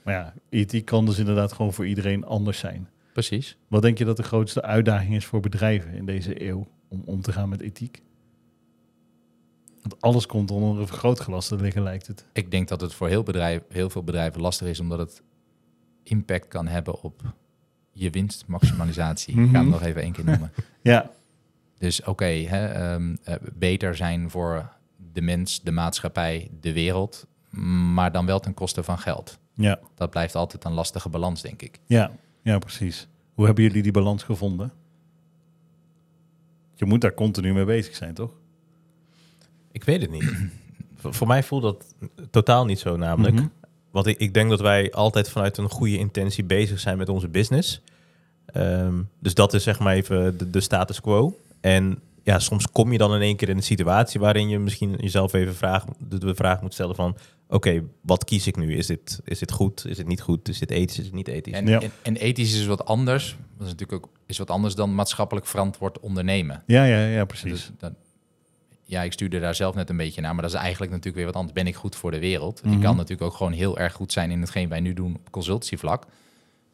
Maar 0.04 0.14
ja, 0.14 0.34
ethiek 0.50 0.86
kan 0.86 1.06
dus 1.06 1.18
inderdaad 1.18 1.54
gewoon 1.54 1.74
voor 1.74 1.88
iedereen 1.88 2.26
anders 2.26 2.60
zijn. 2.60 2.90
Precies. 3.14 3.58
Wat 3.68 3.82
denk 3.82 3.98
je 3.98 4.06
dat 4.06 4.18
de 4.18 4.24
grootste 4.24 4.62
uitdaging 4.62 5.16
is 5.16 5.26
voor 5.26 5.40
bedrijven 5.40 5.94
in 5.94 6.06
deze 6.06 6.48
eeuw 6.48 6.68
om 6.88 7.02
om 7.06 7.22
te 7.22 7.32
gaan 7.32 7.50
met 7.50 7.62
ethiek? 7.62 8.02
Want 9.82 10.02
alles 10.02 10.26
komt 10.26 10.52
onder 10.52 10.80
een 10.80 10.88
vergrootglas 10.88 11.48
te 11.48 11.56
liggen, 11.56 11.84
lijkt 11.84 12.08
het. 12.08 12.26
Ik 12.34 12.52
denk 12.52 12.68
dat 12.68 12.82
het 12.82 12.94
voor 12.94 13.08
heel, 13.08 13.24
bedrijf, 13.24 13.62
heel 13.70 13.90
veel 13.90 14.04
bedrijven 14.04 14.42
lastig 14.42 14.68
is, 14.68 14.80
omdat 14.80 15.00
het 15.00 15.22
impact 16.04 16.48
kan 16.48 16.68
hebben 16.68 17.02
op 17.02 17.22
je 17.92 18.10
winstmaximalisatie. 18.10 19.34
Ik 19.42 19.46
ga 19.46 19.52
hem 19.52 19.62
Mhm. 19.62 19.70
nog 19.70 19.82
even 19.82 20.02
één 20.02 20.12
keer 20.12 20.26
noemen. 20.26 20.52
Ja, 20.82 21.12
Dus 21.78 22.04
oké, 22.04 22.26
ehm, 22.26 23.16
eh, 23.24 23.36
beter 23.54 23.96
zijn 23.96 24.30
voor 24.30 24.70
de 25.14 25.22
mens, 25.22 25.62
de 25.62 25.72
maatschappij, 25.72 26.50
de 26.60 26.74
wereld, 26.74 27.28
maar 27.94 28.12
dan 28.12 28.26
wel 28.26 28.40
ten 28.40 28.54
koste 28.54 28.84
van 28.84 29.00
geld. 29.00 29.40
ja, 29.54 29.80
Dat 29.96 30.10
blijft 30.10 30.36
altijd 30.36 30.64
een 30.66 30.72
lastige 30.74 31.10
balans, 31.10 31.42
denk 31.42 31.62
ik. 31.62 31.80
ja, 31.86 32.12
ja, 32.44 32.60
precies. 32.60 33.08
Hoe 33.34 33.46
hebben 33.46 33.64
jullie 33.64 33.84
die 33.84 33.92
balans 33.92 34.24
gevonden? 34.24 34.72
Je 36.74 36.86
moet 36.86 37.02
daar 37.02 37.14
continu 37.14 37.54
mee 37.54 37.66
bezig 37.66 37.96
zijn, 37.96 38.14
toch? 38.14 38.32
Ik 39.72 39.84
weet 39.84 40.02
het 40.02 40.12
niet. 40.12 40.34
voor, 40.96 41.28
mij 41.28 41.44
voelt 41.44 41.62
dat 41.62 41.96
totaal 42.32 42.66
niet 42.66 42.80
zo 42.80 42.98
namelijk. 42.98 43.36
Mhm. 43.36 43.48
Want 43.92 44.08
ik, 44.08 44.20
ik 44.20 44.34
denk 44.34 44.50
dat 44.50 44.62
wij 44.62 44.92
altijd 44.92 45.30
vanuit 45.30 45.58
een 45.58 45.70
goede 45.70 45.98
intentie 45.98 46.44
bezig 46.44 46.80
zijn 46.80 46.98
met 46.98 47.10
onze 47.10 47.28
business. 47.28 47.82
Ehm, 48.46 49.02
dus 49.20 49.34
dat 49.34 49.54
is 49.54 49.64
zeg 49.64 49.80
maar 49.80 49.94
even 49.94 50.38
de, 50.38 50.50
de 50.50 50.62
status 50.62 51.02
quo. 51.02 51.40
En 51.60 52.00
ja, 52.24 52.40
soms 52.40 52.68
kom 52.72 52.92
je 52.92 52.98
dan 52.98 53.16
in 53.16 53.22
één 53.22 53.36
keer 53.36 53.50
in 53.50 53.58
een 53.58 53.64
situatie 53.64 54.20
waarin 54.20 54.50
je 54.50 54.60
misschien 54.60 54.96
jezelf 54.96 55.34
even 55.34 55.56
vraag, 55.56 55.86
de, 56.08 56.18
de 56.18 56.36
vraag 56.36 56.62
moet 56.62 56.74
stellen 56.74 56.96
van... 56.96 57.18
Oké, 57.48 57.84
wat 58.02 58.24
kies 58.24 58.48
ik 58.48 58.56
nu? 58.58 58.76
Is 58.76 58.88
dit, 58.88 59.20
is 59.24 59.40
dit 59.40 59.52
goed? 59.52 59.86
Is 59.86 59.98
dit 59.98 60.08
niet 60.08 60.22
goed? 60.22 60.50
Is 60.50 60.60
dit 60.60 60.72
ethisch? 60.72 61.00
Is 61.00 61.06
het 61.06 61.14
niet 61.14 61.28
ethisch? 61.28 61.54
En, 61.54 61.68
Ja. 61.68 61.82
en, 61.82 61.92
en 62.02 62.16
ethisch 62.16 62.54
is 62.60 62.66
wat 62.66 62.86
anders. 62.86 63.38
Dat 63.58 63.68
is 63.68 63.74
natuurlijk 63.74 64.06
ook 64.06 64.12
is 64.26 64.38
wat 64.38 64.50
anders 64.50 64.76
dan 64.76 64.96
maatschappelijk 64.96 65.46
verantwoord 65.46 66.00
ondernemen. 66.00 66.64
Ja, 66.66 66.84
ja, 66.84 67.06
ja, 67.08 67.26
precies. 67.26 67.52
Dus 67.52 67.72
dat, 67.78 67.94
ja, 68.84 69.02
ik 69.04 69.12
stuurde 69.14 69.40
daar 69.40 69.56
zelf 69.56 69.76
net 69.76 69.90
een 69.90 69.98
beetje 69.98 70.22
naar, 70.22 70.34
maar 70.34 70.44
dat 70.44 70.54
is 70.54 70.60
eigenlijk 70.60 70.92
natuurlijk 70.92 71.18
weer 71.18 71.26
wat 71.26 71.36
anders. 71.36 71.54
Ben 71.54 71.68
ik 71.68 71.76
goed 71.76 71.96
voor 71.96 72.12
de 72.12 72.20
wereld? 72.20 72.64
Mhm. 72.64 72.74
Je 72.74 72.80
kan 72.80 72.96
natuurlijk 72.96 73.22
ook 73.32 73.38
gewoon 73.38 73.52
heel 73.54 73.78
erg 73.78 73.94
goed 73.94 74.12
zijn 74.12 74.32
in 74.32 74.42
hetgeen 74.42 74.70
wij 74.70 74.80
nu 74.80 74.94
doen 74.94 75.16
op 75.16 75.32
consultancyvlak. 75.32 76.06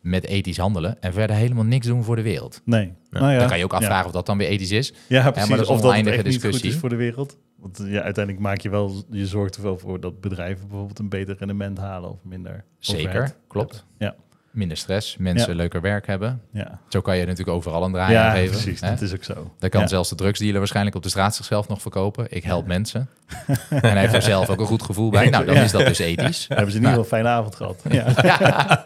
Met 0.02 0.26
ethisch 0.26 0.58
handelen 0.58 1.02
en 1.02 1.14
verder 1.14 1.36
helemaal 1.36 1.64
niks 1.64 1.86
doen 1.88 2.04
voor 2.04 2.16
de 2.16 2.22
wereld. 2.22 2.62
nee. 2.66 2.94
Nou 3.10 3.32
ja, 3.32 3.40
Dan 3.40 3.48
kan 3.48 3.58
je 3.58 3.64
ook 3.64 3.72
ja. 3.72 3.78
afvragen 3.78 4.06
of 4.06 4.12
dat 4.12 4.26
dan 4.26 4.38
weer 4.38 4.48
ethisch 4.48 4.72
is. 4.72 4.94
Ja, 5.08 5.32
precies. 5.32 5.50
dat 5.50 5.60
is 5.60 5.68
of 5.68 5.82
dat 5.82 5.94
echt 5.94 6.04
niet 6.06 6.16
goed 6.16 6.24
discussie. 6.24 6.70
is 6.70 6.76
voor 6.76 6.90
de 6.90 6.96
wereld. 6.96 7.38
Want 7.60 7.82
ja, 7.86 8.02
uiteindelijk 8.02 8.44
maak 8.46 8.62
je 8.62 8.70
wel, 8.70 9.04
je 9.10 9.28
zorgt 9.28 9.56
er 9.56 9.62
wel 9.64 9.78
voor 9.78 10.00
dat 10.00 10.22
bedrijven 10.22 10.68
bijvoorbeeld 10.68 11.00
een 11.00 11.10
beter 11.10 11.36
rendement 11.40 11.78
halen 11.78 12.10
of 12.12 12.18
minder. 12.24 12.64
Zeker, 12.80 13.36
klopt. 13.48 13.86
Ja. 13.98 14.16
Minder 14.52 14.78
stress, 14.78 15.18
mensen 15.18 15.56
leuker 15.56 15.82
werk 15.82 16.08
hebben. 16.08 16.42
Ja, 16.52 16.80
Zo 16.88 17.02
kan 17.02 17.18
je 17.18 17.26
natuurlijk 17.26 17.58
overal 17.58 17.84
een 17.84 17.92
draai 17.92 18.14
ja 18.14 18.28
aan 18.30 18.36
geven. 18.36 18.52
precies. 18.52 18.82
hè? 18.82 18.90
Dat 18.90 19.02
is 19.02 19.14
ook 19.14 19.24
zo. 19.24 19.54
Dan 19.60 19.70
kan 19.70 19.88
zelfs 19.88 20.10
de 20.10 20.16
drugsdealer 20.16 20.58
waarschijnlijk 20.58 20.96
op 20.96 21.04
de 21.04 21.10
straat 21.10 21.36
zichzelf 21.36 21.68
nog 21.68 21.82
verkopen. 21.82 22.26
Ik 22.30 22.44
help 22.44 22.66
mensen. 22.68 23.10
en 23.70 23.80
hij 23.80 24.00
heeft 24.00 24.14
er 24.14 24.22
zelf 24.22 24.50
ook 24.50 24.60
een 24.60 24.66
goed 24.66 24.84
gevoel 24.84 25.10
bij. 25.10 25.30
Nou, 25.30 25.46
dan 25.46 25.56
is 25.56 25.72
dat 25.72 25.86
dus 25.86 26.00
ethisch. 26.00 26.48
Dan 26.48 26.58
hebben 26.58 26.76
ze 26.76 26.80
in 26.82 26.86
ieder 26.88 27.04
geval 27.04 27.20
een 27.20 27.24
fijne 27.24 27.28
avond 27.28 27.56
gehad. 27.56 27.82
Ja. 27.92 28.86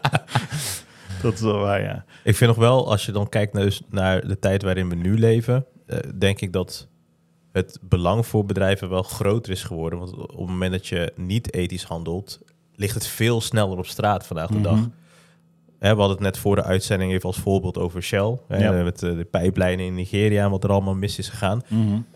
dat 1.24 1.32
is 1.32 1.40
wel 1.40 1.58
waar, 1.58 1.82
ja. 1.82 2.04
Ik 2.24 2.36
vind 2.36 2.50
nog 2.50 2.58
wel, 2.58 2.90
als 2.90 3.06
je 3.06 3.12
dan 3.12 3.28
kijkt 3.28 3.52
naar, 3.52 3.62
dus 3.64 3.82
naar 3.90 4.26
de 4.26 4.38
tijd 4.38 4.62
waarin 4.62 4.88
we 4.88 4.94
nu 4.94 5.18
leven, 5.18 5.66
eh, 5.86 5.98
denk 6.18 6.40
ik 6.40 6.52
dat 6.52 6.88
het 7.52 7.78
belang 7.82 8.26
voor 8.26 8.44
bedrijven 8.44 8.88
wel 8.88 9.02
groter 9.02 9.52
is 9.52 9.62
geworden. 9.62 9.98
Want 9.98 10.16
op 10.16 10.28
het 10.28 10.48
moment 10.48 10.72
dat 10.72 10.86
je 10.86 11.12
niet 11.16 11.54
ethisch 11.54 11.84
handelt, 11.84 12.40
ligt 12.74 12.94
het 12.94 13.06
veel 13.06 13.40
sneller 13.40 13.78
op 13.78 13.86
straat 13.86 14.26
vandaag 14.26 14.48
de 14.48 14.60
dag. 14.60 14.76
Mhm. 14.76 14.88
Hè, 15.78 15.90
we 15.94 15.98
hadden 15.98 16.16
het 16.16 16.26
net 16.26 16.38
voor 16.38 16.56
de 16.56 16.62
uitzending 16.62 17.12
even 17.12 17.26
als 17.26 17.38
voorbeeld 17.38 17.78
over 17.78 18.02
Shell. 18.02 18.38
Hè, 18.48 18.58
Ja. 18.68 18.82
Met 18.82 19.02
eh, 19.02 19.16
de 19.16 19.24
pijplijnen 19.24 19.86
in 19.86 19.94
Nigeria 19.94 20.44
en 20.44 20.50
wat 20.50 20.64
er 20.64 20.70
allemaal 20.70 20.94
mis 20.94 21.18
is 21.18 21.28
gegaan. 21.28 21.62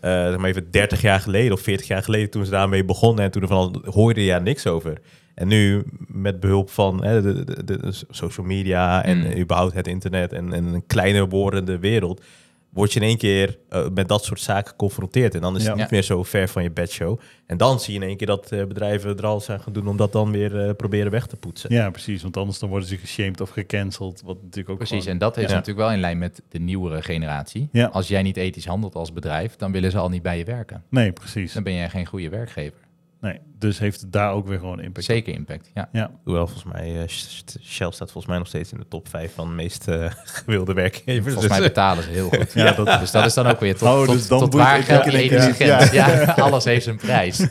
Zeg 0.00 0.36
maar 0.36 0.48
even 0.48 0.70
30 0.70 1.00
jaar 1.00 1.20
geleden 1.20 1.52
of 1.52 1.60
40 1.60 1.86
jaar 1.86 2.02
geleden 2.02 2.30
toen 2.30 2.44
ze 2.44 2.50
daarmee 2.50 2.84
begonnen 2.84 3.24
en 3.24 3.30
toen 3.30 3.42
er 3.42 3.48
van 3.48 3.82
hoorde 3.90 4.24
je 4.24 4.30
daar 4.30 4.42
niks 4.42 4.66
over. 4.66 5.00
En 5.38 5.48
nu 5.48 5.82
met 6.06 6.40
behulp 6.40 6.70
van 6.70 7.04
hè, 7.04 7.22
de, 7.22 7.64
de, 7.64 7.92
social 8.10 8.46
media 8.46 9.04
en 9.04 9.18
Mm. 9.18 9.36
überhaupt 9.38 9.74
het 9.74 9.86
internet 9.86 10.32
en, 10.32 10.52
en 10.52 10.64
een 10.64 10.86
kleiner 10.86 11.28
wordende 11.28 11.78
wereld, 11.78 12.22
word 12.68 12.92
je 12.92 13.00
in 13.00 13.06
één 13.06 13.16
keer 13.18 13.58
eh, 13.68 13.86
met 13.94 14.08
dat 14.08 14.24
soort 14.24 14.40
zaken 14.40 14.68
geconfronteerd. 14.70 15.34
En 15.34 15.40
dan 15.40 15.56
is 15.56 15.62
Ja. 15.62 15.68
het 15.68 15.78
niet 15.78 15.90
meer 15.90 16.02
zo 16.02 16.22
ver 16.22 16.48
van 16.48 16.62
je 16.62 16.70
bedshow. 16.70 17.18
En 17.46 17.56
dan 17.56 17.80
zie 17.80 17.94
je 17.94 18.00
in 18.00 18.06
één 18.06 18.16
keer 18.16 18.26
dat 18.26 18.52
eh, 18.52 18.64
bedrijven 18.64 19.16
er 19.16 19.26
al 19.26 19.40
zijn 19.40 19.60
gaan 19.60 19.72
doen 19.72 19.88
om 19.88 19.96
dat 19.96 20.12
dan 20.12 20.30
weer 20.30 20.66
eh, 20.66 20.74
proberen 20.76 21.10
weg 21.10 21.26
te 21.26 21.36
poetsen. 21.36 21.74
Ja, 21.74 21.90
precies. 21.90 22.22
Want 22.22 22.36
anders 22.36 22.58
dan 22.58 22.68
worden 22.68 22.88
ze 22.88 22.96
geshamed 22.96 23.40
of 23.40 23.50
gecanceld. 23.50 24.22
Wat 24.24 24.36
natuurlijk 24.42 24.68
ook 24.68 24.76
Precies, 24.76 24.96
gewoon- 24.98 25.12
en 25.12 25.18
dat 25.18 25.36
is 25.36 25.42
Ja. 25.48 25.54
natuurlijk 25.54 25.78
wel 25.78 25.92
in 25.92 26.00
lijn 26.00 26.18
met 26.18 26.42
de 26.48 26.58
nieuwere 26.58 27.02
generatie. 27.02 27.68
Ja. 27.72 27.86
Als 27.86 28.08
jij 28.08 28.22
niet 28.22 28.36
ethisch 28.36 28.66
handelt 28.66 28.94
als 28.94 29.12
bedrijf, 29.12 29.56
dan 29.56 29.72
willen 29.72 29.90
ze 29.90 29.98
al 29.98 30.08
niet 30.08 30.22
bij 30.22 30.38
je 30.38 30.44
werken. 30.44 30.82
Nee, 30.88 31.12
precies. 31.12 31.52
Dan 31.52 31.62
ben 31.62 31.74
jij 31.74 31.88
geen 31.90 32.06
goede 32.06 32.28
werkgever. 32.28 32.78
Nee, 33.20 33.40
dus 33.58 33.78
heeft 33.78 34.00
het 34.00 34.12
daar 34.12 34.32
ook 34.32 34.46
weer 34.46 34.58
gewoon 34.58 34.80
impact. 34.80 34.96
op. 35.08 35.14
Zeker 35.14 35.34
impact, 35.34 35.70
ja. 35.74 35.88
Ja, 35.92 36.10
Hoewel 36.24 36.46
volgens 36.46 36.72
mij, 36.72 37.00
eh, 37.02 37.08
Sh- 37.08 37.40
Shell 37.62 37.90
staat 37.90 38.10
volgens 38.12 38.26
mij 38.26 38.38
nog 38.38 38.46
steeds 38.46 38.72
in 38.72 38.78
de 38.78 38.88
top 38.88 39.08
5 39.08 39.34
van 39.34 39.48
de 39.48 39.54
meest 39.54 39.88
eh, 39.88 40.10
gewilde 40.24 40.72
werkgevers. 40.72 41.22
Volgens 41.34 41.46
Dus, 41.46 41.58
mij 41.58 41.60
betalen 41.68 42.04
ze 42.04 42.10
heel 42.10 42.28
goed. 42.28 42.52
Ja, 42.62 42.72
dat- 42.72 43.00
dus 43.00 43.10
dat 43.10 43.24
is 43.26 43.34
dan 43.34 43.46
ook 43.46 43.60
weer 43.60 43.76
tot, 43.76 43.88
Oh, 43.88 44.04
tot, 44.04 44.14
dus 44.14 44.28
dan 44.28 44.38
tot 44.38 44.54
waar 44.54 44.82
keer. 44.82 45.22
grens. 45.22 45.90
Ja. 45.92 46.24
alles 46.34 46.64
heeft 46.64 46.84
zijn 46.84 46.96
prijs. 46.96 47.46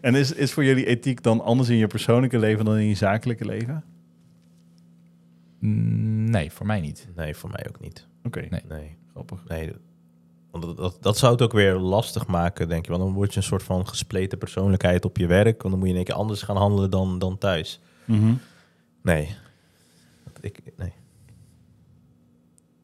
En 0.00 0.14
is, 0.14 0.32
is 0.32 0.52
voor 0.52 0.64
jullie 0.64 0.86
ethiek 0.86 1.22
dan 1.22 1.40
anders 1.40 1.68
in 1.68 1.76
je 1.76 1.86
persoonlijke 1.86 2.38
leven 2.38 2.64
dan 2.64 2.76
in 2.76 2.86
je 2.86 2.94
zakelijke 2.94 3.44
leven? 3.44 3.84
Mm, 5.60 6.30
Nee, 6.30 6.52
voor 6.52 6.66
mij 6.66 6.80
niet. 6.80 7.08
nee, 7.16 7.34
voor 7.36 7.50
mij 7.50 7.66
ook 7.68 7.80
niet. 7.80 8.06
Oké, 8.24 8.40
Nee. 8.50 8.60
Nee, 8.68 8.96
grappig. 9.12 9.42
nee. 9.48 9.72
Want 10.52 10.76
dat, 10.76 10.96
dat, 11.00 11.18
zou 11.18 11.32
het 11.32 11.42
ook 11.42 11.52
weer 11.52 11.74
lastig 11.74 12.26
maken, 12.26 12.68
denk 12.68 12.84
je. 12.84 12.90
Want 12.90 13.02
dan 13.02 13.12
word 13.12 13.30
je 13.30 13.36
een 13.36 13.42
soort 13.42 13.62
van 13.62 13.88
gespleten 13.88 14.38
persoonlijkheid 14.38 15.04
op 15.04 15.16
je 15.16 15.26
werk. 15.26 15.62
Want 15.62 15.74
dan 15.74 15.78
moet 15.78 15.82
je 15.82 15.88
in 15.88 15.96
één 15.96 16.04
keer 16.04 16.14
anders 16.14 16.42
gaan 16.42 16.56
handelen 16.56 16.90
dan, 16.90 17.18
dan 17.18 17.38
thuis. 17.38 17.80
Mhm. 18.04 18.34
Nee. 19.02 19.36
Ik, 20.40 20.60
nee. 20.76 20.92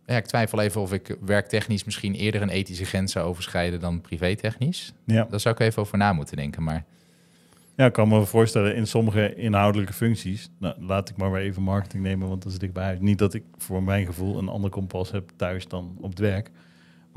Ja, 0.07 0.17
ik 0.17 0.27
twijfel 0.27 0.61
even 0.61 0.81
of 0.81 0.93
ik 0.93 1.17
werktechnisch 1.21 1.85
misschien 1.85 2.15
eerder 2.15 2.43
een 2.43 2.49
ethische 2.49 2.85
grens 2.85 3.13
zou 3.13 3.27
overschrijden 3.27 3.81
dan 3.81 4.01
privétechnisch. 4.01 4.93
Ja. 5.05 5.27
Daar 5.31 5.41
zou 5.41 5.55
ik 5.55 5.61
even 5.61 5.83
over 5.83 5.99
na 5.99 6.13
moeten 6.13 6.37
denken. 6.37 6.63
Maar 6.63 6.85
ja, 7.77 7.87
ik 7.87 7.93
kan 7.93 8.09
me 8.09 8.27
voorstellen 8.27 8.75
in 8.75 8.87
sommige 8.87 9.35
inhoudelijke 9.35 9.93
functies. 9.93 10.51
Nou, 10.59 10.75
laat 10.81 11.09
ik 11.09 11.17
maar 11.17 11.33
weer 11.33 11.43
even 11.43 11.63
marketing 11.63 12.03
nemen, 12.03 12.29
want 12.29 12.43
dat 12.43 12.53
is 12.53 12.59
dichtbij 12.59 12.85
huis. 12.85 12.99
Niet 13.01 13.19
dat 13.19 13.35
ik 13.35 13.45
voor 13.57 13.83
mijn 13.83 14.07
gevoel 14.07 14.39
een 14.39 14.49
ander 14.49 14.71
kompas 14.71 15.11
heb 15.11 15.31
thuis 15.37 15.69
dan 15.69 15.97
op 16.01 16.11
het 16.11 16.19
werk. 16.19 16.51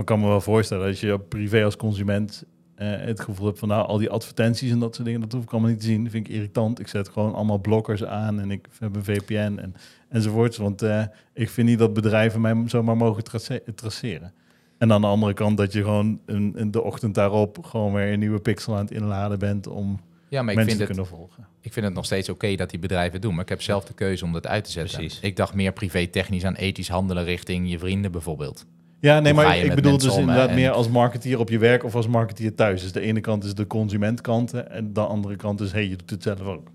Maar 0.01 0.09
ik 0.09 0.15
kan 0.15 0.19
me 0.19 0.27
wel 0.27 0.41
voorstellen 0.41 0.85
dat 0.87 0.99
je 0.99 1.19
privé 1.19 1.63
als 1.63 1.75
consument 1.75 2.43
eh, 2.75 2.87
het 2.89 3.19
gevoel 3.19 3.45
hebt 3.45 3.59
van 3.59 3.67
nou, 3.67 3.87
al 3.87 3.97
die 3.97 4.09
advertenties 4.09 4.71
en 4.71 4.79
dat 4.79 4.93
soort 4.95 5.05
dingen, 5.05 5.21
dat 5.21 5.31
hoef 5.31 5.43
ik 5.43 5.51
allemaal 5.51 5.69
niet 5.69 5.79
te 5.79 5.85
zien. 5.85 6.03
Dat 6.03 6.11
vind 6.11 6.27
ik 6.27 6.33
irritant. 6.33 6.79
Ik 6.79 6.87
zet 6.87 7.09
gewoon 7.09 7.33
allemaal 7.33 7.57
blokkers 7.59 8.03
aan 8.05 8.39
en 8.39 8.51
ik 8.51 8.67
heb 8.79 8.95
een 8.95 9.03
VPN 9.03 9.57
en, 9.57 9.75
enzovoorts. 10.09 10.57
Want 10.57 10.81
eh, 10.81 11.03
ik 11.33 11.49
vind 11.49 11.67
niet 11.67 11.79
dat 11.79 11.93
bedrijven 11.93 12.41
mij 12.41 12.63
zomaar 12.65 12.97
mogen 12.97 13.23
trace- 13.23 13.63
traceren. 13.75 14.33
En 14.77 14.91
aan 14.91 15.01
de 15.01 15.07
andere 15.07 15.33
kant 15.33 15.57
dat 15.57 15.73
je 15.73 15.83
gewoon 15.83 16.19
een, 16.25 16.51
een- 16.55 16.71
de 16.71 16.81
ochtend 16.81 17.15
daarop 17.15 17.65
gewoon 17.65 17.93
weer 17.93 18.13
een 18.13 18.19
nieuwe 18.19 18.39
pixel 18.39 18.73
aan 18.73 18.81
het 18.85 18.91
inladen 18.91 19.39
bent 19.39 19.67
om 19.67 19.99
ja, 20.29 20.41
maar 20.41 20.51
ik 20.51 20.57
mensen 20.57 20.77
vind, 20.77 20.89
te 20.89 21.01
het, 21.01 21.07
kunnen 21.07 21.27
volgen. 21.27 21.47
ik 21.61 21.73
vind 21.73 21.85
het 21.85 21.95
nog 21.95 22.05
steeds 22.05 22.29
oké 22.29 22.55
dat 22.55 22.69
die 22.69 22.79
bedrijven 22.79 23.13
het 23.13 23.21
doen. 23.21 23.33
Maar 23.33 23.43
ik 23.43 23.49
heb 23.49 23.61
zelf 23.61 23.85
de 23.85 23.93
keuze 23.93 24.25
om 24.25 24.33
dat 24.33 24.47
uit 24.47 24.63
te 24.63 24.71
zetten. 24.71 24.97
Precies. 24.97 25.19
Ik 25.19 25.35
dacht 25.35 25.53
meer 25.53 25.71
privé-technisch 25.73 26.45
aan 26.45 26.55
ethisch 26.55 26.89
handelen 26.89 27.23
richting 27.23 27.69
je 27.71 27.79
vrienden 27.79 28.11
bijvoorbeeld. 28.11 28.65
Ja, 29.01 29.19
nee, 29.19 29.33
maar 29.33 29.57
ik 29.57 29.75
bedoel 29.75 29.97
dus 29.97 30.17
inderdaad 30.17 30.49
En- 30.49 30.55
meer 30.55 30.71
als 30.71 30.89
marketeer 30.89 31.39
op 31.39 31.49
je 31.49 31.57
werk 31.57 31.83
of 31.83 31.95
als 31.95 32.07
marketeer 32.07 32.55
thuis. 32.55 32.81
Dus 32.81 32.91
de 32.91 32.99
ene 33.01 33.19
kant 33.19 33.43
is 33.43 33.53
de 33.53 33.67
consumentkant 33.67 34.53
en 34.53 34.93
de 34.93 34.99
andere 35.01 35.35
kant 35.35 35.61
is, 35.61 35.71
hey, 35.71 35.87
je 35.87 35.95
doet 35.95 36.09
het 36.09 36.23
zelf 36.23 36.41
ook. 36.41 36.67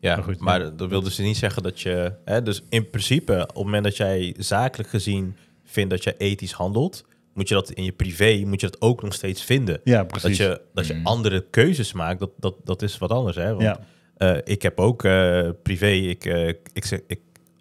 Ja, 0.00 0.16
Maar 0.16 0.24
maar, 0.38 0.60
goed, 0.60 0.68
ja. 0.70 0.76
dat 0.76 0.88
wil 0.88 1.02
dus 1.02 1.18
niet 1.18 1.36
zeggen 1.36 1.62
dat 1.62 1.80
je... 1.80 2.12
Hè, 2.24 2.42
dus 2.42 2.62
in 2.68 2.90
principe, 2.90 3.32
op 3.40 3.46
het 3.54 3.64
moment 3.64 3.84
dat 3.84 3.96
jij 3.96 4.34
zakelijk 4.38 4.88
gezien 4.88 5.34
vindt 5.64 5.90
dat 5.90 6.04
je 6.04 6.14
ethisch 6.16 6.52
handelt... 6.52 7.04
moet 7.34 7.48
je 7.48 7.54
dat 7.54 7.70
in 7.70 7.84
je 7.84 7.92
privé, 7.92 8.42
moet 8.46 8.60
je 8.60 8.66
dat 8.70 8.80
ook 8.80 9.02
nog 9.02 9.14
steeds 9.14 9.42
vinden. 9.44 9.80
Ja, 9.84 9.98
Dat 9.98 10.06
precies. 10.06 10.36
je, 10.36 10.60
dat 10.74 10.86
je 10.86 10.94
Mm. 10.94 11.06
andere 11.06 11.44
keuzes 11.50 11.92
maakt, 11.92 12.18
dat, 12.20 12.30
dat, 12.38 12.54
dat 12.64 12.82
is 12.82 12.98
wat 12.98 13.10
anders. 13.10 13.36
Hè? 13.36 13.48
Want, 13.50 13.62
ja, 13.62 13.80
eh, 14.16 14.36
ik 14.44 14.62
heb 14.62 14.78
ook 14.78 15.04
eh, 15.04 15.48
privé, 15.62 15.86
ik, 15.90 16.24
eh, 16.24 16.48
ik, 16.72 16.84
zeg, 16.84 17.00
ik 17.06 17.20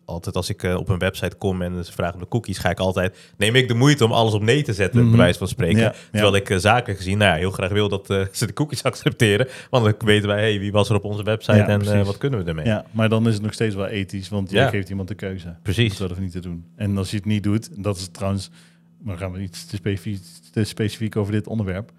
altijd 0.09 0.35
als 0.35 0.49
ik 0.49 0.63
eh, 0.63 0.75
op 0.75 0.89
een 0.89 0.97
website 0.97 1.35
kom 1.35 1.61
en 1.61 1.85
ze 1.85 1.91
vragen 1.91 2.13
om 2.13 2.19
de 2.19 2.27
cookies, 2.27 2.57
ga 2.57 2.69
ik 2.69 2.79
altijd, 2.79 3.17
neem 3.37 3.55
ik 3.55 3.67
de 3.67 3.73
moeite 3.73 4.05
om 4.05 4.11
alles 4.11 4.33
op 4.33 4.41
nee 4.41 4.63
te 4.63 4.73
zetten, 4.73 4.99
Mhm. 5.01 5.09
bij 5.09 5.19
wijze 5.19 5.37
van 5.39 5.47
spreken. 5.47 5.79
Ja, 5.79 5.93
Terwijl 6.11 6.33
ja. 6.35 6.39
ik 6.41 6.49
uh, 6.49 6.57
zakelijk 6.57 6.97
gezien, 6.99 7.17
nou 7.17 7.31
ja, 7.31 7.37
heel 7.37 7.51
graag 7.51 7.69
wil 7.71 7.89
dat 7.89 8.09
eh, 8.09 8.25
ze 8.31 8.45
de 8.45 8.53
cookies 8.53 8.83
accepteren. 8.83 9.47
Want 9.69 9.83
dan 9.85 9.93
weten 10.07 10.27
wij, 10.27 10.39
hey, 10.39 10.59
wie 10.59 10.71
was 10.71 10.89
er 10.89 10.95
op 10.95 11.03
onze 11.03 11.23
website 11.23 11.57
Ja, 11.57 11.67
en 11.67 11.81
eh, 11.81 12.05
wat 12.05 12.17
kunnen 12.17 12.39
we 12.43 12.49
ermee? 12.49 12.65
ja, 12.65 12.85
maar 12.91 13.09
dan 13.09 13.27
is 13.27 13.33
het 13.33 13.43
nog 13.43 13.53
steeds 13.53 13.75
wel 13.75 13.87
ethisch, 13.87 14.29
want 14.29 14.49
je 14.49 14.55
Ja. 14.55 14.69
geeft 14.69 14.89
iemand 14.89 15.07
de 15.07 15.15
keuze. 15.15 15.55
Precies. 15.63 15.97
Dat 15.97 16.11
of 16.11 16.19
niet 16.19 16.31
te 16.31 16.39
doen. 16.39 16.65
En 16.75 16.97
als 16.97 17.09
je 17.11 17.15
het 17.17 17.25
niet 17.25 17.43
doet, 17.43 17.83
dat 17.83 17.97
is 17.97 18.07
trouwens, 18.11 18.49
maar 19.01 19.17
gaan 19.17 19.31
we 19.31 19.39
iets 19.41 19.65
te 19.65 19.75
specifiek, 19.75 20.21
te 20.51 20.63
specifiek 20.63 21.15
over 21.15 21.31
dit 21.31 21.47
onderwerp, 21.47 21.91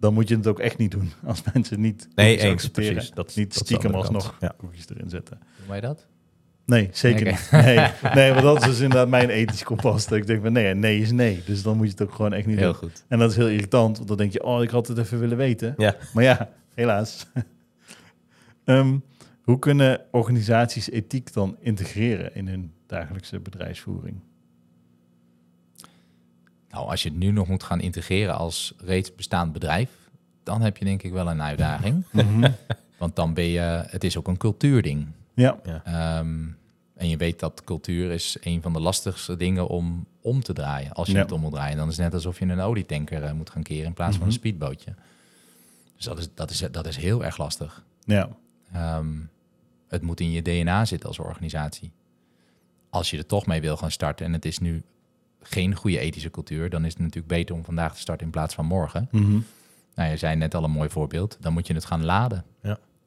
dan 0.00 0.14
moet 0.14 0.28
je 0.28 0.36
het 0.36 0.46
ook 0.46 0.58
echt 0.60 0.78
niet 0.78 0.90
doen. 0.90 1.12
Als 1.26 1.42
mensen 1.52 1.80
niet 1.80 2.08
Nee, 2.14 2.36
eens, 2.38 2.52
accepteren, 2.52 2.92
precies. 2.92 3.10
Dat, 3.10 3.32
niet 3.36 3.54
dat 3.54 3.64
stiekem 3.66 3.94
alsnog 3.94 4.36
Ja. 4.40 4.54
cookies 4.58 4.84
erin 4.88 5.10
zetten. 5.10 5.38
Hoe 5.58 5.68
wij 5.68 5.80
dat? 5.80 6.06
Nee, 6.66 6.88
zeker 6.92 7.26
niet. 7.26 7.48
Nee, 7.50 7.90
nee, 8.14 8.30
want 8.30 8.42
dat 8.42 8.60
is 8.60 8.64
dus 8.64 8.80
inderdaad 8.80 9.08
mijn 9.08 9.30
ethisch 9.30 9.62
kompas. 9.62 10.06
Dat 10.06 10.18
ik 10.18 10.26
denk 10.26 10.42
van 10.42 10.52
nee, 10.52 10.74
nee 10.74 11.00
is 11.00 11.12
nee. 11.12 11.42
Dus 11.44 11.62
dan 11.62 11.76
moet 11.76 11.86
je 11.86 11.92
het 11.92 12.02
ook 12.02 12.14
gewoon 12.14 12.32
echt 12.32 12.46
niet 12.46 12.58
Heel 12.58 12.66
doen. 12.66 12.74
goed. 12.74 13.04
En 13.08 13.18
dat 13.18 13.30
is 13.30 13.36
heel 13.36 13.48
irritant, 13.48 13.96
want 13.96 14.08
dan 14.08 14.16
denk 14.16 14.32
je, 14.32 14.44
oh, 14.44 14.62
ik 14.62 14.70
had 14.70 14.88
het 14.88 14.98
even 14.98 15.18
willen 15.18 15.36
weten. 15.36 15.74
Ja. 15.76 15.96
Maar 16.12 16.24
ja, 16.24 16.50
helaas. 16.74 17.26
Ehm, 18.64 18.98
hoe 19.42 19.58
kunnen 19.58 20.00
organisaties 20.10 20.90
ethiek 20.90 21.32
dan 21.32 21.56
integreren 21.60 22.34
in 22.34 22.48
hun 22.48 22.72
dagelijkse 22.86 23.40
bedrijfsvoering? 23.40 24.20
Nou, 26.70 26.88
als 26.88 27.02
je 27.02 27.08
het 27.08 27.18
nu 27.18 27.30
nog 27.30 27.48
moet 27.48 27.62
gaan 27.62 27.80
integreren 27.80 28.36
als 28.36 28.74
reeds 28.78 29.14
bestaand 29.14 29.52
bedrijf, 29.52 29.90
dan 30.42 30.62
heb 30.62 30.76
je 30.76 30.84
denk 30.84 31.02
ik 31.02 31.12
wel 31.12 31.28
een 31.28 31.42
uitdaging. 31.42 32.04
Want 32.98 33.16
dan 33.16 33.34
ben 33.34 33.44
je, 33.44 33.84
het 33.86 34.04
is 34.04 34.16
ook 34.16 34.28
een 34.28 34.36
cultuurding. 34.36 35.06
Ja, 35.36 35.58
Ehm, 35.84 36.44
en 36.94 37.08
je 37.08 37.16
weet 37.16 37.40
dat 37.40 37.62
cultuur 37.64 38.10
is 38.10 38.36
een 38.40 38.62
van 38.62 38.72
de 38.72 38.80
lastigste 38.80 39.36
dingen 39.36 39.68
om 39.68 40.06
om 40.20 40.42
te 40.42 40.52
draaien. 40.52 40.92
Als 40.92 41.06
je 41.08 41.14
Ja. 41.14 41.18
het 41.20 41.32
om 41.32 41.40
moet 41.40 41.52
draaien, 41.52 41.76
dan 41.76 41.88
is 41.88 41.96
het 41.96 42.04
net 42.04 42.14
alsof 42.14 42.38
je 42.38 42.44
een 42.46 42.60
olietanker 42.60 43.22
eh, 43.22 43.32
moet 43.32 43.50
gaan 43.50 43.62
keren 43.62 43.84
in 43.86 43.92
plaats 43.92 44.12
van 44.16 44.20
een 44.22 44.28
Mhm. 44.28 44.36
speedbootje. 44.38 44.94
Dus 45.96 46.04
dat 46.04 46.18
is, 46.18 46.28
dat 46.34 46.50
is, 46.50 46.58
dat 46.70 46.86
is 46.86 46.96
heel 46.96 47.24
erg 47.24 47.38
lastig. 47.38 47.84
ja, 48.04 48.28
Ehm, 48.72 49.06
het 49.88 50.02
moet 50.02 50.20
in 50.20 50.30
je 50.30 50.42
DNA 50.42 50.84
zitten 50.84 51.08
als 51.08 51.18
organisatie. 51.18 51.92
Als 52.90 53.10
je 53.10 53.18
er 53.18 53.26
toch 53.26 53.46
mee 53.46 53.60
wil 53.60 53.76
gaan 53.76 53.90
starten 53.90 54.26
en 54.26 54.32
het 54.32 54.44
is 54.44 54.58
nu 54.58 54.82
geen 55.42 55.74
goede 55.74 55.98
ethische 55.98 56.30
cultuur, 56.30 56.70
dan 56.70 56.84
is 56.84 56.92
het 56.92 56.98
natuurlijk 57.02 57.26
beter 57.28 57.54
om 57.54 57.64
vandaag 57.64 57.94
te 57.94 58.00
starten 58.00 58.26
in 58.26 58.32
plaats 58.32 58.54
van 58.54 58.66
morgen. 58.66 59.08
Mhm. 59.10 59.38
Nou, 59.94 60.10
je 60.10 60.16
zei 60.16 60.36
net 60.36 60.54
al 60.54 60.64
een 60.64 60.70
mooi 60.70 60.88
voorbeeld. 60.88 61.36
Dan 61.40 61.52
moet 61.52 61.66
je 61.66 61.74
het 61.74 61.84
gaan 61.84 62.04
laden. 62.04 62.44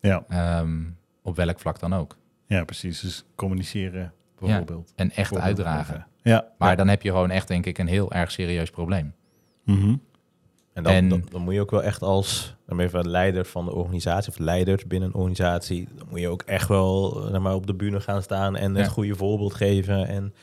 ja, 0.01 0.23
Ehm, 0.29 0.81
op 1.21 1.35
welk 1.35 1.59
vlak 1.59 1.79
dan 1.79 1.93
ook. 1.93 2.17
ja, 2.47 2.63
precies. 2.63 2.99
Dus 2.99 3.25
communiceren 3.35 4.13
bijvoorbeeld. 4.39 4.93
En 4.95 5.11
echt 5.11 5.35
uitdragen. 5.37 6.07
Ja, 6.21 6.47
Maar 6.57 6.69
ja. 6.69 6.75
dan 6.75 6.87
heb 6.87 7.01
je 7.01 7.09
gewoon 7.09 7.29
echt, 7.29 7.47
denk 7.47 7.65
ik, 7.65 7.77
een 7.77 7.87
heel 7.87 8.11
erg 8.11 8.31
serieus 8.31 8.69
probleem. 8.69 9.13
Mhm. 9.63 9.95
En 10.73 10.83
dan, 10.83 10.93
En- 10.93 11.09
dan, 11.09 11.23
dan 11.31 11.41
moet 11.41 11.53
je 11.53 11.61
ook 11.61 11.71
wel 11.71 11.83
echt 11.83 12.01
als 12.01 12.55
dan 12.67 12.79
even 12.79 13.09
leider 13.09 13.45
van 13.45 13.65
de 13.65 13.73
organisatie 13.73 14.31
of 14.31 14.37
leider 14.37 14.83
binnen 14.87 15.09
een 15.09 15.15
organisatie, 15.15 15.87
dan 15.95 16.07
moet 16.09 16.19
je 16.19 16.27
ook 16.27 16.41
echt 16.41 16.67
wel 16.67 17.23
eh, 17.25 17.31
zeg 17.31 17.39
maar, 17.41 17.53
op 17.53 17.67
de 17.67 17.73
bühne 17.73 17.99
gaan 18.01 18.21
staan 18.21 18.55
en 18.55 18.75
het 18.75 18.85
Ja. 18.85 18.91
goede 18.91 19.15
voorbeeld 19.15 19.53
geven. 19.53 20.07
En, 20.07 20.33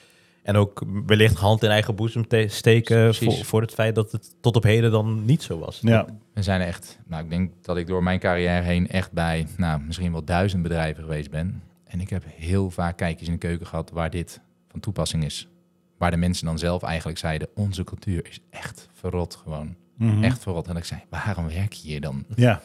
en 0.47 0.57
ook 0.57 0.83
wellicht 1.07 1.37
hand 1.37 1.63
in 1.63 1.71
eigen 1.71 1.95
boezem 1.95 2.27
te- 2.29 2.47
steken 2.49 3.15
voor, 3.15 3.33
voor 3.45 3.61
het 3.61 3.73
feit 3.73 3.95
dat 3.95 4.13
het 4.13 4.35
tot 4.41 4.57
op 4.57 4.63
heden 4.63 4.91
dan 4.91 5.25
niet 5.25 5.43
zo 5.43 5.59
was. 5.59 5.79
Ja, 5.83 6.07
We 6.35 6.43
zijn 6.43 6.61
echt, 6.61 6.99
nou, 7.07 7.25
ik 7.25 7.31
denk 7.31 7.53
dat 7.63 7.77
ik 7.77 7.87
door 7.87 8.03
mijn 8.03 8.19
carrière 8.19 8.63
heen 8.63 8.89
echt 8.89 9.13
bij, 9.13 9.47
nou, 9.57 9.81
misschien 9.81 10.13
wel 10.13 10.25
duizend 10.25 10.63
bedrijven 10.63 11.03
geweest 11.03 11.31
ben. 11.31 11.63
En 11.85 12.01
ik 12.01 12.11
heb 12.11 12.23
heel 12.37 12.71
vaak 12.71 12.97
kijkjes 12.97 13.27
in 13.29 13.35
de 13.35 13.41
keuken 13.41 13.67
gehad 13.67 13.91
waar 13.91 14.11
dit 14.11 14.41
van 14.69 14.81
toepassing 14.81 15.25
is. 15.25 15.49
Waar 15.99 16.11
de 16.11 16.17
mensen 16.17 16.47
dan 16.47 16.59
zelf 16.59 16.83
eigenlijk 16.83 17.19
zeiden, 17.19 17.49
onze 17.55 17.85
cultuur 17.85 18.27
is 18.29 18.41
echt 18.51 18.89
verrot 18.93 19.35
gewoon. 19.43 19.75
Mhm. 19.99 20.25
Echt 20.25 20.43
verrot. 20.43 20.69
En 20.69 20.77
ik 20.77 20.85
zei, 20.85 21.01
waarom 21.11 21.49
werk 21.49 21.73
je 21.73 21.89
hier 21.89 22.01
dan? 22.01 22.25
Ja, 22.35 22.61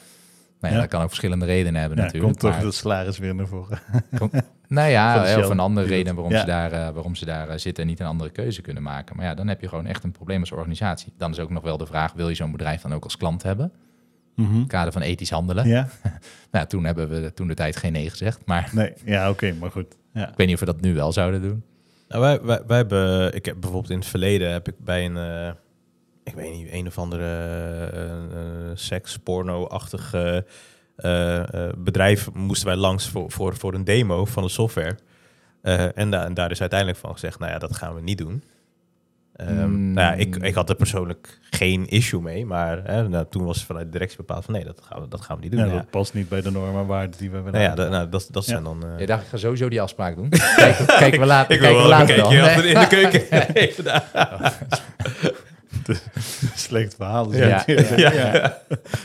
Nou 0.59 0.73
ja, 0.73 0.79
Ja. 0.79 0.85
dat 0.85 0.89
kan 0.89 1.01
ook 1.01 1.07
verschillende 1.07 1.45
redenen 1.45 1.79
hebben 1.81 1.97
ja 1.97 2.03
natuurlijk. 2.03 2.31
komt 2.31 2.43
toch 2.43 2.51
maar- 2.55 2.65
het 2.65 2.73
salaris 2.75 3.17
weer 3.17 3.35
naar 3.35 3.47
voren. 3.47 3.79
Nou 4.71 4.89
ja, 4.89 5.23
hè, 5.23 5.37
of 5.37 5.49
een 5.49 5.59
andere 5.59 5.87
reden 5.87 6.15
waarom 6.15 6.33
ja. 6.33 6.39
ze 6.39 6.45
daar, 6.45 6.71
eh, 6.71 6.89
waarom 6.89 7.15
ze 7.15 7.25
daar 7.25 7.49
eh, 7.49 7.57
zitten 7.57 7.83
en 7.83 7.89
niet 7.89 7.99
een 7.99 8.05
andere 8.05 8.29
keuze 8.29 8.61
kunnen 8.61 8.83
maken. 8.83 9.15
Maar 9.15 9.25
ja, 9.25 9.33
dan 9.33 9.47
heb 9.47 9.61
je 9.61 9.67
gewoon 9.67 9.85
echt 9.85 10.03
een 10.03 10.11
probleem 10.11 10.39
als 10.39 10.51
organisatie. 10.51 11.13
Dan 11.17 11.31
is 11.31 11.39
ook 11.39 11.49
nog 11.49 11.63
wel 11.63 11.77
de 11.77 11.85
vraag, 11.85 12.13
wil 12.13 12.29
je 12.29 12.35
zo'n 12.35 12.51
bedrijf 12.51 12.81
dan 12.81 12.93
ook 12.93 13.03
als 13.03 13.17
klant 13.17 13.43
hebben? 13.43 13.71
In 14.35 14.45
het 14.45 14.67
kader 14.67 14.93
van 14.93 15.01
ethisch 15.01 15.29
handelen. 15.29 15.67
Ja, 15.67 15.87
Nou, 16.51 16.67
toen 16.67 16.83
hebben 16.83 17.09
we 17.09 17.33
toen 17.33 17.47
de 17.47 17.53
tijd 17.53 17.75
geen 17.75 17.91
nee 17.91 18.09
gezegd. 18.09 18.45
Maar 18.45 18.69
nee, 18.73 18.93
ja, 19.05 19.29
oké, 19.29 19.53
maar 19.59 19.71
goed. 19.71 19.97
Ja. 20.13 20.29
ik 20.29 20.37
weet 20.37 20.47
niet 20.47 20.55
of 20.55 20.59
we 20.59 20.65
dat 20.65 20.81
nu 20.81 20.93
wel 20.93 21.11
zouden 21.11 21.41
doen. 21.41 21.63
Nou, 22.07 22.21
wij, 22.21 22.41
wij, 22.41 22.61
wij 22.67 22.77
hebben, 22.77 23.35
ik 23.35 23.45
heb 23.45 23.55
bijvoorbeeld 23.59 23.91
in 23.91 23.99
het 23.99 24.07
verleden 24.07 24.51
heb 24.51 24.67
ik 24.67 24.75
bij 24.79 25.05
een, 25.05 25.17
eh, 25.17 25.51
ik 26.23 26.33
weet 26.33 26.51
niet, 26.53 26.67
een 26.71 26.87
of 26.87 26.97
andere 26.97 27.23
eh, 27.23 28.13
eh, 28.13 28.71
seks, 28.73 29.17
porno-achtig 29.17 30.13
eh, 30.13 30.21
eh, 30.21 30.37
eh, 30.37 30.43
bedrijf 31.77 32.29
moesten 32.33 32.67
wij 32.67 32.75
langs 32.75 33.09
voor, 33.09 33.31
voor, 33.31 33.55
voor 33.55 33.73
een 33.73 33.83
demo 33.83 34.25
van 34.25 34.43
de 34.43 34.49
software. 34.49 34.95
Eh, 35.61 35.97
en, 35.97 36.09
da- 36.11 36.25
en 36.25 36.33
daar 36.33 36.51
is 36.51 36.59
uiteindelijk 36.59 36.99
van 36.99 37.11
gezegd, 37.13 37.39
nou 37.39 37.51
ja, 37.51 37.57
dat 37.57 37.75
gaan 37.75 37.95
we 37.95 38.01
niet 38.01 38.17
doen. 38.17 38.43
Ehm, 39.35 39.69
Mm. 39.69 39.93
nou 39.93 40.07
ja, 40.07 40.13
ik, 40.13 40.35
ik 40.35 40.53
had 40.55 40.69
er 40.69 40.75
persoonlijk 40.75 41.39
geen 41.49 41.87
issue 41.87 42.21
mee, 42.21 42.45
maar 42.45 42.83
hè, 42.83 43.07
nou, 43.09 43.25
toen 43.29 43.45
was 43.45 43.63
vanuit 43.65 43.85
de 43.85 43.91
directie 43.91 44.17
bepaald 44.17 44.45
van 44.45 44.53
nee, 44.53 44.63
dat 44.65 44.81
gaan 44.83 45.01
we, 45.01 45.07
dat 45.07 45.21
gaan 45.21 45.35
we 45.35 45.41
niet 45.41 45.51
doen. 45.51 45.59
Ja, 45.59 45.65
Nou 45.65 45.77
ja, 45.77 45.83
dat 45.83 45.91
past 45.91 46.13
niet 46.13 46.29
bij 46.29 46.41
de 46.41 46.51
normen 46.51 46.81
en 46.81 46.87
waarden 46.87 47.17
die 47.19 47.29
we 47.31 47.37
willen. 47.37 47.51
nou 47.51 47.63
ja, 47.63 47.75
dat, 47.75 47.89
nou, 47.89 48.09
dat, 48.09 48.27
dat 48.31 48.45
Ja. 48.45 48.51
zijn 48.51 48.63
dan... 48.63 48.83
eh, 48.85 48.99
Je 48.99 49.05
dacht, 49.05 49.21
ik 49.23 49.27
ga 49.27 49.37
sowieso 49.37 49.69
die 49.69 49.81
afspraak 49.81 50.15
doen. 50.15 50.29
Kijk, 50.55 50.77
kijken 50.87 51.19
we 51.19 51.25
later, 51.25 51.53
ik 51.55 51.59
kijken 51.61 51.81
we 51.81 51.87
later 51.87 52.21
achter 52.23 52.65
in 52.65 52.79
de 52.79 52.87
keuken. 52.95 53.21
Daar. 55.87 56.01
Slecht 56.55 56.95
verhaal. 56.95 57.33
Ja. 57.33 57.63
Ja. 57.65 58.11
Ja. 58.13 58.61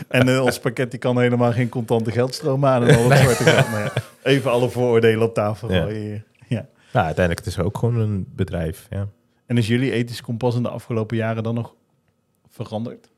En 0.08 0.40
ons 0.40 0.58
pakket 0.58 0.90
die 0.90 1.00
kan 1.00 1.18
helemaal 1.20 1.52
geen 1.52 1.68
contante 1.68 2.10
geldstroom 2.10 2.64
aan 2.64 2.84
en 2.86 2.96
al 2.96 3.08
dat 3.08 3.18
soort 3.18 3.38
dingen. 3.38 3.70
Maar 3.70 3.82
ja, 3.84 3.92
even 4.22 4.50
alle 4.50 4.68
vooroordelen 4.70 5.22
op 5.26 5.34
tafel 5.34 5.72
Ja. 5.72 5.82
gooien. 5.82 6.24
Ja. 6.48 6.66
Nou, 6.92 7.06
uiteindelijk 7.06 7.46
het 7.46 7.54
is 7.54 7.58
ook 7.64 7.78
gewoon 7.78 7.96
een 7.96 8.26
bedrijf. 8.34 8.86
Ja. 8.90 9.08
En 9.46 9.56
is 9.58 9.66
jullie 9.66 9.92
ethisch 9.92 10.20
kompas 10.20 10.54
in 10.56 10.62
de 10.62 10.68
afgelopen 10.68 11.16
jaren 11.16 11.42
dan 11.42 11.54
nog 11.54 11.74
veranderd? 12.48 13.08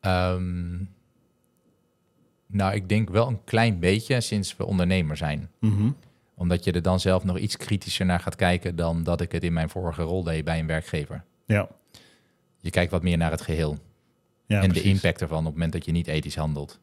Ehm, 0.00 0.76
nou, 2.46 2.74
ik 2.74 2.88
denk 2.88 3.10
wel 3.10 3.28
een 3.28 3.44
klein 3.44 3.78
beetje 3.78 4.20
sinds 4.20 4.56
we 4.56 4.64
ondernemer 4.66 5.16
zijn. 5.16 5.50
Omdat 6.40 6.64
je 6.64 6.72
er 6.72 6.82
dan 6.82 7.00
zelf 7.00 7.24
nog 7.24 7.38
iets 7.38 7.56
kritischer 7.56 8.06
naar 8.06 8.20
gaat 8.20 8.34
kijken 8.36 8.76
dan 8.76 9.02
dat 9.02 9.20
ik 9.20 9.32
het 9.32 9.42
in 9.44 9.52
mijn 9.52 9.68
vorige 9.68 10.02
rol 10.02 10.22
deed 10.22 10.44
bij 10.44 10.58
een 10.58 10.66
werkgever. 10.66 11.24
Ja. 11.46 11.68
Je 12.60 12.70
kijkt 12.70 12.90
wat 12.90 13.02
meer 13.02 13.16
naar 13.16 13.30
het 13.30 13.40
geheel. 13.40 13.78
ja 14.46 14.60
en 14.60 14.66
precies. 14.68 14.82
de 14.84 14.88
impact 14.88 15.20
ervan 15.20 15.38
op 15.38 15.44
het 15.44 15.52
moment 15.52 15.72
dat 15.72 15.84
je 15.84 15.92
niet 15.92 16.06
ethisch 16.06 16.36
handelt. 16.36 16.80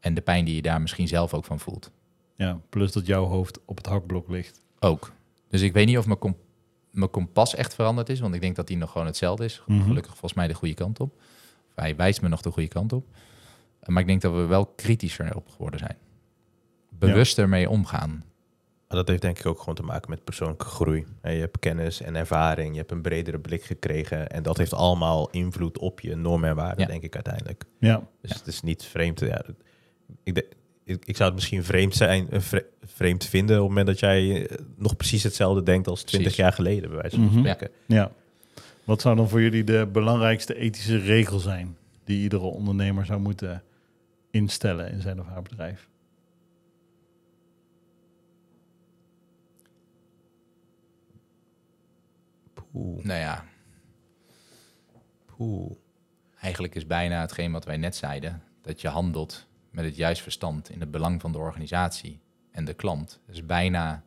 En 0.00 0.14
de 0.14 0.20
pijn 0.20 0.44
die 0.44 0.54
je 0.54 0.62
daar 0.62 0.80
misschien 0.80 1.08
zelf 1.08 1.34
ook 1.34 1.44
van 1.44 1.60
voelt. 1.60 1.90
Ja, 2.36 2.60
plus 2.68 2.92
dat 2.92 3.06
jouw 3.06 3.24
hoofd 3.24 3.58
op 3.64 3.76
het 3.76 3.86
hakblok 3.86 4.28
ligt. 4.28 4.60
Ook. 4.80 5.12
Dus 5.48 5.60
ik 5.62 5.72
weet 5.72 5.86
niet 5.86 5.98
of 5.98 6.06
mijn, 6.06 6.18
kom- 6.18 6.36
mijn 6.90 7.10
kompas 7.10 7.54
echt 7.54 7.74
veranderd 7.74 8.08
is, 8.08 8.20
want 8.20 8.34
ik 8.34 8.40
denk 8.40 8.56
dat 8.56 8.66
die 8.66 8.76
nog 8.76 8.90
gewoon 8.90 9.06
hetzelfde 9.06 9.44
is. 9.44 9.62
Mhm. 9.66 9.82
Gelukkig 9.82 10.10
volgens 10.12 10.34
mij 10.34 10.46
de 10.46 10.54
goede 10.54 10.74
kant 10.74 11.00
op. 11.00 11.12
Of 11.68 11.74
hij 11.74 11.96
wijst 11.96 12.22
me 12.22 12.28
nog 12.28 12.40
de 12.42 12.50
goede 12.50 12.68
kant 12.68 12.92
op. 12.92 13.06
Maar 13.84 14.00
ik 14.02 14.08
denk 14.08 14.20
dat 14.20 14.32
we 14.32 14.46
wel 14.46 14.66
kritischer 14.66 15.36
op 15.36 15.48
geworden 15.48 15.78
zijn. 15.80 15.96
Bewuster 16.90 17.48
mee 17.48 17.70
omgaan. 17.70 18.24
Maar 18.94 19.02
dat 19.04 19.12
heeft 19.12 19.22
denk 19.22 19.38
ik 19.38 19.46
ook 19.46 19.58
gewoon 19.58 19.74
te 19.74 19.82
maken 19.82 20.10
met 20.10 20.24
persoonlijke 20.24 20.64
groei. 20.64 21.04
Je 21.22 21.28
hebt 21.28 21.58
kennis 21.58 22.00
en 22.02 22.14
ervaring, 22.16 22.72
je 22.72 22.78
hebt 22.78 22.90
een 22.90 23.02
bredere 23.02 23.38
blik 23.38 23.62
gekregen. 23.64 24.28
En 24.28 24.42
dat 24.42 24.56
heeft 24.56 24.72
allemaal 24.74 25.30
invloed 25.30 25.78
op 25.78 26.00
je 26.00 26.14
normen 26.16 26.48
en 26.48 26.56
waarden, 26.56 26.80
Ja. 26.80 26.86
denk 26.86 27.02
ik 27.02 27.14
uiteindelijk. 27.14 27.64
Ja, 27.78 28.02
Dus 28.22 28.32
het 28.34 28.46
is 28.46 28.62
niet 28.62 28.82
vreemd. 28.84 29.20
Ja, 29.20 29.42
ik, 30.22 30.34
de- 30.34 30.48
ik, 30.84 31.04
ik 31.04 31.16
zou 31.16 31.24
het 31.28 31.34
misschien 31.34 31.64
vreemd, 31.64 31.94
zijn, 31.94 32.30
eh, 32.30 32.40
vre- 32.40 32.66
vreemd 32.84 33.24
vinden 33.24 33.56
op 33.56 33.60
het 33.60 33.68
moment 33.68 33.86
dat 33.86 33.98
jij 33.98 34.46
eh, 34.46 34.56
nog 34.76 34.96
precies 34.96 35.22
hetzelfde 35.22 35.62
denkt 35.62 35.86
als 35.88 36.02
20 36.02 36.20
Precies. 36.20 36.36
jaar 36.44 36.52
geleden, 36.52 36.90
bij 36.90 36.98
wijze 37.00 37.16
van 37.16 37.24
Mhm. 37.24 37.38
spreken. 37.38 37.70
ja. 37.86 38.10
Wat 38.84 39.00
zou 39.00 39.16
dan 39.16 39.28
voor 39.28 39.40
jullie 39.42 39.64
de 39.64 39.88
belangrijkste 39.92 40.54
ethische 40.56 40.96
regel 40.98 41.38
zijn 41.38 41.76
die 42.04 42.22
iedere 42.22 42.42
ondernemer 42.42 43.06
zou 43.06 43.20
moeten 43.20 43.62
instellen 44.30 44.90
in 44.90 45.00
zijn 45.00 45.20
of 45.20 45.26
haar 45.26 45.42
bedrijf? 45.42 45.88
Oeh, 52.74 53.04
Nou 53.04 53.18
ja, 53.20 53.44
oeh. 55.38 55.72
eigenlijk 56.40 56.74
is 56.74 56.86
bijna 56.86 57.20
hetgeen 57.20 57.52
wat 57.52 57.64
wij 57.64 57.76
net 57.76 57.96
zeiden. 57.96 58.42
Dat 58.62 58.80
je 58.80 58.88
handelt 58.88 59.46
met 59.70 59.84
het 59.84 59.96
juist 59.96 60.22
verstand 60.22 60.70
in 60.70 60.80
het 60.80 60.90
belang 60.90 61.20
van 61.20 61.32
de 61.32 61.38
organisatie 61.38 62.20
en 62.50 62.64
de 62.64 62.74
klant. 62.74 63.20
Dus 63.26 63.46
bijna 63.46 64.02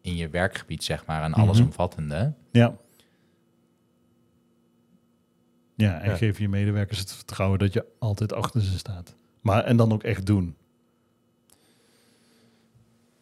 in 0.00 0.16
je 0.16 0.28
werkgebied, 0.28 0.84
zeg 0.84 1.06
maar, 1.06 1.24
een 1.24 1.30
Mhm. 1.30 1.40
allesomvattende. 1.40 2.32
Ja. 2.50 2.76
Ja, 5.74 6.00
en 6.00 6.10
Ja. 6.10 6.16
geef 6.16 6.38
je 6.38 6.48
medewerkers 6.48 6.98
het 6.98 7.12
vertrouwen 7.12 7.58
dat 7.58 7.72
je 7.72 7.84
altijd 7.98 8.32
achter 8.32 8.60
ze 8.62 8.78
staat. 8.78 9.14
Maar 9.40 9.64
en 9.64 9.76
dan 9.76 9.92
ook 9.92 10.02
echt 10.02 10.26
doen. 10.26 10.56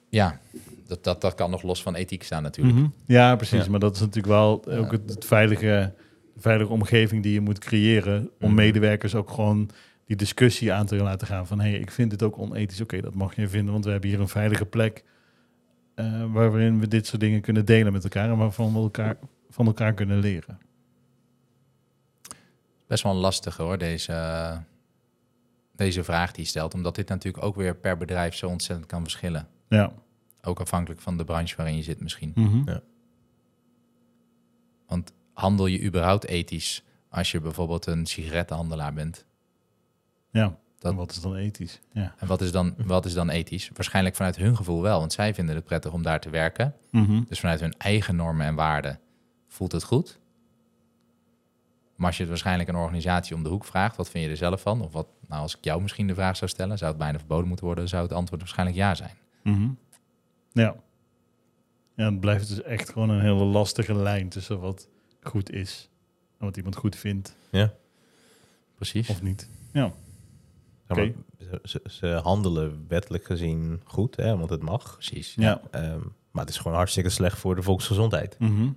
Ja, 0.09 0.41
dat, 0.87 1.05
dat, 1.05 1.21
dat 1.21 1.35
kan 1.35 1.51
nog 1.51 1.63
los 1.63 1.83
van 1.83 1.95
ethiek 1.95 2.23
staan 2.23 2.43
natuurlijk. 2.43 2.77
Mhm. 2.77 2.89
Ja, 3.07 3.37
precies. 3.37 3.65
Ja. 3.65 3.71
Maar 3.71 3.81
dat 3.81 3.95
is 3.95 4.01
natuurlijk 4.01 4.27
wel 4.27 4.67
ook 4.67 4.93
het, 4.93 5.11
het 5.11 5.25
veilige, 5.25 5.95
veilige 6.37 6.73
omgeving 6.73 7.23
die 7.23 7.33
je 7.33 7.41
moet 7.41 7.59
creëren 7.59 8.31
om 8.41 8.47
Mhm. 8.47 8.55
medewerkers 8.55 9.15
ook 9.15 9.31
gewoon 9.31 9.71
die 10.05 10.17
discussie 10.17 10.73
aan 10.73 10.87
te 10.87 10.97
laten 10.97 11.27
gaan 11.27 11.47
van 11.47 11.61
hé, 11.61 11.71
hey, 11.71 11.79
ik 11.79 11.91
vind 11.91 12.11
dit 12.11 12.23
ook 12.23 12.39
onethisch. 12.39 12.81
Oké, 12.81 13.01
dat 13.01 13.15
mag 13.15 13.37
je 13.37 13.49
vinden, 13.49 13.73
want 13.73 13.85
we 13.85 13.91
hebben 13.91 14.11
hier 14.11 14.21
een 14.21 14.29
veilige 14.29 14.67
plek 14.67 15.05
eh, 15.95 16.25
waarin 16.33 16.81
we 16.81 16.89
dit 16.89 17.07
soort 17.07 17.21
dingen 17.21 17.41
kunnen 17.41 17.65
delen 17.65 17.93
met 17.93 18.03
elkaar 18.05 18.31
en 18.31 18.37
waarvan 18.37 18.73
we 18.73 18.79
elkaar 18.79 19.17
van 19.51 19.67
elkaar 19.67 19.95
kunnen 19.95 20.19
leren. 20.19 20.59
Best 22.87 23.03
wel 23.03 23.13
een 23.13 23.19
lastige 23.19 23.63
hoor, 23.63 23.79
deze, 23.79 24.59
deze 25.77 26.05
vraag 26.05 26.33
die 26.33 26.43
je 26.43 26.49
stelt. 26.49 26.75
Omdat 26.75 26.95
dit 26.95 27.09
natuurlijk 27.09 27.45
ook 27.45 27.57
weer 27.57 27.77
per 27.77 27.97
bedrijf 27.97 28.35
zo 28.35 28.49
ontzettend 28.49 28.89
kan 28.89 29.03
verschillen. 29.03 29.49
Ja. 29.69 29.93
Ook 30.47 30.61
afhankelijk 30.61 31.01
van 31.01 31.17
de 31.17 31.25
branche 31.25 31.57
waarin 31.57 31.77
je 31.77 31.83
zit 31.83 32.01
misschien. 32.01 32.33
Mhm. 32.35 32.63
Ja. 32.71 32.81
Want 34.87 35.13
handel 35.33 35.67
je 35.67 35.83
überhaupt 35.83 36.27
ethisch 36.27 36.85
als 37.09 37.31
je 37.31 37.41
bijvoorbeeld 37.41 37.87
een 37.87 38.07
sigarettenhandelaar 38.07 38.93
bent? 38.95 39.25
Ja. 40.31 40.57
Dat- 40.79 40.91
En 40.93 40.99
wat 40.99 41.11
is 41.11 41.21
dan 41.21 41.35
ethisch? 41.37 41.81
Ja. 41.93 42.15
En 42.19 42.27
wat 42.27 42.41
is, 42.41 42.53
dan, 42.53 42.75
wat 42.77 43.05
is 43.05 43.15
dan 43.15 43.29
ethisch? 43.31 43.71
Waarschijnlijk 43.75 44.15
vanuit 44.17 44.37
hun 44.37 44.57
gevoel 44.57 44.83
wel, 44.83 44.99
want 44.99 45.13
zij 45.13 45.35
vinden 45.35 45.55
het 45.55 45.65
prettig 45.65 45.93
om 45.93 46.03
daar 46.03 46.21
te 46.21 46.31
werken. 46.31 46.75
Mhm. 46.91 47.23
Dus 47.29 47.41
vanuit 47.41 47.61
hun 47.61 47.75
eigen 47.79 48.17
normen 48.17 48.47
en 48.47 48.55
waarden 48.55 49.01
voelt 49.49 49.73
het 49.73 49.85
goed. 49.85 50.19
Maar 51.97 52.07
als 52.07 52.15
je 52.17 52.21
het 52.23 52.31
waarschijnlijk 52.31 52.69
een 52.69 52.75
organisatie 52.77 53.35
om 53.35 53.43
de 53.43 53.49
hoek 53.49 53.65
vraagt, 53.65 53.97
wat 53.97 54.09
vind 54.11 54.25
je 54.25 54.31
er 54.31 54.37
zelf 54.37 54.61
van? 54.61 54.81
Of 54.81 54.93
wat, 54.93 55.07
nou, 55.29 55.43
als 55.43 55.57
ik 55.57 55.65
jou 55.65 55.83
misschien 55.83 56.07
de 56.07 56.15
vraag 56.15 56.37
zou 56.37 56.51
stellen, 56.51 56.79
zou 56.79 56.91
het 56.91 57.01
bijna 57.01 57.19
verboden 57.19 57.49
moeten 57.49 57.67
worden, 57.67 57.89
zou 57.89 58.03
het 58.03 58.13
antwoord 58.13 58.41
waarschijnlijk 58.41 58.79
ja 58.79 58.95
zijn. 58.95 59.17
Mhm. 59.43 59.69
Ja. 60.63 60.77
Ja, 61.97 62.11
het 62.11 62.21
blijft 62.21 62.49
dus 62.49 62.63
echt 62.63 62.89
gewoon 62.91 63.09
een 63.11 63.21
hele 63.21 63.45
lastige 63.45 63.95
lijn 63.95 64.29
tussen 64.29 64.61
wat 64.61 64.89
goed 65.23 65.51
is 65.51 65.91
en 66.39 66.45
wat 66.47 66.57
iemand 66.57 66.77
goed 66.77 66.97
vindt 66.97 67.37
Precies. 68.75 69.09
of 69.09 69.23
niet. 69.23 69.49
Ja. 69.73 69.93
Ja, 70.89 70.95
maar 70.95 71.13
ze, 71.63 71.81
ze- 71.87 72.21
handelen 72.23 72.85
wettelijk 72.89 73.25
gezien 73.25 73.81
goed, 73.85 74.17
hè, 74.17 74.37
want 74.37 74.51
het 74.51 74.63
mag. 74.63 74.93
Precies. 74.95 75.35
Ja. 75.35 75.61
Ehm, 75.71 76.01
maar 76.31 76.45
het 76.45 76.49
is 76.55 76.59
gewoon 76.59 76.77
hartstikke 76.77 77.09
slecht 77.11 77.39
voor 77.39 77.55
de 77.55 77.63
volksgezondheid. 77.63 78.39
Mhm. 78.39 78.69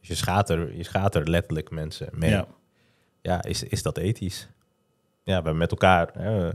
Dus 0.00 0.08
je 0.08 0.14
schaadt 0.14 0.48
er, 0.48 0.76
je 0.76 0.82
schaadt 0.82 1.14
er 1.14 1.28
letterlijk 1.28 1.70
mensen 1.70 2.08
mee. 2.12 2.30
Ja. 2.30 2.46
Ja, 3.22 3.42
is, 3.42 3.62
is 3.62 3.82
dat 3.82 3.96
ethisch? 3.98 4.48
Ja, 5.22 5.42
we 5.42 5.52
met 5.52 5.70
elkaar, 5.70 6.10
hè, 6.12 6.50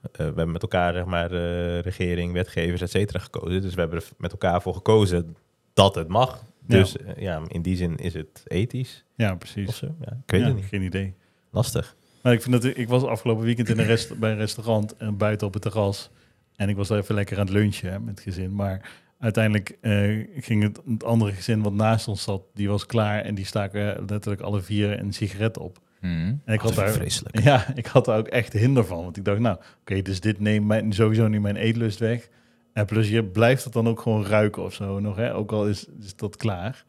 we 0.00 0.22
hebben 0.22 0.52
met 0.52 0.62
elkaar, 0.62 0.92
zeg 0.92 1.04
maar, 1.04 1.32
eh, 1.32 1.78
regering, 1.78 2.32
wetgevers, 2.32 2.80
et 2.80 2.90
cetera, 2.90 3.18
gekozen. 3.18 3.62
Dus 3.62 3.74
we 3.74 3.80
hebben 3.80 3.98
er 3.98 4.08
met 4.18 4.32
elkaar 4.32 4.62
voor 4.62 4.74
gekozen 4.74 5.36
dat 5.72 5.94
het 5.94 6.08
mag. 6.08 6.42
Dus 6.66 6.96
eh, 6.96 7.22
ja, 7.22 7.42
in 7.48 7.62
die 7.62 7.76
zin 7.76 7.96
is 7.96 8.14
het 8.14 8.42
ethisch 8.46 9.04
ja, 9.16 9.32
of 9.32 9.38
precies. 9.38 9.76
zo. 9.76 9.86
Ja, 10.00 10.12
ik 10.24 10.30
weet 10.30 10.40
Ja, 10.40 10.46
het 10.46 10.56
niet. 10.56 10.64
Geen 10.64 10.82
idee. 10.82 11.14
Lastig. 11.50 11.96
Maar 12.22 12.32
ik 12.32 12.42
vind 12.42 12.62
dat 12.62 12.76
ik 12.76 12.88
was 12.88 13.04
afgelopen 13.04 13.44
weekend 13.44 13.68
in 13.68 13.78
een 13.78 13.86
rest, 13.86 14.18
bij 14.18 14.30
een 14.30 14.36
restaurant 14.36 14.96
en 14.96 15.16
buiten 15.16 15.46
op 15.46 15.52
het 15.52 15.62
terras. 15.62 16.10
En 16.56 16.68
ik 16.68 16.76
was 16.76 16.88
daar 16.88 16.98
even 16.98 17.14
lekker 17.14 17.38
aan 17.38 17.44
het 17.44 17.54
lunchen 17.54 17.90
hè, 17.90 18.00
met 18.00 18.14
het 18.14 18.20
gezin. 18.20 18.54
Maar 18.54 18.90
uiteindelijk 19.18 19.78
eh, 19.80 20.26
ging 20.36 20.62
het, 20.62 20.80
het 20.88 21.04
andere 21.04 21.32
gezin 21.32 21.62
wat 21.62 21.72
naast 21.72 22.08
ons 22.08 22.22
zat, 22.22 22.42
die 22.54 22.68
was 22.68 22.86
klaar 22.86 23.22
en 23.22 23.34
die 23.34 23.44
staken 23.44 24.04
letterlijk 24.06 24.40
alle 24.40 24.60
vier 24.60 24.98
een 25.00 25.12
sigaret 25.12 25.58
op. 25.58 25.78
En 26.00 26.40
ik 26.46 26.60
had 26.60 26.74
daar, 26.74 26.90
vreselijk. 26.90 27.40
ja, 27.50 27.74
ik 27.74 27.86
had 27.86 28.04
daar 28.04 28.18
ook 28.18 28.28
echt 28.28 28.52
hinder 28.52 28.84
van. 28.84 29.02
Want 29.02 29.16
ik 29.16 29.24
dacht, 29.24 29.38
nou, 29.38 29.58
oké, 29.80 30.02
dus 30.02 30.20
dit 30.20 30.40
neemt 30.40 30.66
mijn, 30.66 30.92
sowieso 30.92 31.28
niet 31.28 31.40
mijn 31.40 31.56
eetlust 31.56 31.98
weg. 31.98 32.28
En 32.72 32.86
plus 32.86 33.08
je 33.08 33.24
blijft 33.24 33.64
het 33.64 33.72
dan 33.72 33.88
ook 33.88 34.00
gewoon 34.00 34.24
ruiken 34.26 34.62
of 34.62 34.74
zo 34.74 35.00
nog, 35.00 35.16
hè? 35.16 35.34
ook 35.34 35.52
al 35.52 35.68
is, 35.68 35.86
is 36.00 36.16
dat 36.16 36.36
klaar. 36.36 36.84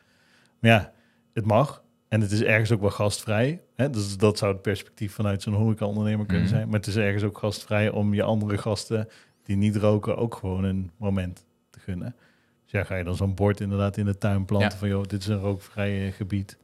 Maar 0.60 0.72
ja, 0.72 0.92
het 1.34 1.46
mag. 1.46 1.84
En 2.08 2.22
het 2.22 2.32
is 2.32 2.42
ergens 2.44 2.72
ook 2.72 2.82
wel 2.82 2.90
gastvrij. 2.90 3.62
Hè? 3.76 3.90
Dus 3.90 4.18
dat 4.18 4.38
zou 4.38 4.54
het 4.54 4.62
perspectief 4.62 5.14
vanuit 5.14 5.42
zo'n 5.42 5.54
horeca-ondernemer 5.54 6.26
kunnen 6.26 6.46
Mhm. 6.46 6.54
zijn. 6.56 6.68
Maar 6.70 6.80
het 6.80 6.88
is 6.88 6.96
ergens 6.96 7.24
ook 7.24 7.38
gastvrij 7.38 7.90
om 7.90 8.14
je 8.14 8.24
andere 8.24 8.58
gasten 8.58 9.08
die 9.44 9.56
niet 9.56 9.76
roken 9.76 10.18
ook 10.18 10.36
gewoon 10.36 10.64
een 10.64 10.92
moment 10.98 11.46
te 11.70 11.80
gunnen. 11.80 12.16
Dus 12.64 12.72
ja, 12.72 12.84
ga 12.84 12.96
je 12.96 13.04
dan 13.04 13.16
zo'n 13.16 13.36
bord 13.36 13.60
inderdaad 13.60 13.98
in 13.98 14.06
de 14.06 14.18
tuin 14.18 14.46
planten 14.46 14.70
Ja. 14.72 14.78
van, 14.78 14.88
joh, 14.90 15.04
dit 15.04 15.22
is 15.22 15.28
een 15.28 15.40
rookvrij 15.40 16.12
gebied. 16.12 16.58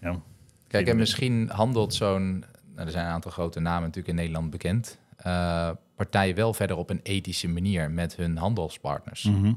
Ja, 0.00 0.20
Kijk, 0.68 0.88
en 0.88 0.96
misschien 0.96 1.48
handelt 1.48 1.94
zo'n, 1.94 2.44
nou, 2.74 2.86
er 2.86 2.90
zijn 2.90 3.06
een 3.06 3.12
aantal 3.12 3.30
grote 3.30 3.60
namen 3.60 3.82
natuurlijk 3.82 4.08
in 4.08 4.14
Nederland 4.14 4.50
bekend, 4.50 4.98
eh, 5.16 5.70
partijen 5.94 6.34
wel 6.34 6.54
verder 6.54 6.76
op 6.76 6.90
een 6.90 7.00
ethische 7.02 7.48
manier 7.48 7.90
met 7.90 8.16
hun 8.16 8.36
handelspartners. 8.36 9.22
Mhm. 9.22 9.52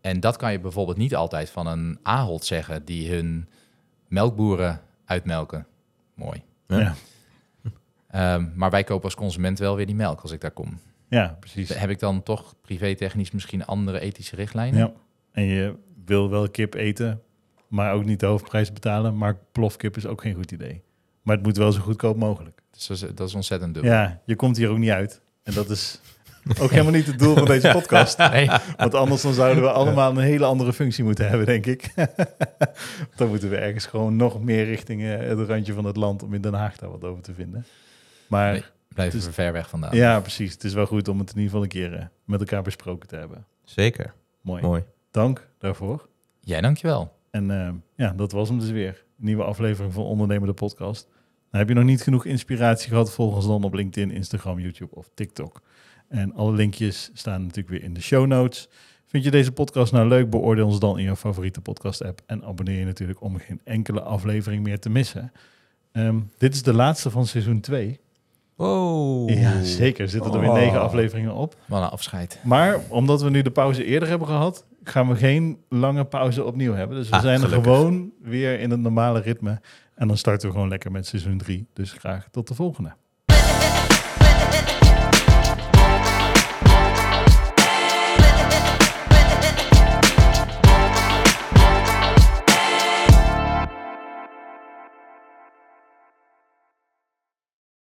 En 0.00 0.20
dat 0.20 0.36
kan 0.36 0.52
je 0.52 0.60
bijvoorbeeld 0.60 0.96
niet 0.96 1.14
altijd 1.16 1.50
van 1.50 1.66
een 1.66 1.98
Ahold 2.02 2.44
zeggen 2.44 2.84
die 2.84 3.10
hun 3.10 3.48
melkboeren 4.08 4.80
uitmelken. 5.04 5.66
Mooi. 6.14 6.42
Ja. 6.66 6.78
Ja. 6.78 6.94
Ehm, 8.10 8.46
maar 8.54 8.70
wij 8.70 8.84
kopen 8.84 9.04
als 9.04 9.14
consument 9.14 9.58
wel 9.58 9.76
weer 9.76 9.86
die 9.86 9.94
melk 9.94 10.20
als 10.20 10.30
ik 10.30 10.40
daar 10.40 10.50
kom. 10.50 10.78
ja, 11.08 11.36
precies. 11.40 11.68
Heb 11.68 11.90
ik 11.90 11.98
dan 11.98 12.22
toch 12.22 12.54
privé-technisch 12.60 13.30
misschien 13.30 13.66
andere 13.66 14.00
ethische 14.00 14.36
richtlijnen? 14.36 14.78
Ja. 14.78 14.92
En 15.32 15.44
je 15.44 15.74
wil 16.04 16.30
wel 16.30 16.50
kip 16.50 16.74
eten, 16.74 17.22
maar 17.68 17.92
ook 17.92 18.04
niet 18.04 18.20
de 18.20 18.26
hoofdprijs 18.26 18.72
betalen. 18.72 19.16
Maar 19.18 19.38
plofkip 19.52 19.96
is 19.96 20.06
ook 20.06 20.20
geen 20.20 20.34
goed 20.34 20.52
idee. 20.52 20.82
Maar 21.22 21.36
het 21.36 21.44
moet 21.44 21.56
wel 21.56 21.72
zo 21.72 21.80
goedkoop 21.80 22.16
mogelijk. 22.16 22.60
Dus 22.70 22.86
dat 22.86 22.96
is, 22.96 23.14
dat 23.14 23.28
is 23.28 23.34
ontzettend 23.34 23.74
dubbel. 23.74 23.92
Ja, 23.92 24.20
je 24.24 24.36
komt 24.36 24.56
hier 24.56 24.68
ook 24.68 24.78
niet 24.78 24.90
uit. 24.90 25.20
En 25.42 25.54
dat 25.54 25.70
is 25.70 26.00
ook 26.60 26.70
helemaal 26.70 26.92
niet 26.92 27.06
het 27.06 27.18
doel 27.18 27.34
van 27.34 27.44
deze 27.44 27.70
podcast. 27.78 28.18
Nee. 28.18 28.50
Want 28.76 28.94
anders 28.94 29.22
dan 29.22 29.32
zouden 29.32 29.62
we 29.62 29.70
allemaal 29.70 30.10
een 30.10 30.16
hele 30.18 30.44
andere 30.44 30.72
functie 30.72 31.04
moeten 31.04 31.28
hebben, 31.28 31.46
denk 31.46 31.66
ik. 31.66 31.94
dan 33.16 33.28
moeten 33.28 33.50
we 33.50 33.56
ergens 33.56 33.86
gewoon 33.86 34.16
nog 34.16 34.40
meer 34.42 34.64
richting 34.64 35.02
eh, 35.02 35.16
het 35.18 35.48
randje 35.48 35.72
van 35.72 35.84
het 35.84 35.96
land 35.96 36.22
om 36.22 36.34
in 36.34 36.40
Den 36.40 36.54
Haag 36.54 36.76
daar 36.76 36.90
wat 36.90 37.04
over 37.04 37.22
te 37.22 37.34
vinden. 37.34 37.66
Maar 38.26 38.52
Nee. 38.52 38.64
Blijven 38.88 39.18
Het 39.18 39.26
we 39.26 39.32
ver 39.32 39.52
weg 39.52 39.68
vandaan. 39.68 39.96
ja, 39.96 40.20
precies. 40.20 40.52
Het 40.52 40.64
is 40.64 40.74
wel 40.74 40.86
goed 40.86 41.08
om 41.08 41.18
het 41.18 41.28
in 41.30 41.34
ieder 41.36 41.50
geval 41.50 41.62
een 41.62 41.68
keer 41.68 41.94
eh, 41.94 42.04
met 42.24 42.40
elkaar 42.40 42.62
besproken 42.62 43.08
te 43.08 43.16
hebben. 43.16 43.46
Zeker. 43.64 44.14
Mooi. 44.40 44.62
Mooi. 44.62 44.84
Dank 45.10 45.48
daarvoor. 45.58 46.08
Jij, 46.40 46.60
dankjewel. 46.60 47.15
En 47.36 47.50
eh, 47.50 47.68
ja, 47.96 48.12
dat 48.16 48.32
was 48.32 48.48
hem 48.48 48.58
dus 48.58 48.70
weer. 48.70 49.04
Een 49.18 49.24
nieuwe 49.24 49.44
aflevering 49.44 49.92
van 49.92 50.04
Ondernemer 50.04 50.46
de 50.48 50.54
Podcast. 50.54 51.06
Nou, 51.50 51.64
heb 51.64 51.68
je 51.68 51.74
nog 51.74 51.84
niet 51.84 52.02
genoeg 52.02 52.24
inspiratie 52.24 52.88
gehad? 52.88 53.12
Volg 53.12 53.34
ons 53.34 53.46
dan 53.46 53.64
op 53.64 53.74
LinkedIn, 53.74 54.10
Instagram, 54.10 54.60
YouTube 54.60 54.94
of 54.94 55.10
TikTok. 55.14 55.60
En 56.08 56.34
alle 56.34 56.52
linkjes 56.52 57.10
staan 57.14 57.40
natuurlijk 57.40 57.68
weer 57.68 57.82
in 57.82 57.94
de 57.94 58.00
show 58.00 58.26
notes. 58.26 58.68
Vind 59.06 59.24
je 59.24 59.30
deze 59.30 59.52
podcast 59.52 59.92
nou 59.92 60.08
leuk? 60.08 60.30
Beoordeel 60.30 60.66
ons 60.66 60.78
dan 60.78 60.98
in 60.98 61.04
je 61.04 61.16
favoriete 61.16 61.60
podcast 61.60 62.04
app. 62.04 62.20
En 62.26 62.44
abonneer 62.44 62.78
je 62.78 62.84
natuurlijk 62.84 63.20
om 63.22 63.36
geen 63.38 63.60
enkele 63.64 64.00
aflevering 64.00 64.62
meer 64.62 64.78
te 64.78 64.90
missen. 64.90 65.32
Ehm, 65.92 66.18
dit 66.38 66.54
is 66.54 66.62
de 66.62 66.72
laatste 66.74 67.10
van 67.10 67.26
seizoen 67.26 67.60
2. 67.60 68.00
Wow. 68.54 69.30
Ja, 69.30 69.62
zeker. 69.62 70.04
Er 70.04 70.08
zitten 70.10 70.32
er 70.32 70.40
weer 70.40 70.48
Oh. 70.48 70.54
negen 70.54 70.80
afleveringen 70.80 71.34
op. 71.34 71.56
Wat 71.66 71.82
een 71.82 71.88
afscheid. 71.88 72.40
Maar 72.44 72.80
omdat 72.88 73.22
we 73.22 73.30
nu 73.30 73.42
de 73.42 73.50
pauze 73.50 73.84
eerder 73.84 74.08
hebben 74.08 74.26
gehad, 74.28 74.64
gaan 74.88 75.08
we 75.08 75.16
geen 75.16 75.58
lange 75.68 76.04
pauze 76.04 76.44
opnieuw 76.44 76.72
hebben. 76.74 76.96
Dus 76.96 77.08
we 77.08 77.16
Ah, 77.16 77.22
zijn 77.22 77.40
er 77.42 77.48
gelukkig. 77.48 77.72
gewoon 77.74 78.12
weer 78.22 78.60
in 78.60 78.70
het 78.70 78.80
normale 78.80 79.20
ritme. 79.20 79.60
En 79.94 80.08
dan 80.08 80.16
starten 80.16 80.46
we 80.48 80.54
gewoon 80.54 80.68
lekker 80.68 80.90
met 80.90 81.06
seizoen 81.06 81.38
3. 81.38 81.66
Dus 81.72 81.92
graag 81.92 82.28
tot 82.30 82.48
de 82.48 82.54
volgende. 82.54 82.94